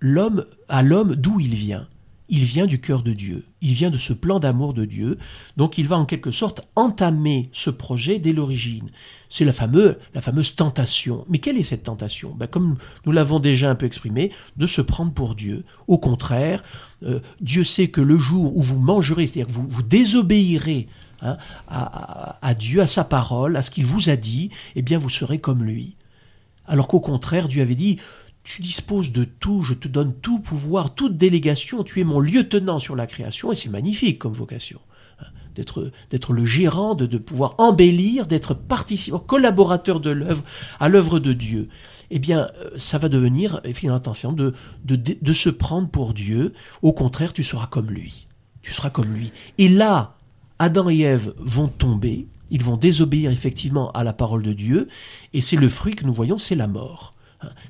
l'homme 0.00 0.46
à 0.68 0.82
l'homme 0.82 1.14
d'où 1.14 1.38
il 1.38 1.54
vient 1.54 1.86
il 2.28 2.44
vient 2.44 2.66
du 2.66 2.80
cœur 2.80 3.02
de 3.02 3.12
Dieu, 3.12 3.44
il 3.64 3.72
vient 3.72 3.90
de 3.90 3.96
ce 3.96 4.12
plan 4.12 4.38
d'amour 4.38 4.74
de 4.74 4.84
Dieu, 4.84 5.18
donc 5.56 5.78
il 5.78 5.88
va 5.88 5.96
en 5.96 6.04
quelque 6.04 6.30
sorte 6.30 6.68
entamer 6.76 7.48
ce 7.52 7.70
projet 7.70 8.18
dès 8.18 8.34
l'origine. 8.34 8.90
C'est 9.30 9.46
la, 9.46 9.54
fameuse, 9.54 9.96
la 10.14 10.20
fameuse 10.20 10.54
tentation. 10.54 11.24
Mais 11.28 11.38
quelle 11.38 11.56
est 11.56 11.64
cette 11.64 11.84
tentation? 11.84 12.34
Ben, 12.36 12.46
Comme 12.46 12.76
nous 13.06 13.12
l'avons 13.12 13.40
déjà 13.40 13.70
un 13.70 13.74
peu 13.74 13.86
exprimé, 13.86 14.30
de 14.58 14.66
se 14.66 14.82
prendre 14.82 15.12
pour 15.12 15.34
Dieu. 15.34 15.64
Au 15.88 15.98
contraire, 15.98 16.62
euh, 17.04 17.20
Dieu 17.40 17.64
sait 17.64 17.88
que 17.88 18.02
le 18.02 18.18
jour 18.18 18.54
où 18.54 18.62
vous 18.62 18.78
mangerez, 18.78 19.26
c'est-à-dire 19.26 19.46
que 19.46 19.58
vous, 19.58 19.66
vous 19.66 19.82
désobéirez 19.82 20.86
hein, 21.22 21.38
à, 21.66 22.38
à 22.46 22.54
Dieu, 22.54 22.82
à 22.82 22.86
sa 22.86 23.02
parole, 23.02 23.56
à 23.56 23.62
ce 23.62 23.70
qu'il 23.70 23.86
vous 23.86 24.10
a 24.10 24.16
dit, 24.16 24.50
eh 24.76 24.82
bien 24.82 24.98
vous 24.98 25.10
serez 25.10 25.38
comme 25.38 25.64
lui. 25.64 25.96
Alors 26.66 26.86
qu'au 26.86 27.00
contraire, 27.00 27.48
Dieu 27.48 27.62
avait 27.62 27.74
dit, 27.74 27.98
tu 28.44 28.60
disposes 28.60 29.10
de 29.10 29.24
tout, 29.24 29.62
je 29.62 29.74
te 29.74 29.88
donne 29.88 30.14
tout 30.14 30.38
pouvoir, 30.38 30.94
toute 30.94 31.16
délégation, 31.16 31.82
tu 31.82 32.00
es 32.00 32.04
mon 32.04 32.20
lieutenant 32.20 32.78
sur 32.78 32.94
la 32.94 33.06
création, 33.06 33.50
et 33.50 33.54
c'est 33.54 33.70
magnifique 33.70 34.18
comme 34.18 34.34
vocation. 34.34 34.80
Hein, 35.18 35.26
d'être, 35.54 35.90
d'être 36.10 36.32
le 36.34 36.44
gérant, 36.44 36.94
de, 36.94 37.06
pouvoir 37.16 37.54
embellir, 37.56 38.26
d'être 38.26 38.52
participant, 38.52 39.18
collaborateur 39.18 39.98
de 39.98 40.10
l'œuvre, 40.10 40.44
à 40.78 40.88
l'œuvre 40.90 41.18
de 41.18 41.32
Dieu. 41.32 41.68
Eh 42.10 42.18
bien, 42.18 42.50
euh, 42.60 42.70
ça 42.76 42.98
va 42.98 43.08
devenir, 43.08 43.62
finalement, 43.72 43.96
attention, 43.96 44.32
de, 44.32 44.52
de, 44.84 44.96
de 44.96 45.32
se 45.32 45.48
prendre 45.48 45.88
pour 45.88 46.12
Dieu. 46.12 46.52
Au 46.82 46.92
contraire, 46.92 47.32
tu 47.32 47.42
seras 47.42 47.66
comme 47.66 47.90
lui. 47.90 48.26
Tu 48.60 48.74
seras 48.74 48.90
comme 48.90 49.12
lui. 49.12 49.32
Et 49.56 49.68
là, 49.70 50.16
Adam 50.58 50.90
et 50.90 51.00
Ève 51.00 51.34
vont 51.38 51.68
tomber, 51.68 52.28
ils 52.50 52.62
vont 52.62 52.76
désobéir 52.76 53.30
effectivement 53.30 53.90
à 53.92 54.04
la 54.04 54.12
parole 54.12 54.42
de 54.42 54.52
Dieu, 54.52 54.88
et 55.32 55.40
c'est 55.40 55.56
le 55.56 55.68
fruit 55.68 55.96
que 55.96 56.04
nous 56.04 56.14
voyons, 56.14 56.38
c'est 56.38 56.54
la 56.54 56.68
mort. 56.68 57.13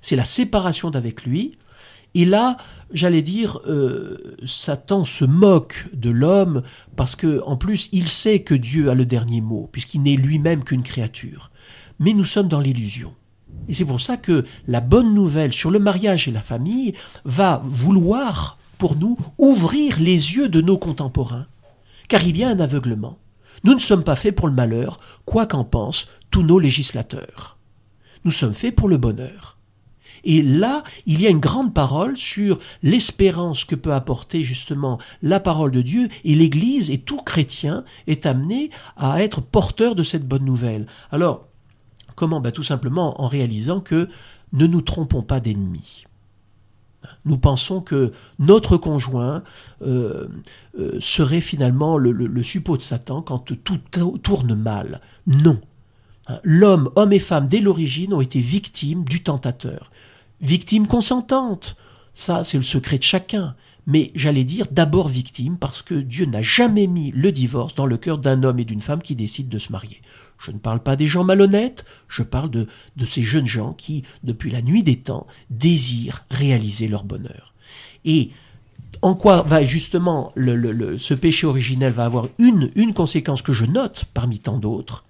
C'est 0.00 0.16
la 0.16 0.24
séparation 0.24 0.90
d'avec 0.90 1.24
lui. 1.24 1.58
Et 2.14 2.24
là, 2.24 2.56
j'allais 2.92 3.22
dire, 3.22 3.58
euh, 3.66 4.36
Satan 4.46 5.04
se 5.04 5.24
moque 5.24 5.86
de 5.92 6.10
l'homme 6.10 6.62
parce 6.96 7.16
que, 7.16 7.42
en 7.44 7.56
plus, 7.56 7.88
il 7.92 8.08
sait 8.08 8.40
que 8.40 8.54
Dieu 8.54 8.88
a 8.88 8.94
le 8.94 9.04
dernier 9.04 9.40
mot, 9.40 9.68
puisqu'il 9.72 10.02
n'est 10.02 10.16
lui-même 10.16 10.62
qu'une 10.62 10.84
créature. 10.84 11.50
Mais 11.98 12.12
nous 12.12 12.24
sommes 12.24 12.48
dans 12.48 12.60
l'illusion. 12.60 13.14
Et 13.68 13.74
c'est 13.74 13.84
pour 13.84 14.00
ça 14.00 14.16
que 14.16 14.44
la 14.66 14.80
bonne 14.80 15.14
nouvelle 15.14 15.52
sur 15.52 15.70
le 15.70 15.78
mariage 15.78 16.28
et 16.28 16.32
la 16.32 16.42
famille 16.42 16.94
va 17.24 17.62
vouloir, 17.64 18.58
pour 18.78 18.96
nous, 18.96 19.16
ouvrir 19.38 19.98
les 19.98 20.34
yeux 20.34 20.48
de 20.48 20.60
nos 20.60 20.78
contemporains. 20.78 21.46
Car 22.08 22.22
il 22.24 22.36
y 22.36 22.44
a 22.44 22.48
un 22.48 22.60
aveuglement. 22.60 23.18
Nous 23.64 23.74
ne 23.74 23.80
sommes 23.80 24.04
pas 24.04 24.16
faits 24.16 24.36
pour 24.36 24.46
le 24.46 24.54
malheur, 24.54 25.00
quoi 25.24 25.46
qu'en 25.46 25.64
pensent 25.64 26.08
tous 26.30 26.42
nos 26.42 26.58
législateurs. 26.58 27.56
Nous 28.24 28.30
sommes 28.30 28.54
faits 28.54 28.74
pour 28.74 28.88
le 28.88 28.98
bonheur. 28.98 29.58
Et 30.24 30.42
là, 30.42 30.82
il 31.06 31.20
y 31.20 31.26
a 31.26 31.30
une 31.30 31.40
grande 31.40 31.74
parole 31.74 32.16
sur 32.16 32.58
l'espérance 32.82 33.64
que 33.64 33.74
peut 33.74 33.92
apporter 33.92 34.42
justement 34.42 34.98
la 35.22 35.40
parole 35.40 35.70
de 35.70 35.82
Dieu 35.82 36.08
et 36.24 36.34
l'Église 36.34 36.90
et 36.90 36.98
tout 36.98 37.22
chrétien 37.22 37.84
est 38.06 38.26
amené 38.26 38.70
à 38.96 39.22
être 39.22 39.40
porteur 39.40 39.94
de 39.94 40.02
cette 40.02 40.26
bonne 40.26 40.44
nouvelle. 40.44 40.86
Alors, 41.12 41.46
comment? 42.16 42.40
Ben, 42.40 42.52
Tout 42.52 42.62
simplement 42.62 43.20
en 43.20 43.26
réalisant 43.26 43.80
que 43.80 44.08
ne 44.52 44.66
nous 44.66 44.80
trompons 44.80 45.22
pas 45.22 45.40
d'ennemis. 45.40 46.04
Nous 47.26 47.36
pensons 47.36 47.80
que 47.80 48.12
notre 48.38 48.76
conjoint 48.76 49.42
euh, 49.82 50.28
euh, 50.78 50.98
serait 51.00 51.40
finalement 51.40 51.98
le, 51.98 52.12
le, 52.12 52.42
suppôt 52.42 52.76
de 52.76 52.82
Satan 52.82 53.20
quand 53.20 53.38
tout 53.38 53.78
tourne 54.22 54.54
mal. 54.54 55.00
Non. 55.26 55.60
L'homme, 56.42 56.90
homme 56.96 57.12
et 57.12 57.18
femme, 57.18 57.46
dès 57.46 57.60
l'origine, 57.60 58.14
ont 58.14 58.22
été 58.22 58.40
victimes 58.40 59.04
du 59.04 59.22
tentateur 59.22 59.90
victime 60.40 60.86
consentante. 60.86 61.76
Ça, 62.12 62.44
c'est 62.44 62.58
le 62.58 62.62
secret 62.62 62.98
de 62.98 63.02
chacun. 63.02 63.54
mais 63.86 64.10
j'allais 64.14 64.44
dire 64.44 64.66
d'abord 64.70 65.08
victime, 65.08 65.58
parce 65.58 65.82
que 65.82 65.94
Dieu 65.94 66.26
n'a 66.26 66.42
jamais 66.42 66.86
mis 66.86 67.10
le 67.10 67.32
divorce 67.32 67.74
dans 67.74 67.86
le 67.86 67.96
cœur 67.96 68.18
d'un 68.18 68.42
homme 68.42 68.58
et 68.58 68.64
d'une 68.64 68.80
femme 68.80 69.02
qui 69.02 69.14
décident 69.14 69.50
de 69.50 69.58
se 69.58 69.72
marier. 69.72 70.00
Je 70.38 70.50
ne 70.50 70.58
parle 70.58 70.80
pas 70.80 70.96
des 70.96 71.06
gens 71.06 71.24
malhonnêtes, 71.24 71.84
je 72.08 72.22
parle 72.22 72.50
de, 72.50 72.66
de 72.96 73.04
ces 73.04 73.22
jeunes 73.22 73.46
gens 73.46 73.72
qui, 73.72 74.04
depuis 74.22 74.50
la 74.50 74.62
nuit 74.62 74.82
des 74.82 74.96
temps, 74.96 75.26
désirent 75.50 76.24
réaliser 76.30 76.88
leur 76.88 77.04
bonheur. 77.04 77.54
Et 78.04 78.30
en 79.02 79.14
quoi 79.14 79.42
va 79.42 79.64
justement 79.64 80.32
le, 80.34 80.98
ce 80.98 81.14
péché 81.14 81.46
originel 81.46 81.92
va 81.92 82.06
avoir 82.06 82.28
une, 82.38 82.70
une 82.74 82.94
conséquence 82.94 83.42
que 83.42 83.52
je 83.52 83.64
note 83.64 84.06
parmi 84.14 84.38
tant 84.38 84.58
d'autres, 84.58 85.04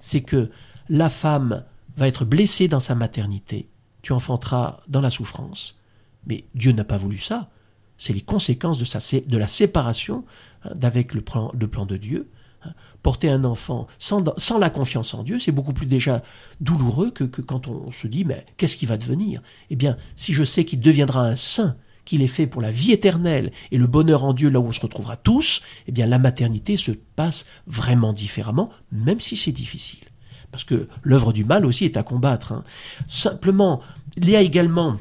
c'est 0.00 0.22
que 0.22 0.50
la 0.88 1.10
femme 1.10 1.64
va 1.96 2.08
être 2.08 2.24
blessée 2.24 2.68
dans 2.68 2.80
sa 2.80 2.94
maternité, 2.94 3.68
tu 4.02 4.12
enfanteras 4.12 4.80
dans 4.88 5.00
la 5.00 5.10
souffrance. 5.10 5.80
Mais 6.26 6.44
Dieu 6.54 6.72
n'a 6.72 6.84
pas 6.84 6.96
voulu 6.96 7.18
ça. 7.18 7.48
C'est 7.96 8.12
les 8.12 8.20
conséquences 8.20 8.78
de, 8.78 9.38
la 9.38 9.48
séparation 9.48 10.24
hein, 10.64 10.70
d'avec 10.74 11.14
le 11.14 11.20
plan, 11.20 11.52
de 11.52 11.96
Dieu. 11.96 12.30
Hein. 12.62 12.72
Porter 13.02 13.30
un 13.30 13.44
enfant 13.44 13.86
sans, 13.98 14.22
sans 14.38 14.58
la 14.58 14.70
confiance 14.70 15.14
en 15.14 15.22
Dieu, 15.22 15.38
c'est 15.38 15.52
beaucoup 15.52 15.72
plus 15.72 15.86
déjà 15.86 16.22
douloureux 16.60 17.10
que, 17.10 17.24
que 17.24 17.42
quand 17.42 17.68
on 17.68 17.90
se 17.92 18.06
dit 18.06 18.24
mais 18.24 18.44
qu'est-ce 18.56 18.76
qui 18.76 18.86
va 18.86 18.96
devenir? 18.96 19.42
Eh 19.70 19.76
bien, 19.76 19.96
si 20.16 20.32
je 20.32 20.44
sais 20.44 20.64
qu'il 20.64 20.80
deviendra 20.80 21.24
un 21.24 21.36
saint, 21.36 21.76
qu'il 22.08 22.22
est 22.22 22.26
fait 22.26 22.46
pour 22.46 22.62
la 22.62 22.70
vie 22.70 22.92
éternelle 22.92 23.52
et 23.70 23.76
le 23.76 23.86
bonheur 23.86 24.24
en 24.24 24.32
Dieu 24.32 24.48
là 24.48 24.60
où 24.60 24.66
on 24.66 24.72
se 24.72 24.80
retrouvera 24.80 25.16
tous, 25.16 25.60
eh 25.86 25.92
bien 25.92 26.06
la 26.06 26.18
maternité 26.18 26.78
se 26.78 26.92
passe 26.92 27.44
vraiment 27.66 28.14
différemment, 28.14 28.70
même 28.90 29.20
si 29.20 29.36
c'est 29.36 29.52
difficile. 29.52 30.06
Parce 30.50 30.64
que 30.64 30.88
l'œuvre 31.02 31.32
du 31.32 31.44
mal 31.44 31.66
aussi 31.66 31.84
est 31.84 31.96
à 31.96 32.02
combattre. 32.02 32.52
Hein. 32.52 32.64
Simplement, 33.08 33.80
il 34.16 34.28
y 34.28 34.36
a 34.36 34.40
également 34.40 34.96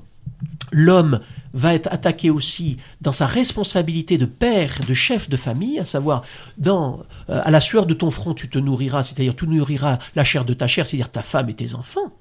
l'homme 0.71 1.19
va 1.53 1.73
être 1.73 1.87
attaqué 1.91 2.29
aussi 2.29 2.77
dans 3.01 3.11
sa 3.11 3.25
responsabilité 3.25 4.17
de 4.17 4.25
père, 4.25 4.79
de 4.87 4.93
chef 4.93 5.29
de 5.29 5.37
famille, 5.37 5.79
à 5.79 5.85
savoir 5.85 6.23
dans 6.57 6.99
euh, 7.29 7.41
à 7.43 7.51
la 7.51 7.61
sueur 7.61 7.85
de 7.85 7.93
ton 7.93 8.11
front 8.11 8.33
tu 8.33 8.49
te 8.49 8.59
nourriras, 8.59 9.03
c'est-à-dire 9.03 9.35
tu 9.35 9.47
nourriras 9.47 9.97
la 10.15 10.23
chair 10.23 10.45
de 10.45 10.53
ta 10.53 10.67
chair, 10.67 10.85
c'est-à-dire 10.85 11.11
ta 11.11 11.21
femme 11.21 11.49
et 11.49 11.55
tes 11.55 11.73
enfants. 11.73 12.13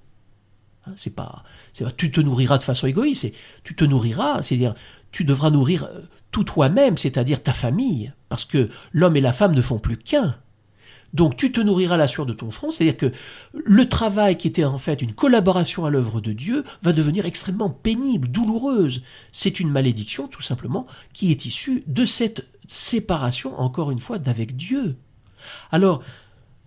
Hein, 0.86 0.92
c'est 0.96 1.14
pas, 1.14 1.42
c'est 1.72 1.84
pas 1.84 1.90
tu 1.90 2.10
te 2.10 2.20
nourriras 2.20 2.58
de 2.58 2.62
façon 2.62 2.86
égoïste, 2.86 3.32
tu 3.64 3.74
te 3.74 3.84
nourriras, 3.84 4.42
c'est-à-dire 4.42 4.74
tu 5.12 5.24
devras 5.24 5.50
nourrir 5.50 5.84
euh, 5.84 6.02
tout 6.30 6.44
toi-même, 6.44 6.96
c'est-à-dire 6.96 7.42
ta 7.42 7.52
famille, 7.52 8.12
parce 8.28 8.44
que 8.44 8.70
l'homme 8.92 9.16
et 9.16 9.20
la 9.20 9.32
femme 9.32 9.54
ne 9.54 9.62
font 9.62 9.78
plus 9.78 9.96
qu'un. 9.96 10.36
Donc 11.16 11.38
tu 11.38 11.50
te 11.50 11.60
nourriras 11.60 11.96
la 11.96 12.08
sueur 12.08 12.26
de 12.26 12.34
ton 12.34 12.50
front, 12.50 12.70
c'est-à-dire 12.70 12.98
que 12.98 13.10
le 13.54 13.88
travail 13.88 14.36
qui 14.36 14.48
était 14.48 14.64
en 14.64 14.76
fait 14.76 15.00
une 15.00 15.14
collaboration 15.14 15.86
à 15.86 15.90
l'œuvre 15.90 16.20
de 16.20 16.32
Dieu 16.32 16.62
va 16.82 16.92
devenir 16.92 17.24
extrêmement 17.24 17.70
pénible, 17.70 18.28
douloureuse. 18.28 19.02
C'est 19.32 19.58
une 19.58 19.70
malédiction 19.70 20.28
tout 20.28 20.42
simplement 20.42 20.86
qui 21.14 21.30
est 21.30 21.46
issue 21.46 21.82
de 21.86 22.04
cette 22.04 22.46
séparation, 22.68 23.58
encore 23.58 23.90
une 23.90 23.98
fois, 23.98 24.18
d'avec 24.18 24.56
Dieu. 24.56 24.96
Alors, 25.72 26.02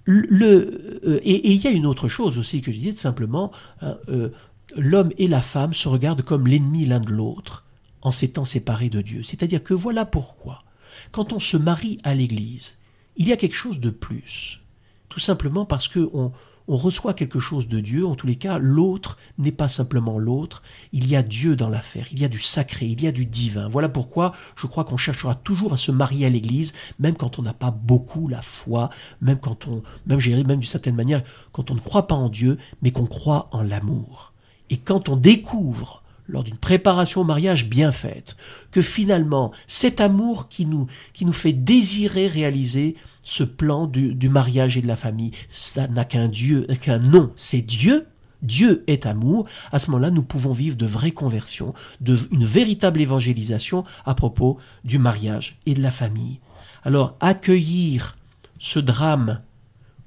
le, 0.05 0.99
euh, 1.05 1.19
et, 1.21 1.51
il 1.51 1.61
y 1.61 1.67
a 1.67 1.71
une 1.71 1.85
autre 1.85 2.07
chose 2.07 2.39
aussi 2.39 2.63
que 2.63 2.71
je 2.71 2.79
dis, 2.79 2.97
simplement, 2.97 3.51
hein, 3.83 3.97
euh, 4.09 4.29
l'homme 4.75 5.11
et 5.19 5.27
la 5.27 5.43
femme 5.43 5.75
se 5.75 5.87
regardent 5.87 6.23
comme 6.23 6.47
l'ennemi 6.47 6.87
l'un 6.87 6.99
de 6.99 7.11
l'autre 7.11 7.65
en 8.01 8.09
s'étant 8.09 8.45
séparés 8.45 8.89
de 8.89 9.01
Dieu. 9.01 9.21
C'est-à-dire 9.21 9.61
que 9.61 9.75
voilà 9.75 10.05
pourquoi, 10.05 10.63
quand 11.11 11.33
on 11.33 11.39
se 11.39 11.57
marie 11.57 11.99
à 12.03 12.15
l'Église, 12.15 12.78
il 13.19 13.27
y 13.27 13.33
a 13.33 13.37
quelque 13.37 13.55
chose 13.55 13.79
de 13.79 13.91
plus. 13.91 14.61
Tout 15.09 15.19
simplement 15.19 15.65
parce 15.65 15.87
que 15.87 16.09
on, 16.13 16.31
reçoit 16.67 17.15
quelque 17.15 17.39
chose 17.39 17.67
de 17.67 17.79
Dieu, 17.79 18.05
en 18.05 18.13
tous 18.13 18.27
les 18.27 18.35
cas, 18.35 18.59
l'autre 18.59 19.17
n'est 19.39 19.51
pas 19.51 19.67
simplement 19.67 20.19
l'autre, 20.19 20.61
il 20.93 21.07
y 21.07 21.15
a 21.15 21.23
Dieu 21.23 21.55
dans 21.55 21.67
l'affaire, 21.67 22.05
il 22.11 22.19
y 22.19 22.25
a 22.25 22.27
du 22.27 22.37
sacré, 22.37 22.85
il 22.85 23.01
y 23.01 23.07
a 23.07 23.11
du 23.11 23.25
divin. 23.25 23.67
Voilà 23.67 23.89
pourquoi 23.89 24.33
je 24.55 24.67
crois 24.67 24.83
qu'on 24.83 24.95
cherchera 24.95 25.33
toujours 25.33 25.73
à 25.73 25.77
se 25.77 25.91
marier 25.91 26.27
à 26.27 26.29
l'Église, 26.29 26.73
même 26.99 27.15
quand 27.15 27.39
on 27.39 27.41
n'a 27.41 27.53
pas 27.53 27.71
beaucoup 27.71 28.27
la 28.27 28.43
foi, 28.43 28.91
même 29.19 29.39
quand 29.39 29.67
on, 29.67 29.81
même 30.05 30.19
j'ai 30.19 30.35
même 30.35 30.59
d'une 30.59 30.63
certaine 30.63 30.95
manière, 30.95 31.23
quand 31.53 31.71
on 31.71 31.75
ne 31.75 31.79
croit 31.79 32.05
pas 32.05 32.13
en 32.13 32.29
Dieu, 32.29 32.59
mais 32.83 32.91
qu'on 32.91 33.07
croit 33.07 33.49
en 33.51 33.63
l'amour. 33.63 34.33
Et 34.69 34.77
quand 34.77 35.09
on 35.09 35.15
découvre 35.15 36.03
lors 36.29 36.43
d'une 36.43 36.57
préparation 36.57 37.21
au 37.21 37.23
mariage 37.23 37.67
bien 37.67 37.91
faite, 37.91 38.37
que 38.71 38.81
finalement 38.81 39.51
cet 39.67 39.99
amour 39.99 40.47
qui 40.47 40.65
nous, 40.65 40.87
qui 41.13 41.25
nous 41.25 41.33
fait 41.33 41.53
désirer 41.53 42.27
réaliser 42.27 42.95
ce 43.23 43.43
plan 43.43 43.87
du, 43.87 44.29
mariage 44.29 44.77
et 44.77 44.81
de 44.81 44.87
la 44.87 44.95
famille, 44.95 45.31
ça 45.49 45.87
n'a 45.87 46.05
qu'un 46.05 46.27
Dieu, 46.27 46.65
qu'un 46.81 46.99
nom, 46.99 47.31
c'est 47.35 47.61
Dieu. 47.61 48.07
Dieu 48.41 48.85
est 48.87 49.05
amour. 49.05 49.45
À 49.73 49.79
ce 49.79 49.91
moment-là, 49.91 50.11
nous 50.11 50.23
pouvons 50.23 50.53
vivre 50.53 50.77
de 50.77 50.85
vraies 50.85 51.11
conversions, 51.11 51.73
de, 51.99 52.17
une 52.31 52.45
véritable 52.45 53.01
évangélisation 53.01 53.83
à 54.05 54.15
propos 54.15 54.57
du 54.85 54.97
mariage 54.97 55.59
et 55.65 55.73
de 55.73 55.81
la 55.81 55.91
famille. 55.91 56.39
Alors, 56.83 57.17
accueillir 57.19 58.17
ce 58.57 58.79
drame 58.79 59.41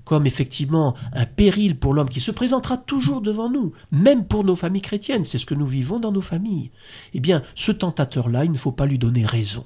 comme 0.05 0.27
effectivement 0.27 0.95
un 1.13 1.27
péril 1.27 1.79
pour 1.79 1.95
l'homme 1.95 2.09
qui 2.09 2.21
se 2.21 2.31
présentera 2.31 2.77
toujours 2.77 3.21
devant 3.21 3.49
nous, 3.49 3.73
même 3.91 4.25
pour 4.25 4.45
nos 4.45 4.57
familles 4.57 4.83
chrétiennes, 4.83 5.25
c'est 5.25 5.39
ce 5.39 5.47
que 5.47 5.55
nous 5.55 5.67
vivons 5.67 6.01
dans 6.01 6.13
nos 6.13 6.21
familles, 6.21 6.71
eh 7.15 7.21
bien, 7.21 7.43
ce 7.55 7.73
tentateur-là, 7.73 8.45
il 8.45 8.53
ne 8.53 8.57
faut 8.57 8.73
pas 8.73 8.87
lui 8.87 8.99
donner 8.99 9.25
raison, 9.25 9.65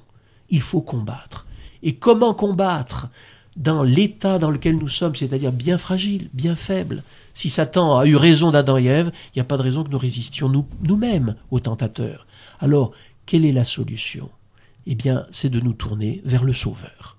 il 0.51 0.61
faut 0.61 0.83
combattre. 0.83 1.47
Et 1.83 1.97
comment 1.97 2.35
combattre 2.35 3.09
dans 3.57 3.83
l'état 3.83 4.39
dans 4.39 4.51
lequel 4.51 4.77
nous 4.77 4.89
sommes, 4.89 5.17
c'est-à-dire 5.17 5.53
bien 5.53 5.79
fragile, 5.79 6.29
bien 6.35 6.57
faible? 6.57 7.03
Si 7.33 7.49
Satan 7.49 7.99
a 7.99 8.07
eu 8.07 8.17
raison 8.17 8.51
d'Adam 8.51 8.77
et 8.77 8.85
Ève, 8.85 9.13
il 9.35 9.39
n'y 9.39 9.43
a 9.43 9.45
pas 9.45 9.57
de 9.57 9.63
raison 9.63 9.85
que 9.85 9.91
nous 9.91 9.99
résistions 9.99 10.49
nous, 10.49 10.67
nous-mêmes 10.83 11.37
au 11.51 11.61
tentateur. 11.61 12.27
Alors, 12.61 12.93
quelle 13.25 13.45
est 13.45 13.53
la 13.53 13.65
solution? 13.65 14.31
Eh 14.87 14.95
bien, 14.95 15.27
c'est 15.31 15.51
de 15.51 15.61
nous 15.61 15.73
tourner 15.73 16.21
vers 16.25 16.45
le 16.45 16.53
Sauveur. 16.53 17.17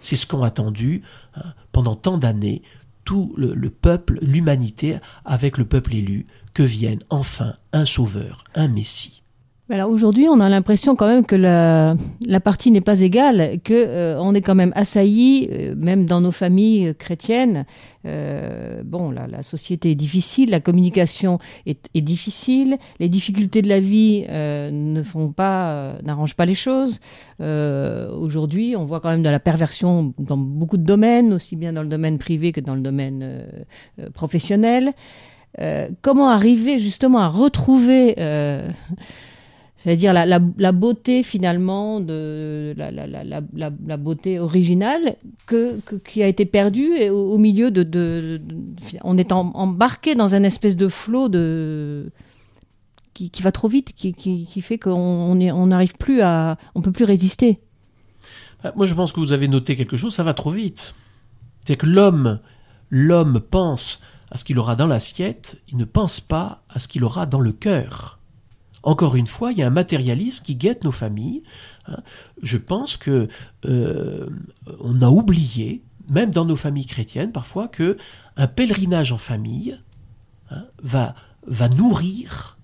C'est 0.00 0.16
ce 0.16 0.26
qu'ont 0.26 0.42
attendu 0.42 1.02
hein, 1.34 1.54
pendant 1.78 1.94
tant 1.94 2.18
d'années 2.18 2.62
tout 3.04 3.32
le, 3.36 3.70
peuple, 3.70 4.18
l'humanité, 4.20 4.98
avec 5.24 5.58
le 5.58 5.64
peuple 5.64 5.94
élu, 5.94 6.26
que 6.54 6.64
vienne 6.64 6.98
enfin 7.08 7.54
un 7.72 7.84
sauveur, 7.84 8.42
un 8.56 8.66
Messie. 8.66 9.22
Alors 9.70 9.90
aujourd'hui, 9.90 10.28
on 10.30 10.40
a 10.40 10.48
l'impression 10.48 10.96
quand 10.96 11.06
même 11.06 11.26
que 11.26 11.36
la, 11.36 11.94
partie 12.40 12.70
n'est 12.70 12.80
pas 12.80 13.02
égale, 13.02 13.58
que 13.62 13.74
euh, 13.74 14.18
on 14.18 14.34
est 14.34 14.40
quand 14.40 14.54
même 14.54 14.72
assailli, 14.74 15.46
euh, 15.52 15.74
même 15.76 16.06
dans 16.06 16.22
nos 16.22 16.30
familles 16.32 16.94
chrétiennes. 16.98 17.66
Euh, 18.06 18.82
bon, 18.82 19.10
la, 19.10 19.42
société 19.42 19.90
est 19.90 19.94
difficile, 19.94 20.48
la 20.50 20.60
communication 20.60 21.38
est, 21.66 22.00
difficile, 22.00 22.78
les 22.98 23.10
difficultés 23.10 23.60
de 23.60 23.68
la 23.68 23.78
vie 23.78 24.24
ne 24.26 25.02
font 25.02 25.32
pas, 25.32 25.96
n'arrangent 26.02 26.36
pas 26.36 26.46
les 26.46 26.54
choses. 26.54 27.00
aujourd'hui, 27.38 28.74
on 28.74 28.86
voit 28.86 29.00
quand 29.00 29.10
même 29.10 29.22
de 29.22 29.28
la 29.28 29.40
perversion 29.40 30.14
dans 30.18 30.38
beaucoup 30.38 30.78
de 30.78 30.84
domaines, 30.84 31.34
aussi 31.34 31.56
bien 31.56 31.74
dans 31.74 31.82
le 31.82 31.88
domaine 31.88 32.16
privé 32.16 32.52
que 32.52 32.60
dans 32.60 32.74
le 32.74 32.80
domaine 32.80 33.44
professionnel. 34.14 34.92
comment 36.00 36.30
arriver 36.30 36.78
justement 36.78 37.18
à 37.18 37.28
retrouver 37.28 38.14
c'est-à-dire 39.78 40.12
la, 40.12 40.26
la, 40.26 40.72
beauté 40.72 41.22
finalement 41.22 42.00
de 42.00 42.74
la, 42.76 43.96
beauté 43.96 44.40
originale 44.40 45.16
qui 46.04 46.22
a 46.22 46.26
été 46.26 46.44
perdue 46.46 47.08
au, 47.10 47.38
milieu 47.38 47.70
de, 47.70 48.40
on 49.04 49.16
est 49.16 49.30
embarqué 49.30 50.16
dans 50.16 50.34
un 50.34 50.42
espèce 50.42 50.76
de 50.76 50.88
flot 50.88 51.28
de 51.28 52.10
qui, 53.14 53.42
va 53.42 53.52
trop 53.52 53.68
vite, 53.68 53.92
qui, 53.94 54.60
fait 54.62 54.78
qu'on 54.78 54.92
on 54.92 55.66
n'arrive 55.66 55.94
plus 55.94 56.22
à, 56.22 56.58
on 56.74 56.82
peut 56.82 56.92
plus 56.92 57.04
résister. 57.04 57.60
Ah, 58.64 58.72
moi, 58.74 58.86
je 58.86 58.94
pense 58.94 59.12
que 59.12 59.20
vous 59.20 59.32
avez 59.32 59.46
noté 59.46 59.76
quelque 59.76 59.96
chose. 59.96 60.14
Ça 60.14 60.24
va 60.24 60.34
trop 60.34 60.50
vite. 60.50 60.94
C'est 61.64 61.76
que 61.76 61.86
l'homme, 61.86 62.40
l'homme 62.90 63.40
pense 63.40 64.00
à 64.30 64.36
ce 64.36 64.44
qu'il 64.44 64.58
aura 64.58 64.74
dans 64.74 64.86
l'assiette. 64.86 65.60
Il 65.68 65.76
ne 65.76 65.84
pense 65.84 66.20
pas 66.20 66.62
à 66.68 66.78
ce 66.78 66.88
qu'il 66.88 67.04
aura 67.04 67.26
dans 67.26 67.40
le 67.40 67.52
cœur. 67.52 68.17
Encore 68.88 69.16
une 69.16 69.26
fois, 69.26 69.52
il 69.52 69.58
y 69.58 69.62
a 69.62 69.66
un 69.66 69.70
matérialisme 69.84 70.40
qui 70.42 70.56
guette 70.56 70.82
nos 70.82 70.92
familles. 70.92 71.42
Hein. 71.88 71.98
Je 72.42 72.56
pense 72.56 72.96
que 72.96 73.28
euh, 73.66 74.26
on 74.80 75.02
a 75.02 75.10
oublié, 75.10 75.82
même 76.08 76.30
dans 76.30 76.46
nos 76.46 76.56
familles 76.56 76.86
chrétiennes, 76.86 77.30
parfois 77.30 77.68
que 77.68 77.98
un 78.38 78.46
pèlerinage 78.46 79.12
en 79.12 79.18
famille 79.18 79.78
hein, 80.50 80.64
va, 80.82 81.14
nourrir, 81.68 82.56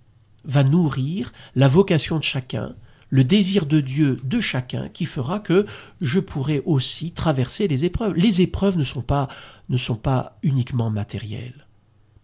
va 0.46 0.64
nourrir 0.64 1.30
la 1.56 1.68
vocation 1.68 2.16
de 2.16 2.24
chacun, 2.24 2.74
le 3.10 3.22
désir 3.22 3.66
de 3.66 3.80
Dieu 3.80 4.16
de 4.24 4.40
chacun, 4.40 4.88
qui 4.88 5.04
fera 5.04 5.40
que 5.40 5.66
je 6.00 6.20
pourrai 6.20 6.62
aussi 6.64 7.12
traverser 7.12 7.68
les 7.68 7.84
épreuves. 7.84 8.14
Les 8.14 8.40
épreuves 8.40 8.78
ne 8.78 8.84
sont 8.84 9.02
pas, 9.02 9.28
ne 9.68 9.76
sont 9.76 9.96
pas 9.96 10.38
uniquement 10.42 10.88
matérielles, 10.88 11.66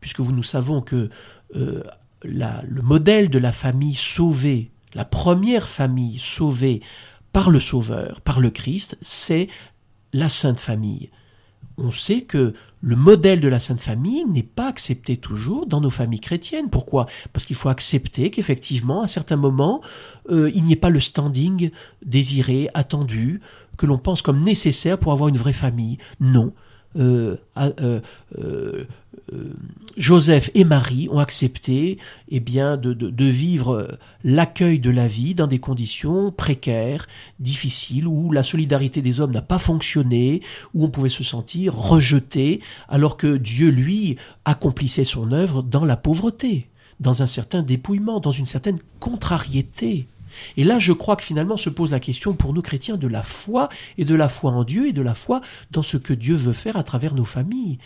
puisque 0.01 0.21
nous 0.21 0.43
savons 0.43 0.81
que 0.81 1.11
euh, 1.55 1.83
le 2.23 2.83
modèle 2.83 3.31
de 3.31 3.39
la 3.39 3.53
famille 3.53 3.95
sauvée, 3.95 4.71
la 4.95 5.05
première 5.05 5.69
famille 5.69 6.19
sauvée 6.19 6.81
par 7.33 7.51
le 7.51 7.61
Sauveur, 7.61 8.21
par 8.23 8.41
le 8.41 8.51
Christ, 8.51 8.99
c'est 9.01 9.49
la 10.13 10.29
Sainte 10.29 10.61
Famille. 10.61 11.11
on 11.79 11.91
sait 11.91 12.23
que 12.23 12.53
le 12.83 12.97
modèle 12.97 13.41
de 13.41 13.49
la 13.49 13.59
Sainte 13.59 13.81
Famille 13.81 14.25
n'est 14.27 14.43
pas 14.43 14.69
accepté 14.69 15.17
toujours 15.17 15.67
dans 15.67 15.81
nos 15.81 15.89
familles 15.89 16.21
chrétiennes. 16.21 16.69
Pourquoi? 16.69 17.07
Parce 17.33 17.47
qu'il 17.47 17.57
faut 17.57 17.71
accepter 17.71 18.31
qu'effectivement, 18.31 19.03
à 19.03 19.07
certains 19.07 19.37
moments, 19.37 19.81
euh, 20.31 20.51
il 20.55 20.65
n'y 20.65 20.73
ait 20.73 20.77
pas 20.77 20.91
le 20.91 21.01
standing 21.01 21.71
désiré, 22.05 22.69
attendu, 22.75 23.41
que 23.79 23.87
l'on 23.87 23.97
pense 23.97 24.21
comme 24.21 24.43
nécessaire 24.43 24.99
pour 24.99 25.13
avoir 25.13 25.29
une 25.29 25.39
vraie 25.39 25.55
famille. 25.55 25.97
Non. 26.21 26.53
Euh, 26.99 27.37
euh, 27.57 28.01
Joseph 29.97 30.51
et 30.55 30.65
Marie 30.65 31.09
ont 31.11 31.19
accepté 31.19 31.99
eh 32.29 32.41
bien, 32.41 32.77
de, 32.77 33.25
vivre 33.25 33.99
l'accueil 34.25 34.79
de 34.79 34.91
la 34.91 35.07
vie 35.07 35.35
dans 35.35 35.47
des 35.47 35.59
conditions 35.59 36.33
précaires, 36.33 37.07
difficiles, 37.39 38.07
où 38.07 38.33
la 38.33 38.43
solidarité 38.43 39.03
des 39.03 39.21
hommes 39.21 39.33
n'a 39.33 39.43
pas 39.43 39.59
fonctionné, 39.59 40.43
où 40.75 40.85
on 40.85 40.91
pouvait 40.91 41.09
se 41.09 41.25
sentir 41.25 41.75
rejeté, 41.75 42.61
alors 42.89 43.17
que 43.17 43.37
Dieu, 43.37 43.71
lui, 43.71 44.17
accomplissait 44.45 45.05
son 45.05 45.33
œuvre 45.33 45.63
dans 45.63 45.85
la 45.85 45.97
pauvreté, 45.97 46.69
dans 46.99 47.23
un 47.23 47.27
certain 47.27 47.63
dépouillement, 47.63 48.21
dans 48.21 48.33
une 48.33 48.47
certaine 48.47 48.79
contrariété. 49.01 50.07
Et 50.57 50.65
là, 50.65 50.79
je 50.79 50.93
crois 50.93 51.17
que 51.17 51.25
finalement 51.25 51.57
se 51.57 51.71
pose 51.71 51.91
la 51.91 52.01
question 52.01 52.35
pour 52.35 52.53
nous 52.53 52.63
chrétiens 52.63 52.97
de 52.97 53.09
la 53.09 53.23
foi, 53.23 53.69
et 53.99 54.05
de 54.05 54.15
la 54.15 54.29
foi 54.29 54.53
en 54.53 54.65
Dieu, 54.65 54.89
et 54.89 54.93
de 54.93 55.03
la 55.03 55.15
foi 55.15 55.41
dans 55.71 55.83
ce 55.83 55.97
que 55.97 56.15
Dieu 56.15 56.35
veut 56.35 56.53
faire 56.53 56.77
à 56.77 56.85
travers 56.85 57.15
nos 57.15 57.25
familles. 57.25 57.79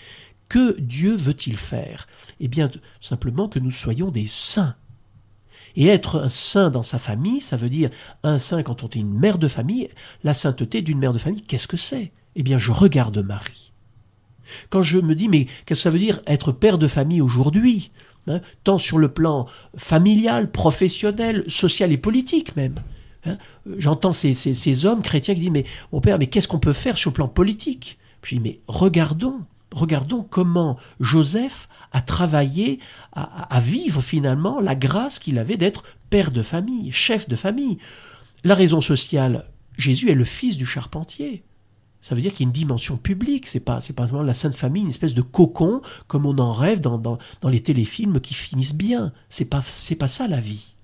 Que 0.48 0.78
Dieu 0.80 1.14
veut-il 1.14 1.56
faire? 1.56 2.06
Eh 2.40 2.48
bien, 2.48 2.70
simplement 3.00 3.48
que 3.48 3.58
nous 3.58 3.70
soyons 3.70 4.10
des 4.10 4.26
saints. 4.26 4.76
Et 5.76 5.86
être 5.86 6.20
un 6.20 6.28
saint 6.28 6.70
dans 6.70 6.82
sa 6.82 6.98
famille, 6.98 7.40
ça 7.40 7.56
veut 7.56 7.68
dire 7.68 7.90
un 8.22 8.38
saint 8.38 8.62
quand 8.62 8.84
on 8.84 8.88
est 8.88 8.96
une 8.96 9.12
mère 9.12 9.38
de 9.38 9.48
famille. 9.48 9.88
La 10.22 10.34
sainteté 10.34 10.82
d'une 10.82 10.98
mère 10.98 11.12
de 11.12 11.18
famille, 11.18 11.42
qu'est-ce 11.42 11.68
que 11.68 11.76
c'est? 11.76 12.12
Eh 12.36 12.42
bien, 12.42 12.58
je 12.58 12.72
regarde 12.72 13.18
Marie. 13.18 13.72
Quand 14.70 14.82
je 14.82 14.98
me 14.98 15.14
dis, 15.14 15.28
mais 15.28 15.46
qu'est-ce 15.66 15.80
que 15.80 15.84
ça 15.84 15.90
veut 15.90 15.98
dire 15.98 16.20
être 16.26 16.52
père 16.52 16.78
de 16.78 16.86
famille 16.86 17.20
aujourd'hui? 17.20 17.90
Hein, 18.26 18.40
Tant 18.62 18.78
sur 18.78 18.98
le 18.98 19.08
plan 19.08 19.46
familial, 19.76 20.50
professionnel, 20.50 21.44
social 21.48 21.92
et 21.92 21.98
politique 21.98 22.56
même. 22.56 22.74
Hein 23.26 23.38
J'entends 23.78 24.12
ces, 24.12 24.34
ces, 24.34 24.86
hommes 24.86 25.02
chrétiens 25.02 25.34
qui 25.34 25.40
disent, 25.40 25.50
mais 25.50 25.64
mon 25.92 26.00
père, 26.00 26.18
mais 26.18 26.26
qu'est-ce 26.26 26.48
qu'on 26.48 26.58
peut 26.58 26.72
faire 26.72 26.96
sur 26.96 27.10
le 27.10 27.14
plan 27.14 27.28
politique? 27.28 27.98
Je 28.22 28.36
dis, 28.36 28.40
mais 28.40 28.60
regardons 28.68 29.40
regardons 29.74 30.22
comment 30.22 30.78
Joseph 31.00 31.68
a 31.92 32.00
travaillé 32.00 32.80
à, 33.12 33.60
vivre 33.60 34.00
finalement 34.00 34.60
la 34.60 34.74
grâce 34.74 35.18
qu'il 35.18 35.38
avait 35.38 35.56
d'être 35.56 35.84
père 36.10 36.30
de 36.30 36.42
famille, 36.42 36.90
chef 36.92 37.28
de 37.28 37.36
famille. 37.36 37.78
La 38.42 38.54
raison 38.54 38.80
sociale, 38.80 39.46
Jésus 39.76 40.10
est 40.10 40.16
le 40.16 40.24
fils 40.24 40.56
du 40.56 40.66
charpentier. 40.66 41.44
Ça 42.00 42.14
veut 42.14 42.20
dire 42.20 42.32
qu'il 42.32 42.40
y 42.40 42.44
a 42.44 42.48
une 42.48 42.52
dimension 42.52 42.96
publique. 42.96 43.46
C'est 43.46 43.60
pas, 43.60 43.78
pas 43.96 44.06
seulement 44.06 44.22
la 44.22 44.34
Sainte 44.34 44.54
Famille, 44.54 44.82
une 44.82 44.90
espèce 44.90 45.14
de 45.14 45.22
cocon 45.22 45.80
comme 46.06 46.26
on 46.26 46.38
en 46.38 46.52
rêve 46.52 46.80
dans, 46.80 47.18
les 47.48 47.62
téléfilms 47.62 48.20
qui 48.20 48.34
finissent 48.34 48.74
bien. 48.74 49.12
C'est 49.28 49.46
pas, 49.46 49.62
pas 49.98 50.08
ça 50.08 50.28
la 50.28 50.40
vie. 50.40 50.74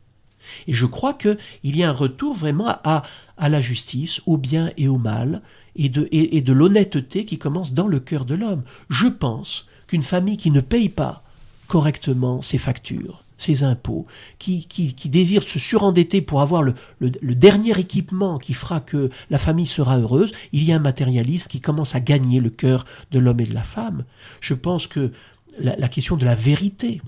Et 0.66 0.74
je 0.74 0.86
crois 0.86 1.14
qu'il 1.14 1.36
y 1.62 1.82
a 1.82 1.88
un 1.88 1.92
retour 1.92 2.34
vraiment 2.34 2.68
à 2.84 3.02
la 3.48 3.60
justice, 3.60 4.20
au 4.26 4.36
bien 4.36 4.72
et 4.76 4.88
au 4.88 4.96
mal, 4.96 5.42
et 5.76 5.88
de, 5.88 6.08
et, 6.12 6.40
de 6.40 6.52
l'honnêteté 6.52 7.24
qui 7.24 7.38
commence 7.38 7.72
dans 7.72 7.86
le 7.86 8.00
cœur 8.00 8.24
de 8.24 8.34
l'homme. 8.34 8.62
Je 8.88 9.06
pense 9.06 9.66
qu'une 9.86 10.02
famille 10.02 10.36
qui 10.36 10.50
ne 10.50 10.60
paye 10.60 10.88
pas 10.88 11.22
correctement 11.68 12.42
ses 12.42 12.58
factures, 12.58 13.22
ses 13.38 13.62
impôts, 13.62 14.06
qui, 14.38 14.66
qui, 14.66 14.94
qui 14.94 15.08
désire 15.08 15.42
se 15.42 15.58
surendetter 15.58 16.20
pour 16.20 16.40
avoir 16.40 16.62
le, 16.62 16.74
le, 17.00 17.34
dernier 17.34 17.78
équipement 17.78 18.38
qui 18.38 18.54
fera 18.54 18.80
que 18.80 19.10
la 19.30 19.38
famille 19.38 19.66
sera 19.66 19.98
heureuse, 19.98 20.32
il 20.52 20.64
y 20.64 20.72
a 20.72 20.76
un 20.76 20.80
matérialisme 20.80 21.48
qui 21.48 21.60
commence 21.60 21.94
à 21.94 22.00
gagner 22.00 22.40
le 22.40 22.50
cœur 22.50 22.84
de 23.12 23.18
l'homme 23.18 23.40
et 23.40 23.46
de 23.46 23.54
la 23.54 23.62
femme. 23.62 24.04
Je 24.40 24.54
pense 24.54 24.86
que 24.86 25.12
la 25.58 25.88
question 25.88 26.16
de 26.16 26.24
la 26.24 26.34
vérité, 26.34 27.02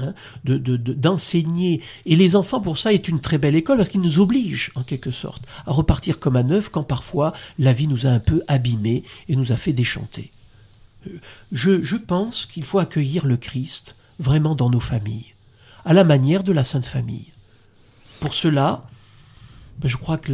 Hein, 0.00 0.12
d'enseigner. 0.44 1.80
et 2.04 2.16
les 2.16 2.34
enfants, 2.34 2.60
pour 2.60 2.78
ça, 2.78 2.92
est 2.92 3.06
une 3.06 3.20
très 3.20 3.38
belle 3.38 3.54
école 3.54 3.76
parce 3.76 3.88
qu'ils 3.88 4.00
nous 4.00 4.18
obligent, 4.18 4.72
en 4.74 4.82
quelque 4.82 5.12
sorte, 5.12 5.44
à 5.66 5.72
repartir 5.72 6.18
comme 6.18 6.34
à 6.34 6.42
neuf 6.42 6.68
quand 6.68 6.82
parfois 6.82 7.32
la 7.60 7.72
vie 7.72 7.86
nous 7.86 8.04
a 8.04 8.10
un 8.10 8.18
peu 8.18 8.42
abîmés 8.48 9.04
et 9.28 9.36
nous 9.36 9.52
a 9.52 9.56
fait 9.56 9.72
déchanter. 9.72 10.32
Euh, 11.06 11.20
je, 11.52 11.84
je 11.84 11.94
pense 11.94 12.46
qu'il 12.46 12.64
faut 12.64 12.80
accueillir 12.80 13.24
le 13.24 13.36
Christ 13.36 13.94
vraiment 14.18 14.56
dans 14.56 14.68
nos 14.68 14.80
familles, 14.80 15.32
à 15.84 15.92
la 15.92 16.02
manière 16.02 16.42
de 16.42 16.52
la 16.52 16.64
Sainte 16.64 16.86
Famille. 16.86 17.30
Pour 18.18 18.34
cela, 18.34 18.88
ben, 19.78 19.86
je 19.86 19.96
crois 19.96 20.18
que 20.18 20.32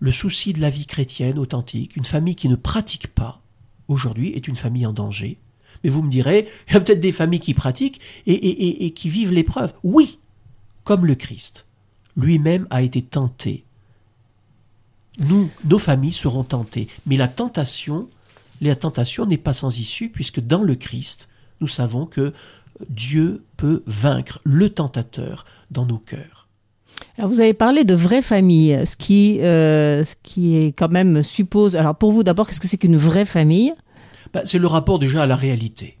le 0.00 0.12
souci 0.12 0.52
de 0.52 0.60
la 0.60 0.70
vie 0.70 0.86
chrétienne 0.86 1.38
authentique, 1.38 1.94
une 1.94 2.04
famille 2.04 2.34
qui 2.34 2.48
ne 2.48 2.56
pratique 2.56 3.06
pas, 3.06 3.40
aujourd'hui, 3.86 4.32
est 4.32 4.48
une 4.48 4.56
famille 4.56 4.86
en 4.86 4.92
danger 4.92 5.38
mais 5.82 5.90
vous 5.90 6.02
me 6.02 6.10
direz, 6.10 6.48
il 6.68 6.74
y 6.74 6.76
a 6.76 6.80
peut-être 6.80 7.00
des 7.00 7.12
familles 7.12 7.40
qui 7.40 7.54
pratiquent 7.54 8.00
et, 8.26 8.90
qui 8.92 9.08
vivent 9.08 9.32
l'épreuve. 9.32 9.72
Oui, 9.82 10.18
comme 10.84 11.06
le 11.06 11.14
Christ. 11.14 11.66
Lui-même 12.16 12.66
a 12.70 12.82
été 12.82 13.02
tenté. 13.02 13.64
Nous, 15.18 15.50
nos 15.64 15.78
familles 15.78 16.12
seront 16.12 16.44
tentées. 16.44 16.88
Mais 17.06 17.16
la 17.16 17.28
tentation, 17.28 18.08
n'est 18.60 19.38
pas 19.38 19.52
sans 19.52 19.78
issue, 19.78 20.08
puisque 20.08 20.40
dans 20.40 20.62
le 20.62 20.74
Christ, 20.74 21.28
nous 21.60 21.68
savons 21.68 22.06
que 22.06 22.32
Dieu 22.88 23.44
peut 23.56 23.82
vaincre 23.86 24.40
le 24.44 24.70
tentateur 24.70 25.44
dans 25.70 25.86
nos 25.86 25.98
cœurs. 25.98 26.46
Alors 27.18 27.30
vous 27.30 27.40
avez 27.40 27.54
parlé 27.54 27.84
de 27.84 27.94
vraie 27.94 28.22
famille, 28.22 28.78
ce 28.86 28.96
qui, 28.96 29.40
euh, 29.42 30.04
ce 30.04 30.14
qui 30.22 30.56
est 30.56 30.72
quand 30.72 30.90
même 30.90 31.22
suppose. 31.22 31.76
Alors 31.76 31.96
pour 31.96 32.12
vous 32.12 32.22
d'abord, 32.22 32.46
qu'est-ce 32.46 32.60
que 32.60 32.68
c'est 32.68 32.78
qu'une 32.78 32.96
vraie 32.96 33.24
famille? 33.24 33.74
Bah, 34.32 34.42
c'est 34.44 34.58
le 34.58 34.66
rapport 34.66 34.98
déjà 34.98 35.22
à 35.22 35.26
la 35.26 35.36
réalité. 35.36 35.96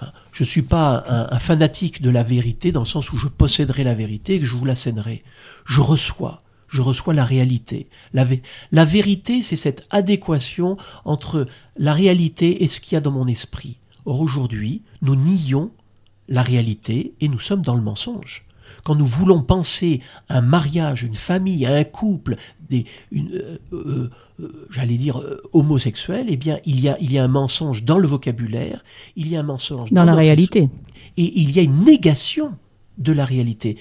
Hein, 0.00 0.12
je 0.32 0.42
ne 0.42 0.48
suis 0.48 0.62
pas 0.62 1.04
un, 1.08 1.38
fanatique 1.38 2.02
de 2.02 2.10
la 2.10 2.22
vérité 2.22 2.72
dans 2.72 2.80
le 2.80 2.86
sens 2.86 3.12
où 3.12 3.18
je 3.18 3.28
posséderai 3.28 3.84
la 3.84 3.94
vérité 3.94 4.34
et 4.34 4.40
que 4.40 4.46
je 4.46 4.56
vous 4.56 4.64
l'assènerai. 4.64 5.22
Je 5.64 5.80
reçois, 5.80 6.42
je 6.68 6.82
reçois 6.82 7.14
la 7.14 7.24
réalité. 7.24 7.88
La, 8.12 8.26
la 8.72 8.84
vérité, 8.84 9.42
c'est 9.42 9.56
cette 9.56 9.86
adéquation 9.90 10.76
entre 11.04 11.46
la 11.76 11.94
réalité 11.94 12.62
et 12.62 12.66
ce 12.66 12.80
qu'il 12.80 12.94
y 12.94 12.96
a 12.96 13.00
dans 13.00 13.12
mon 13.12 13.26
esprit. 13.26 13.78
Or 14.04 14.20
aujourd'hui, 14.20 14.82
nous 15.02 15.16
nions 15.16 15.70
la 16.28 16.42
réalité 16.42 17.14
et 17.20 17.28
nous 17.28 17.40
sommes 17.40 17.62
dans 17.62 17.74
le 17.74 17.82
mensonge 17.82 18.45
quand 18.86 18.94
nous 18.94 19.04
voulons 19.04 19.42
penser 19.42 20.00
un 20.28 20.40
mariage, 20.40 21.02
une 21.02 21.16
famille, 21.16 21.66
un 21.66 21.82
couple, 21.82 22.36
des, 22.70 22.84
une, 23.10 23.34
euh, 23.34 23.58
euh, 23.72 24.10
euh, 24.38 24.66
j'allais 24.70 24.96
dire 24.96 25.20
homosexuel, 25.52 26.26
eh 26.28 26.36
bien, 26.36 26.60
il 26.64 26.78
y 26.78 26.88
a, 26.88 26.96
il 27.00 27.12
y 27.12 27.18
a 27.18 27.24
un 27.24 27.28
mensonge 27.28 27.82
dans 27.82 27.98
le 27.98 28.06
vocabulaire, 28.06 28.84
il 29.16 29.26
y 29.26 29.34
a 29.34 29.40
un 29.40 29.42
mensonge 29.42 29.90
dans, 29.90 30.04
la 30.04 30.14
réalité, 30.14 30.70
et 31.16 31.40
il 31.40 31.50
y 31.50 31.58
a 31.58 31.62
une 31.62 31.84
négation 31.84 32.52
de 32.98 33.10
la 33.10 33.24
réalité. 33.24 33.76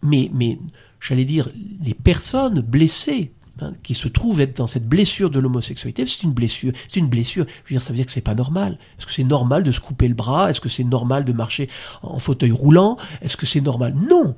Mais, 0.00 0.30
mais 0.32 0.58
j'allais 1.00 1.26
dire, 1.26 1.50
les 1.84 1.92
personnes 1.92 2.62
blessées 2.62 3.32
Hein, 3.62 3.72
qui 3.82 3.94
se 3.94 4.08
trouve 4.08 4.40
être 4.40 4.56
dans 4.56 4.66
cette 4.66 4.88
blessure 4.88 5.30
de 5.30 5.38
l'homosexualité, 5.38 6.06
c'est 6.06 6.22
une 6.22 6.32
blessure. 6.32 6.72
C'est 6.88 7.00
une 7.00 7.08
blessure. 7.08 7.44
Je 7.64 7.70
veux 7.70 7.74
dire, 7.74 7.82
ça 7.82 7.90
veut 7.90 7.96
dire 7.96 8.06
que 8.06 8.12
c'est 8.12 8.20
pas 8.20 8.34
normal. 8.34 8.78
Est-ce 8.98 9.06
que 9.06 9.12
c'est 9.12 9.24
normal 9.24 9.62
de 9.62 9.72
se 9.72 9.80
couper 9.80 10.08
le 10.08 10.14
bras? 10.14 10.50
Est-ce 10.50 10.60
que 10.60 10.68
c'est 10.68 10.84
normal 10.84 11.24
de 11.24 11.32
marcher 11.32 11.68
en 12.02 12.18
fauteuil 12.18 12.52
roulant? 12.52 12.96
Est-ce 13.22 13.36
que 13.36 13.46
c'est 13.46 13.60
normal? 13.60 13.94
Non. 13.94 14.34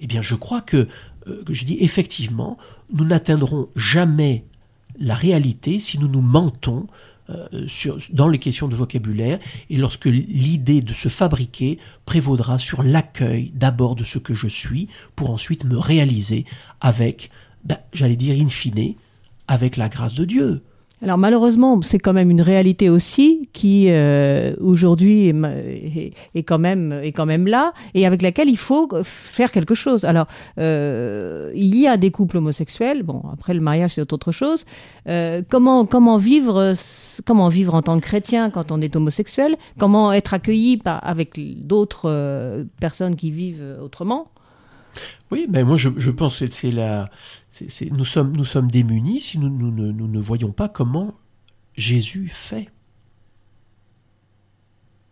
Eh 0.00 0.06
bien, 0.06 0.22
je 0.22 0.34
crois 0.34 0.60
que, 0.60 0.88
euh, 1.28 1.44
que 1.44 1.54
je 1.54 1.64
dis 1.64 1.76
effectivement, 1.80 2.58
nous 2.92 3.04
n'atteindrons 3.04 3.68
jamais 3.76 4.44
la 4.98 5.14
réalité 5.14 5.78
si 5.78 5.98
nous 5.98 6.08
nous 6.08 6.20
mentons 6.20 6.86
euh, 7.30 7.66
dans 8.12 8.28
les 8.28 8.38
questions 8.38 8.68
de 8.68 8.76
vocabulaire 8.76 9.38
et 9.70 9.76
lorsque 9.78 10.04
l'idée 10.04 10.82
de 10.82 10.92
se 10.92 11.08
fabriquer 11.08 11.78
prévaudra 12.04 12.58
sur 12.58 12.82
l'accueil 12.82 13.50
d'abord 13.54 13.96
de 13.96 14.04
ce 14.04 14.18
que 14.18 14.34
je 14.34 14.46
suis 14.46 14.88
pour 15.16 15.30
ensuite 15.30 15.64
me 15.64 15.78
réaliser 15.78 16.44
avec 16.82 17.30
ben, 17.64 17.78
j'allais 17.92 18.16
dire 18.16 18.36
in 18.42 18.48
fine, 18.48 18.94
avec 19.48 19.76
la 19.76 19.88
grâce 19.88 20.14
de 20.14 20.24
Dieu. 20.24 20.62
Alors 21.04 21.18
malheureusement, 21.18 21.82
c'est 21.82 21.98
quand 21.98 22.14
même 22.14 22.30
une 22.30 22.40
réalité 22.40 22.88
aussi 22.88 23.50
qui 23.52 23.90
euh, 23.90 24.54
aujourd'hui 24.58 25.28
est, 25.28 26.42
quand 26.44 26.58
même 26.58 26.92
est 26.92 27.12
quand 27.12 27.26
même 27.26 27.46
là 27.46 27.74
et 27.92 28.06
avec 28.06 28.22
laquelle 28.22 28.48
il 28.48 28.56
faut 28.56 28.88
faire 29.02 29.52
quelque 29.52 29.74
chose. 29.74 30.04
Alors 30.04 30.28
euh, 30.56 31.52
il 31.54 31.76
y 31.76 31.86
a 31.86 31.98
des 31.98 32.10
couples 32.10 32.38
homosexuels. 32.38 33.02
Bon, 33.02 33.22
après 33.30 33.52
le 33.52 33.60
mariage 33.60 33.94
c'est 33.94 34.12
autre 34.14 34.32
chose. 34.32 34.64
Euh, 35.06 35.42
comment 35.50 35.84
comment 35.84 36.16
vivre 36.16 36.72
comment 37.26 37.48
vivre 37.50 37.74
en 37.74 37.82
tant 37.82 38.00
que 38.00 38.04
chrétien 38.06 38.48
quand 38.48 38.72
on 38.72 38.80
est 38.80 38.96
homosexuel? 38.96 39.56
Comment 39.78 40.10
être 40.10 40.32
accueilli 40.32 40.78
par, 40.78 41.06
avec 41.06 41.38
d'autres 41.66 42.64
personnes 42.80 43.16
qui 43.16 43.30
vivent 43.30 43.78
autrement? 43.82 44.28
Oui, 45.30 45.46
mais 45.48 45.64
moi 45.64 45.76
je, 45.76 46.10
pense 46.10 46.38
que 46.38 46.50
c'est 46.50 46.70
la, 46.70 47.06
nous, 47.90 48.04
sommes, 48.04 48.36
nous 48.36 48.44
sommes 48.44 48.70
démunis 48.70 49.20
si 49.20 49.38
nous, 49.38 49.48
ne 49.50 50.20
voyons 50.20 50.52
pas 50.52 50.68
comment 50.68 51.14
Jésus 51.76 52.28
fait. 52.28 52.70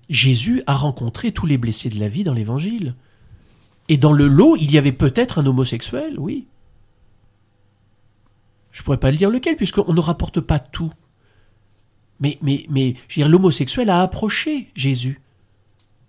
Jésus 0.09 0.63
a 0.67 0.75
rencontré 0.75 1.33
tous 1.33 1.47
les 1.47 1.59
blessés 1.59 1.89
de 1.89 1.99
la 1.99 2.09
vie 2.09 2.25
dans 2.25 2.35
l'Évangile. 2.35 2.95
Et 3.89 3.97
dans 3.97 4.13
le 4.13 4.27
lot, 4.27 4.57
il 4.57 4.71
y 4.71 4.79
avait 4.79 4.93
peut-être 4.93 5.39
un 5.39 5.47
homosexuel, 5.47 6.19
oui. 6.19 6.47
Je 8.71 8.83
pourrais 8.83 8.99
pas 8.99 9.11
le 9.11 9.17
dire 9.17 9.31
lequel, 9.31 9.57
puisqu'on 9.57 9.93
ne 9.93 10.01
rapporte 10.01 10.41
pas 10.41 10.59
tout. 10.59 10.93
Mais, 12.21 12.39
mais, 12.43 12.67
mais 12.69 12.95
l'homosexuel 13.17 13.91
a 13.91 14.03
approché 14.03 14.71
Jésus. 14.75 15.21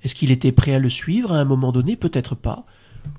Est-ce 0.03 0.15
qu'il 0.15 0.32
était 0.32 0.51
prêt 0.51 0.74
à 0.74 0.80
le 0.80 0.89
suivre 0.89 1.32
à 1.32 1.39
un 1.39 1.45
moment 1.45 1.71
donné? 1.71 1.95
Peut-être 1.95 2.36
pas. 2.36 2.65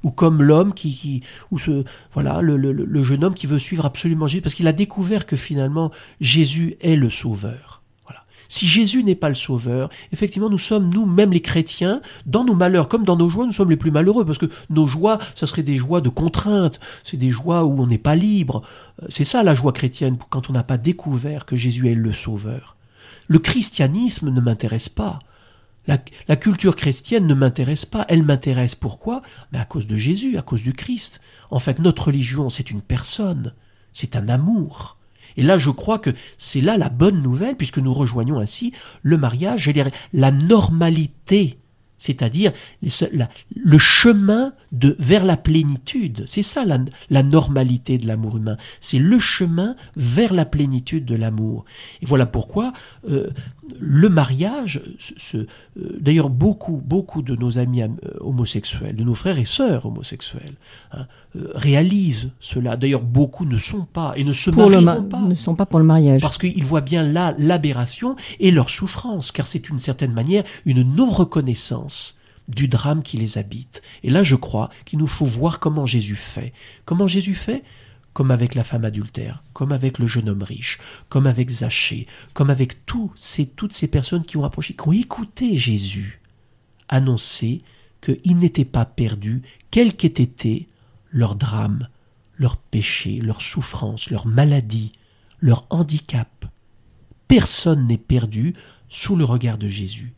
Ou 0.03 0.11
comme 0.11 0.43
l'homme 0.43 0.75
qui, 0.75 1.23
ou 1.51 1.59
ce, 1.59 1.85
voilà, 2.13 2.41
le, 2.43 2.57
le, 2.57 2.73
le 2.73 3.03
jeune 3.03 3.25
homme 3.25 3.35
qui 3.35 3.47
veut 3.47 3.59
suivre 3.59 3.87
absolument 3.87 4.27
Jésus 4.27 4.43
parce 4.43 4.55
qu'il 4.55 4.69
a 4.69 4.73
découvert 4.73 5.27
que 5.27 5.37
finalement 5.37 5.91
Jésus 6.21 6.77
est 6.81 6.97
le 6.97 7.11
Sauveur. 7.11 7.83
Voilà. 8.05 8.25
Si 8.49 8.67
Jésus 8.67 9.03
n'est 9.03 9.15
pas 9.15 9.31
le 9.31 9.35
Sauveur, 9.35 9.89
effectivement, 10.13 10.51
nous 10.51 10.59
sommes 10.59 10.91
nous-mêmes 10.93 11.33
les 11.33 11.41
chrétiens, 11.41 12.03
dans 12.27 12.45
nos 12.45 12.55
malheurs 12.55 12.89
comme 12.89 13.05
dans 13.05 13.17
nos 13.17 13.31
joies, 13.31 13.47
nous 13.47 13.53
sommes 13.53 13.71
les 13.71 13.77
plus 13.77 13.91
malheureux 13.91 14.25
parce 14.27 14.39
que 14.39 14.51
nos 14.69 14.87
joies, 14.87 15.19
ça 15.35 15.47
serait 15.47 15.63
des 15.63 15.79
joies 15.79 16.01
de 16.01 16.11
contrainte, 16.11 16.81
c'est 17.03 17.17
des 17.17 17.31
joies 17.31 17.65
où 17.65 17.81
on 17.81 17.87
n'est 17.87 17.99
pas 17.99 18.15
libre. 18.15 18.63
C'est 19.09 19.25
ça 19.25 19.43
la 19.43 19.55
joie 19.55 19.73
chrétienne 19.73 20.19
quand 20.31 20.51
on 20.51 20.53
n'a 20.53 20.65
pas 20.65 20.79
découvert 20.79 21.47
que 21.47 21.57
Jésus 21.57 21.89
est 21.89 21.95
le 21.95 22.13
Sauveur. 22.13 22.77
Le 23.27 23.39
christianisme 23.39 24.31
ne 24.31 24.41
m'intéresse 24.41 24.91
pas. 24.91 25.19
La, 25.87 26.37
culture 26.37 26.77
chrétienne 26.77 27.27
ne 27.27 27.35
m'intéresse 27.35 27.85
pas. 27.85 28.07
Elle 28.09 28.23
m'intéresse 28.23 28.75
pourquoi? 28.75 29.23
Mais 29.53 29.59
à 29.59 29.65
cause 29.65 29.87
de 29.87 29.97
Jésus, 29.97 30.39
à 30.39 30.43
cause 30.43 30.63
du 30.63 30.73
Christ. 30.73 31.21
En 31.51 31.59
fait, 31.59 31.79
notre 31.79 32.07
religion, 32.07 32.49
c'est 32.51 32.71
une 32.71 32.83
personne, 32.83 33.55
c'est 33.93 34.17
un 34.17 34.29
amour. 34.29 34.99
Et 35.37 35.43
là, 35.43 35.59
je 35.59 35.71
crois 35.71 35.99
que 35.99 36.15
c'est 36.39 36.61
là 36.61 36.79
la 36.79 36.89
bonne 36.89 37.23
nouvelle, 37.23 37.57
puisque 37.57 37.79
nous 37.79 37.93
rejoignons 37.93 38.39
ainsi 38.39 38.73
le 39.03 39.19
mariage 39.19 39.69
et 39.69 39.85
la 40.13 40.31
normalité 40.31 41.59
c'est-à-dire 42.05 42.53
le 42.83 43.79
chemin 43.79 44.53
de, 44.75 44.97
vers 44.99 45.25
la 45.25 45.37
plénitude. 45.37 46.25
C'est 46.27 46.43
ça 46.43 46.65
la, 46.65 47.23
normalité 47.23 47.99
de 47.99 48.07
l'amour 48.07 48.37
humain. 48.37 48.57
C'est 48.81 48.99
le 48.99 49.19
chemin 49.19 49.77
vers 49.97 50.35
la 50.35 50.45
plénitude 50.45 51.05
de 51.05 51.15
l'amour. 51.15 51.65
Et 52.03 52.07
voilà 52.07 52.27
pourquoi 52.27 52.73
euh, 53.09 53.31
le 53.79 54.09
mariage, 54.09 54.83
euh, 55.35 55.47
d'ailleurs 55.77 56.29
beaucoup, 56.29 56.83
beaucoup 56.85 57.23
de 57.23 57.35
nos 57.37 57.59
amis 57.59 57.83
euh, 57.83 57.89
homosexuels, 58.21 58.97
de 58.97 59.05
nos 59.05 59.15
frères 59.15 59.39
et 59.39 59.45
sœurs 59.45 59.87
homosexuels, 59.87 60.55
hein, 60.93 61.07
réalisent 61.55 62.31
cela. 62.41 62.77
D'ailleurs 62.77 63.03
beaucoup 63.03 63.45
ne 63.45 63.57
sont 63.57 63.87
pas 63.91 64.13
et 64.17 64.25
ne 64.25 64.33
se 64.33 64.51
marieront 64.51 65.05
pas. 65.05 65.21
Ne 65.21 65.35
sont 65.35 65.55
pas 65.55 65.67
pour 65.67 65.79
le 65.79 65.85
mariage. 65.85 66.21
Parce 66.21 66.39
qu'ils 66.39 66.65
voient 66.65 66.81
bien 66.81 67.03
là 67.03 67.35
l'aberration 67.39 68.17
et 68.41 68.51
leur 68.51 68.71
souffrance, 68.71 69.33
car 69.33 69.47
c'est 69.47 69.61
d'une 69.61 69.81
certaine 69.81 70.13
manière 70.13 70.45
une 70.65 70.83
non-reconnaissance 70.83 72.19
du 72.49 72.69
drame 72.69 73.03
qui 73.03 73.17
les 73.17 73.39
habite. 73.39 73.83
Et 74.03 74.11
là, 74.11 74.23
je 74.23 74.37
crois 74.37 74.71
qu'il 74.85 74.99
nous 74.99 75.07
faut 75.07 75.25
voir 75.25 75.61
comment 75.61 75.87
Jésus 75.87 76.17
fait. 76.17 76.53
Comment 76.85 77.09
Jésus 77.09 77.35
fait? 77.35 77.63
Comme 78.13 78.31
avec 78.31 78.55
la 78.55 78.65
femme 78.65 78.85
adultère, 78.85 79.43
comme 79.53 79.73
avec 79.73 79.99
le 79.99 80.07
jeune 80.07 80.29
homme 80.29 80.43
riche, 80.43 80.79
comme 81.09 81.27
avec 81.27 81.51
Zachée, 81.51 82.07
comme 82.33 82.51
avec 82.51 82.87
tous 82.87 83.11
ces, 83.17 83.47
toutes 83.47 83.73
ces 83.73 83.89
personnes 83.89 84.25
qui 84.25 84.37
ont 84.37 84.45
approché, 84.45 84.75
qui 84.75 84.89
ont 84.89 84.93
écouté 84.93 85.57
Jésus 85.57 86.21
annoncer 86.89 87.63
qu'ils 88.01 88.39
n'étaient 88.39 88.65
pas 88.65 88.85
perdus, 88.85 89.43
quel 89.71 89.97
qu'ait 89.97 90.07
été 90.07 90.69
leur 91.11 91.35
drame, 91.35 91.89
leur 92.37 92.57
péché, 92.57 93.21
leur 93.21 93.41
souffrance, 93.41 94.11
leur 94.11 94.27
maladie, 94.27 94.93
leur 95.41 95.67
handicap. 95.71 96.47
Personne 97.29 97.87
n'est 97.87 97.99
perdu 97.99 98.53
sous 98.89 99.17
le 99.17 99.25
regard 99.25 99.59
de 99.59 99.69
Jésus. 99.69 100.15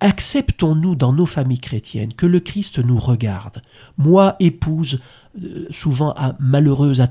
Acceptons-nous 0.00 0.94
dans 0.94 1.12
nos 1.12 1.26
familles 1.26 1.60
chrétiennes 1.60 2.12
que 2.12 2.26
le 2.26 2.40
Christ 2.40 2.78
nous 2.78 2.98
regarde. 2.98 3.62
Moi, 3.96 4.36
épouse, 4.40 5.00
euh, 5.42 5.66
souvent 5.70 6.14
malheureuse, 6.38 7.00
à. 7.00 7.08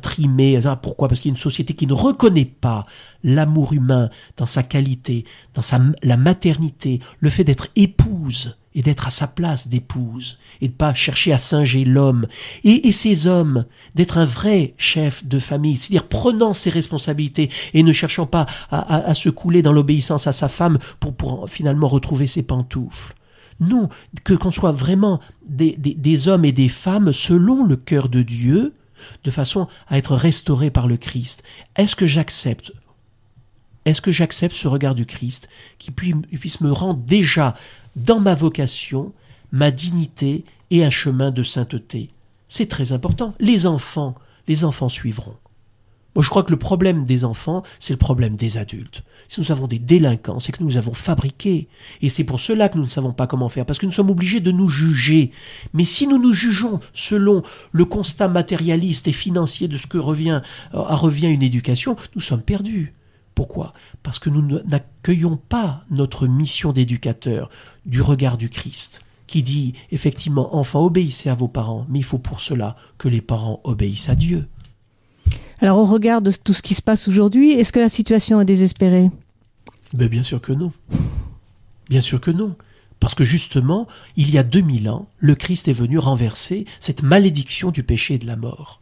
Pourquoi? 0.75 1.07
Parce 1.07 1.19
qu'il 1.19 1.29
y 1.29 1.33
a 1.33 1.35
une 1.35 1.41
société 1.41 1.73
qui 1.73 1.87
ne 1.87 1.93
reconnaît 1.93 2.45
pas 2.45 2.85
l'amour 3.23 3.73
humain 3.73 4.09
dans 4.37 4.45
sa 4.45 4.61
qualité, 4.61 5.25
dans 5.55 5.63
sa, 5.63 5.79
la 6.03 6.17
maternité, 6.17 6.99
le 7.19 7.29
fait 7.29 7.43
d'être 7.43 7.69
épouse 7.75 8.55
et 8.75 8.81
d'être 8.81 9.07
à 9.07 9.09
sa 9.09 9.25
place 9.25 9.67
d'épouse, 9.67 10.37
et 10.61 10.67
de 10.67 10.73
pas 10.73 10.93
chercher 10.93 11.33
à 11.33 11.39
singer 11.39 11.85
l'homme, 11.85 12.27
et, 12.63 12.87
et 12.87 12.91
ces 12.91 13.25
hommes, 13.25 13.65
d'être 13.95 14.17
un 14.17 14.25
vrai 14.25 14.73
chef 14.77 15.25
de 15.25 15.39
famille, 15.39 15.77
c'est-à-dire 15.77 16.07
prenant 16.07 16.53
ses 16.53 16.69
responsabilités 16.69 17.49
et 17.73 17.81
ne 17.81 17.93
cherchant 17.93 18.25
pas 18.25 18.45
à, 18.69 19.15
se 19.15 19.29
couler 19.29 19.61
dans 19.61 19.71
l'obéissance 19.71 20.27
à 20.27 20.31
sa 20.31 20.49
femme 20.49 20.77
pour, 20.99 21.13
pour 21.15 21.49
finalement 21.49 21.87
retrouver 21.87 22.27
ses 22.27 22.43
pantoufles. 22.43 23.15
Non, 23.61 23.87
que 24.25 24.33
qu'on 24.33 24.51
soit 24.51 24.73
vraiment 24.73 25.21
des, 25.47 25.75
des, 25.77 25.93
des 25.93 26.27
hommes 26.27 26.43
et 26.43 26.51
des 26.51 26.67
femmes 26.67 27.13
selon 27.13 27.63
le 27.63 27.77
cœur 27.77 28.09
de 28.09 28.21
Dieu, 28.21 28.73
de 29.23 29.31
façon 29.31 29.67
à 29.87 29.97
être 29.97 30.15
restaurés 30.15 30.71
par 30.71 30.87
le 30.87 30.97
Christ. 30.97 31.43
Est-ce 31.77 31.95
que 31.95 32.05
j'accepte 32.05 32.73
est-ce 33.85 34.01
que 34.01 34.11
j'accepte 34.11 34.55
ce 34.55 34.67
regard 34.67 34.95
du 34.95 35.05
Christ 35.05 35.47
qui 35.77 35.91
puisse 35.91 36.61
me 36.61 36.71
rendre 36.71 36.99
déjà 37.01 37.55
dans 37.95 38.19
ma 38.19 38.35
vocation, 38.35 39.13
ma 39.51 39.71
dignité 39.71 40.43
et 40.71 40.83
un 40.83 40.89
chemin 40.89 41.31
de 41.31 41.43
sainteté. 41.43 42.09
C'est 42.47 42.67
très 42.67 42.91
important. 42.91 43.33
Les 43.39 43.65
enfants, 43.65 44.15
les 44.47 44.63
enfants 44.63 44.89
suivront. 44.89 45.35
Moi, 46.15 46.23
je 46.23 46.29
crois 46.29 46.43
que 46.43 46.51
le 46.51 46.57
problème 46.57 47.03
des 47.03 47.25
enfants, 47.25 47.63
c'est 47.77 47.91
le 47.91 47.97
problème 47.97 48.37
des 48.37 48.57
adultes. 48.57 49.03
Si 49.27 49.41
nous 49.41 49.51
avons 49.51 49.67
des 49.67 49.79
délinquants, 49.79 50.39
c'est 50.39 50.53
que 50.53 50.63
nous 50.63 50.77
avons 50.77 50.93
fabriqué. 50.93 51.67
Et 52.01 52.07
c'est 52.07 52.23
pour 52.23 52.39
cela 52.39 52.69
que 52.69 52.77
nous 52.77 52.83
ne 52.83 52.89
savons 52.89 53.11
pas 53.11 53.27
comment 53.27 53.49
faire, 53.49 53.65
parce 53.65 53.79
que 53.79 53.85
nous 53.85 53.91
sommes 53.91 54.09
obligés 54.09 54.39
de 54.39 54.51
nous 54.51 54.69
juger. 54.69 55.31
Mais 55.73 55.83
si 55.83 56.07
nous 56.07 56.17
nous 56.17 56.33
jugeons 56.33 56.79
selon 56.93 57.41
le 57.73 57.83
constat 57.83 58.29
matérialiste 58.29 59.09
et 59.09 59.11
financier 59.11 59.67
de 59.67 59.77
ce 59.77 59.87
que 59.87 59.97
revient, 59.97 60.41
euh, 60.73 60.81
revient 60.81 61.27
une 61.27 61.43
éducation, 61.43 61.97
nous 62.15 62.21
sommes 62.21 62.41
perdus. 62.41 62.93
Pourquoi? 63.35 63.73
Parce 64.01 64.17
que 64.17 64.29
nous 64.29 64.41
n'accueillons 64.41 65.37
pas 65.37 65.83
notre 65.91 66.25
mission 66.25 66.71
d'éducateur 66.71 67.49
du 67.85 68.01
regard 68.01 68.37
du 68.37 68.49
Christ, 68.49 69.01
qui 69.27 69.43
dit 69.43 69.73
effectivement, 69.91 70.55
enfants, 70.55 70.85
obéissez 70.85 71.29
à 71.29 71.35
vos 71.35 71.49
parents, 71.49 71.85
mais 71.89 71.99
il 71.99 72.05
faut 72.05 72.17
pour 72.17 72.39
cela 72.39 72.77
que 72.97 73.09
les 73.09 73.21
parents 73.21 73.59
obéissent 73.65 74.09
à 74.09 74.15
Dieu. 74.15 74.47
Alors 75.59 75.79
au 75.79 75.85
regard 75.85 76.21
de 76.21 76.31
tout 76.31 76.53
ce 76.53 76.61
qui 76.61 76.73
se 76.73 76.81
passe 76.81 77.07
aujourd'hui, 77.07 77.51
est-ce 77.51 77.73
que 77.73 77.79
la 77.79 77.89
situation 77.89 78.39
est 78.39 78.45
désespérée? 78.45 79.11
Mais 79.97 80.07
Bien 80.07 80.23
sûr 80.23 80.41
que 80.41 80.53
non. 80.53 80.71
Bien 81.89 82.01
sûr 82.01 82.21
que 82.21 82.31
non. 82.31 82.55
Parce 82.99 83.15
que 83.15 83.23
justement, 83.23 83.87
il 84.15 84.31
y 84.31 84.37
a 84.37 84.43
2000 84.43 84.89
ans, 84.89 85.07
le 85.19 85.35
Christ 85.35 85.67
est 85.67 85.73
venu 85.73 85.97
renverser 85.97 86.65
cette 86.79 87.03
malédiction 87.03 87.71
du 87.71 87.83
péché 87.83 88.15
et 88.15 88.17
de 88.17 88.25
la 88.25 88.35
mort. 88.37 88.81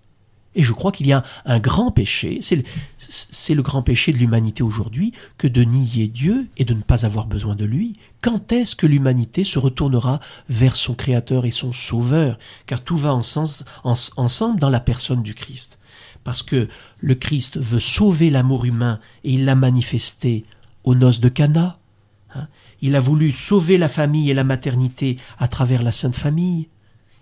Et 0.55 0.63
je 0.63 0.73
crois 0.73 0.91
qu'il 0.91 1.07
y 1.07 1.13
a 1.13 1.23
un 1.45 1.59
grand 1.59 1.91
péché, 1.91 2.39
c'est 2.41 3.55
le, 3.55 3.61
grand 3.61 3.81
péché 3.81 4.13
de 4.13 4.17
l'humanité 4.17 4.61
aujourd'hui, 4.61 5.13
que 5.37 5.47
de 5.47 5.63
nier 5.63 6.07
Dieu 6.07 6.47
et 6.57 6.65
de 6.65 6.73
ne 6.73 6.81
pas 6.81 7.05
avoir 7.05 7.25
besoin 7.25 7.55
de 7.55 7.65
lui. 7.65 7.93
Quand 8.21 8.51
est-ce 8.51 8.75
que 8.75 8.85
l'humanité 8.85 9.43
se 9.43 9.57
retournera 9.57 10.19
vers 10.49 10.75
son 10.75 10.93
Créateur 10.93 11.45
et 11.45 11.51
son 11.51 11.73
Sauveur? 11.73 12.37
Car 12.67 12.83
tout 12.83 12.97
va 12.97 13.13
ensemble 13.13 14.59
dans 14.59 14.69
la 14.69 14.79
personne 14.79 15.23
du 15.23 15.33
Christ. 15.33 15.79
Parce 16.23 16.43
que 16.43 16.67
le 16.99 17.15
Christ 17.15 17.57
veut 17.57 17.79
sauver 17.79 18.29
l'amour 18.29 18.65
humain 18.65 18.99
et 19.23 19.33
il 19.33 19.45
l'a 19.45 19.55
manifesté 19.55 20.45
aux 20.83 20.95
noces 20.95 21.19
de 21.19 21.29
Cana. 21.29 21.79
Hein. 22.35 22.47
il 22.81 22.95
a 22.95 22.99
voulu 22.99 23.31
sauver 23.31 23.77
la 23.77 23.89
famille 23.89 24.31
et 24.31 24.33
la 24.33 24.43
maternité 24.43 25.17
à 25.37 25.47
travers 25.47 25.83
la 25.83 25.91
Sainte 25.91 26.15
Famille. 26.15 26.67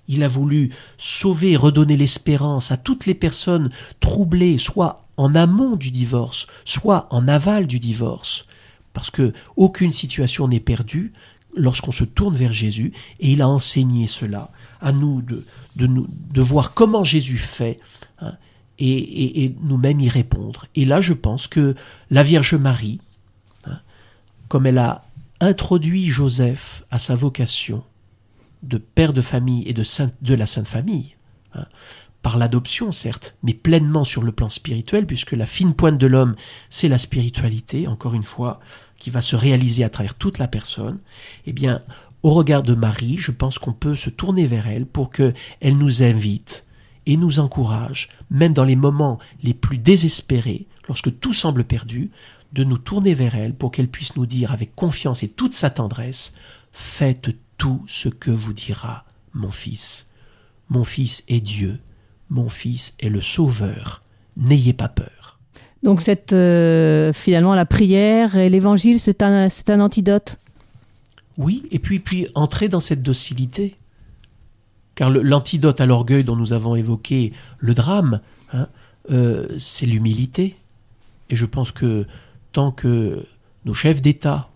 Il 0.07 0.23
a 0.23 0.27
voulu 0.27 0.71
sauver 0.97 1.55
redonner 1.55 1.95
l'espérance 1.95 2.71
à 2.71 2.77
toutes 2.77 3.05
les 3.05 3.13
personnes 3.13 3.71
troublées, 3.99 4.57
soit 4.57 5.05
en 5.17 5.35
amont 5.35 5.75
du 5.75 5.91
divorce, 5.91 6.47
soit 6.65 7.07
en 7.11 7.27
aval 7.27 7.67
du 7.67 7.79
divorce. 7.79 8.45
Parce 8.93 9.09
que 9.09 9.33
aucune 9.55 9.93
situation 9.93 10.47
n'est 10.47 10.59
perdue 10.59 11.13
lorsqu'on 11.55 11.91
se 11.91 12.03
tourne 12.03 12.35
vers 12.35 12.53
Jésus, 12.53 12.93
et 13.19 13.31
il 13.31 13.41
a 13.41 13.47
enseigné 13.47 14.07
cela 14.07 14.51
à 14.79 14.91
nous 14.91 15.21
de, 15.21 15.43
de, 15.75 16.41
voir 16.41 16.73
comment 16.73 17.03
Jésus 17.03 17.37
fait, 17.37 17.79
hein, 18.19 18.33
et, 18.79 19.43
et, 19.43 19.55
nous-mêmes 19.61 19.99
y 19.99 20.09
répondre. 20.09 20.65
Et 20.75 20.85
là, 20.85 21.01
je 21.01 21.13
pense 21.13 21.47
que 21.47 21.75
la 22.09 22.23
Vierge 22.23 22.55
Marie, 22.55 22.99
hein, 23.65 23.79
comme 24.47 24.65
elle 24.65 24.77
a 24.77 25.05
introduit 25.39 26.07
Joseph 26.07 26.83
à 26.89 26.99
sa 26.99 27.15
vocation, 27.15 27.83
de 28.63 28.77
père 28.77 29.13
de 29.13 29.21
famille 29.21 29.67
et 29.67 29.73
de, 29.73 29.83
de 30.21 30.33
la 30.33 30.45
Sainte 30.45 30.67
Famille, 30.67 31.15
hein, 31.53 31.65
par 32.21 32.37
l'adoption 32.37 32.91
certes, 32.91 33.35
mais 33.43 33.53
pleinement 33.53 34.03
sur 34.03 34.21
le 34.23 34.31
plan 34.31 34.49
spirituel, 34.49 35.07
puisque 35.07 35.31
la 35.31 35.45
fine 35.45 35.73
pointe 35.73 35.97
de 35.97 36.07
l'homme, 36.07 36.35
c'est 36.69 36.87
la 36.87 36.97
spiritualité, 36.97 37.87
encore 37.87 38.13
une 38.13 38.23
fois, 38.23 38.59
qui 38.97 39.09
va 39.09 39.21
se 39.21 39.35
réaliser 39.35 39.83
à 39.83 39.89
travers 39.89 40.15
toute 40.15 40.37
la 40.37 40.47
personne, 40.47 40.99
eh 41.47 41.53
bien, 41.53 41.81
au 42.23 42.31
regard 42.31 42.61
de 42.61 42.75
Marie, 42.75 43.17
je 43.17 43.31
pense 43.31 43.57
qu'on 43.57 43.73
peut 43.73 43.95
se 43.95 44.11
tourner 44.11 44.45
vers 44.45 44.67
elle 44.67 44.85
pour 44.85 45.09
que 45.09 45.33
elle 45.59 45.77
nous 45.77 46.03
invite 46.03 46.65
et 47.07 47.17
nous 47.17 47.39
encourage, 47.39 48.09
même 48.29 48.53
dans 48.53 48.63
les 48.63 48.75
moments 48.75 49.17
les 49.41 49.55
plus 49.55 49.79
désespérés, 49.79 50.67
lorsque 50.87 51.19
tout 51.19 51.33
semble 51.33 51.63
perdu, 51.63 52.11
de 52.53 52.63
nous 52.63 52.77
tourner 52.77 53.15
vers 53.15 53.35
elle 53.35 53.55
pour 53.55 53.71
qu'elle 53.71 53.87
puisse 53.87 54.15
nous 54.15 54.27
dire 54.27 54.51
avec 54.51 54.75
confiance 54.75 55.23
et 55.23 55.29
toute 55.29 55.55
sa 55.55 55.71
tendresse, 55.71 56.35
faites 56.71 57.35
tout 57.61 57.83
ce 57.85 58.09
que 58.09 58.31
vous 58.31 58.53
dira 58.53 59.05
mon 59.35 59.51
fils. 59.51 60.07
Mon 60.69 60.83
fils 60.83 61.23
est 61.27 61.41
Dieu, 61.41 61.77
mon 62.31 62.49
fils 62.49 62.95
est 62.99 63.09
le 63.09 63.21
Sauveur, 63.21 64.01
n'ayez 64.35 64.73
pas 64.73 64.89
peur. 64.89 65.37
Donc 65.83 66.01
cette, 66.01 66.33
euh, 66.33 67.13
finalement, 67.13 67.53
la 67.53 67.67
prière 67.67 68.35
et 68.35 68.49
l'évangile, 68.49 68.99
c'est 68.99 69.21
un, 69.21 69.47
c'est 69.47 69.69
un 69.69 69.79
antidote? 69.79 70.39
Oui, 71.37 71.67
et 71.69 71.77
puis, 71.77 71.99
puis 71.99 72.27
entrer 72.33 72.67
dans 72.67 72.79
cette 72.79 73.03
docilité. 73.03 73.75
Car 74.95 75.11
le- 75.11 75.21
l'antidote 75.21 75.79
à 75.81 75.85
l'orgueil 75.85 76.23
dont 76.23 76.35
nous 76.35 76.53
avons 76.53 76.75
évoqué 76.75 77.31
le 77.59 77.75
drame, 77.75 78.21
hein, 78.53 78.69
euh, 79.11 79.47
c'est 79.59 79.85
l'humilité. 79.85 80.55
Et 81.29 81.35
je 81.35 81.45
pense 81.45 81.71
que 81.71 82.07
tant 82.53 82.71
que 82.71 83.23
nos 83.65 83.75
chefs 83.75 84.01
d'État, 84.01 84.49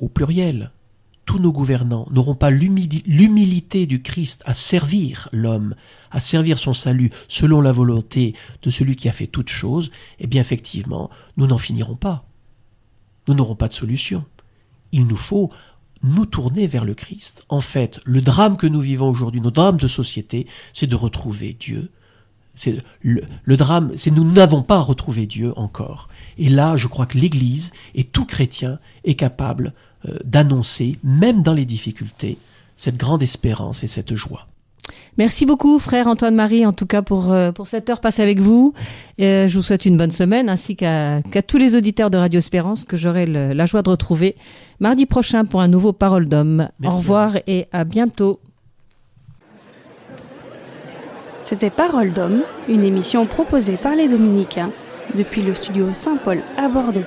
au 0.00 0.08
pluriel, 0.08 0.70
tous 1.30 1.38
nos 1.38 1.52
gouvernants 1.52 2.08
n'auront 2.10 2.34
pas 2.34 2.50
l'humili- 2.50 3.04
l'humilité 3.06 3.86
du 3.86 4.02
Christ 4.02 4.42
à 4.46 4.52
servir 4.52 5.28
l'homme, 5.30 5.76
à 6.10 6.18
servir 6.18 6.58
son 6.58 6.72
salut 6.72 7.12
selon 7.28 7.60
la 7.60 7.70
volonté 7.70 8.34
de 8.62 8.70
celui 8.70 8.96
qui 8.96 9.08
a 9.08 9.12
fait 9.12 9.28
toutes 9.28 9.48
choses, 9.48 9.92
eh 10.18 10.26
bien 10.26 10.40
effectivement, 10.40 11.08
nous 11.36 11.46
n'en 11.46 11.56
finirons 11.56 11.94
pas. 11.94 12.24
Nous 13.28 13.34
n'aurons 13.34 13.54
pas 13.54 13.68
de 13.68 13.74
solution. 13.74 14.24
Il 14.90 15.06
nous 15.06 15.14
faut 15.14 15.50
nous 16.02 16.26
tourner 16.26 16.66
vers 16.66 16.84
le 16.84 16.94
Christ. 16.94 17.44
En 17.48 17.60
fait, 17.60 18.00
le 18.04 18.22
drame 18.22 18.56
que 18.56 18.66
nous 18.66 18.80
vivons 18.80 19.08
aujourd'hui, 19.08 19.40
notre 19.40 19.62
drame 19.62 19.76
de 19.76 19.86
société, 19.86 20.48
c'est 20.72 20.88
de 20.88 20.96
retrouver 20.96 21.52
Dieu. 21.52 21.92
C'est 22.56 22.78
le, 23.02 23.56
drame, 23.56 23.92
c'est 23.94 24.10
nous 24.10 24.28
n'avons 24.28 24.64
pas 24.64 24.80
retrouvé 24.80 25.26
Dieu 25.26 25.56
encore. 25.56 26.08
Et 26.38 26.48
là, 26.48 26.76
je 26.76 26.88
crois 26.88 27.06
que 27.06 27.18
l'Église 27.18 27.70
et 27.94 28.02
tout 28.02 28.26
chrétien 28.26 28.80
est 29.04 29.14
capable 29.14 29.74
d'annoncer, 30.24 30.98
même 31.04 31.42
dans 31.42 31.54
les 31.54 31.64
difficultés, 31.64 32.38
cette 32.76 32.96
grande 32.96 33.22
espérance 33.22 33.84
et 33.84 33.86
cette 33.86 34.14
joie. 34.14 34.46
Merci 35.18 35.44
beaucoup, 35.46 35.78
frère 35.78 36.06
Antoine-Marie, 36.06 36.64
en 36.64 36.72
tout 36.72 36.86
cas 36.86 37.02
pour, 37.02 37.32
euh, 37.32 37.52
pour 37.52 37.66
cette 37.66 37.90
heure 37.90 38.00
passée 38.00 38.22
avec 38.22 38.40
vous. 38.40 38.72
Euh, 39.20 39.48
je 39.48 39.56
vous 39.56 39.62
souhaite 39.62 39.84
une 39.84 39.96
bonne 39.96 40.10
semaine, 40.10 40.48
ainsi 40.48 40.76
qu'à 40.76 41.20
tous 41.46 41.58
les 41.58 41.76
auditeurs 41.76 42.10
de 42.10 42.18
Radio 42.18 42.38
Espérance 42.38 42.84
que 42.84 42.96
j'aurai 42.96 43.26
la 43.26 43.66
joie 43.66 43.82
de 43.82 43.90
retrouver 43.90 44.36
mardi 44.78 45.06
prochain 45.06 45.44
pour 45.44 45.60
un 45.60 45.68
nouveau 45.68 45.92
Parole 45.92 46.28
d'homme. 46.28 46.68
Au 46.84 46.90
revoir 46.90 47.36
et 47.46 47.66
à 47.72 47.84
bientôt. 47.84 48.40
C'était 51.44 51.70
Parole 51.70 52.12
d'homme, 52.12 52.42
une 52.68 52.84
émission 52.84 53.26
proposée 53.26 53.76
par 53.76 53.96
les 53.96 54.08
Dominicains 54.08 54.70
depuis 55.16 55.42
le 55.42 55.54
studio 55.54 55.88
Saint-Paul 55.92 56.40
à 56.56 56.68
Bordeaux. 56.68 57.04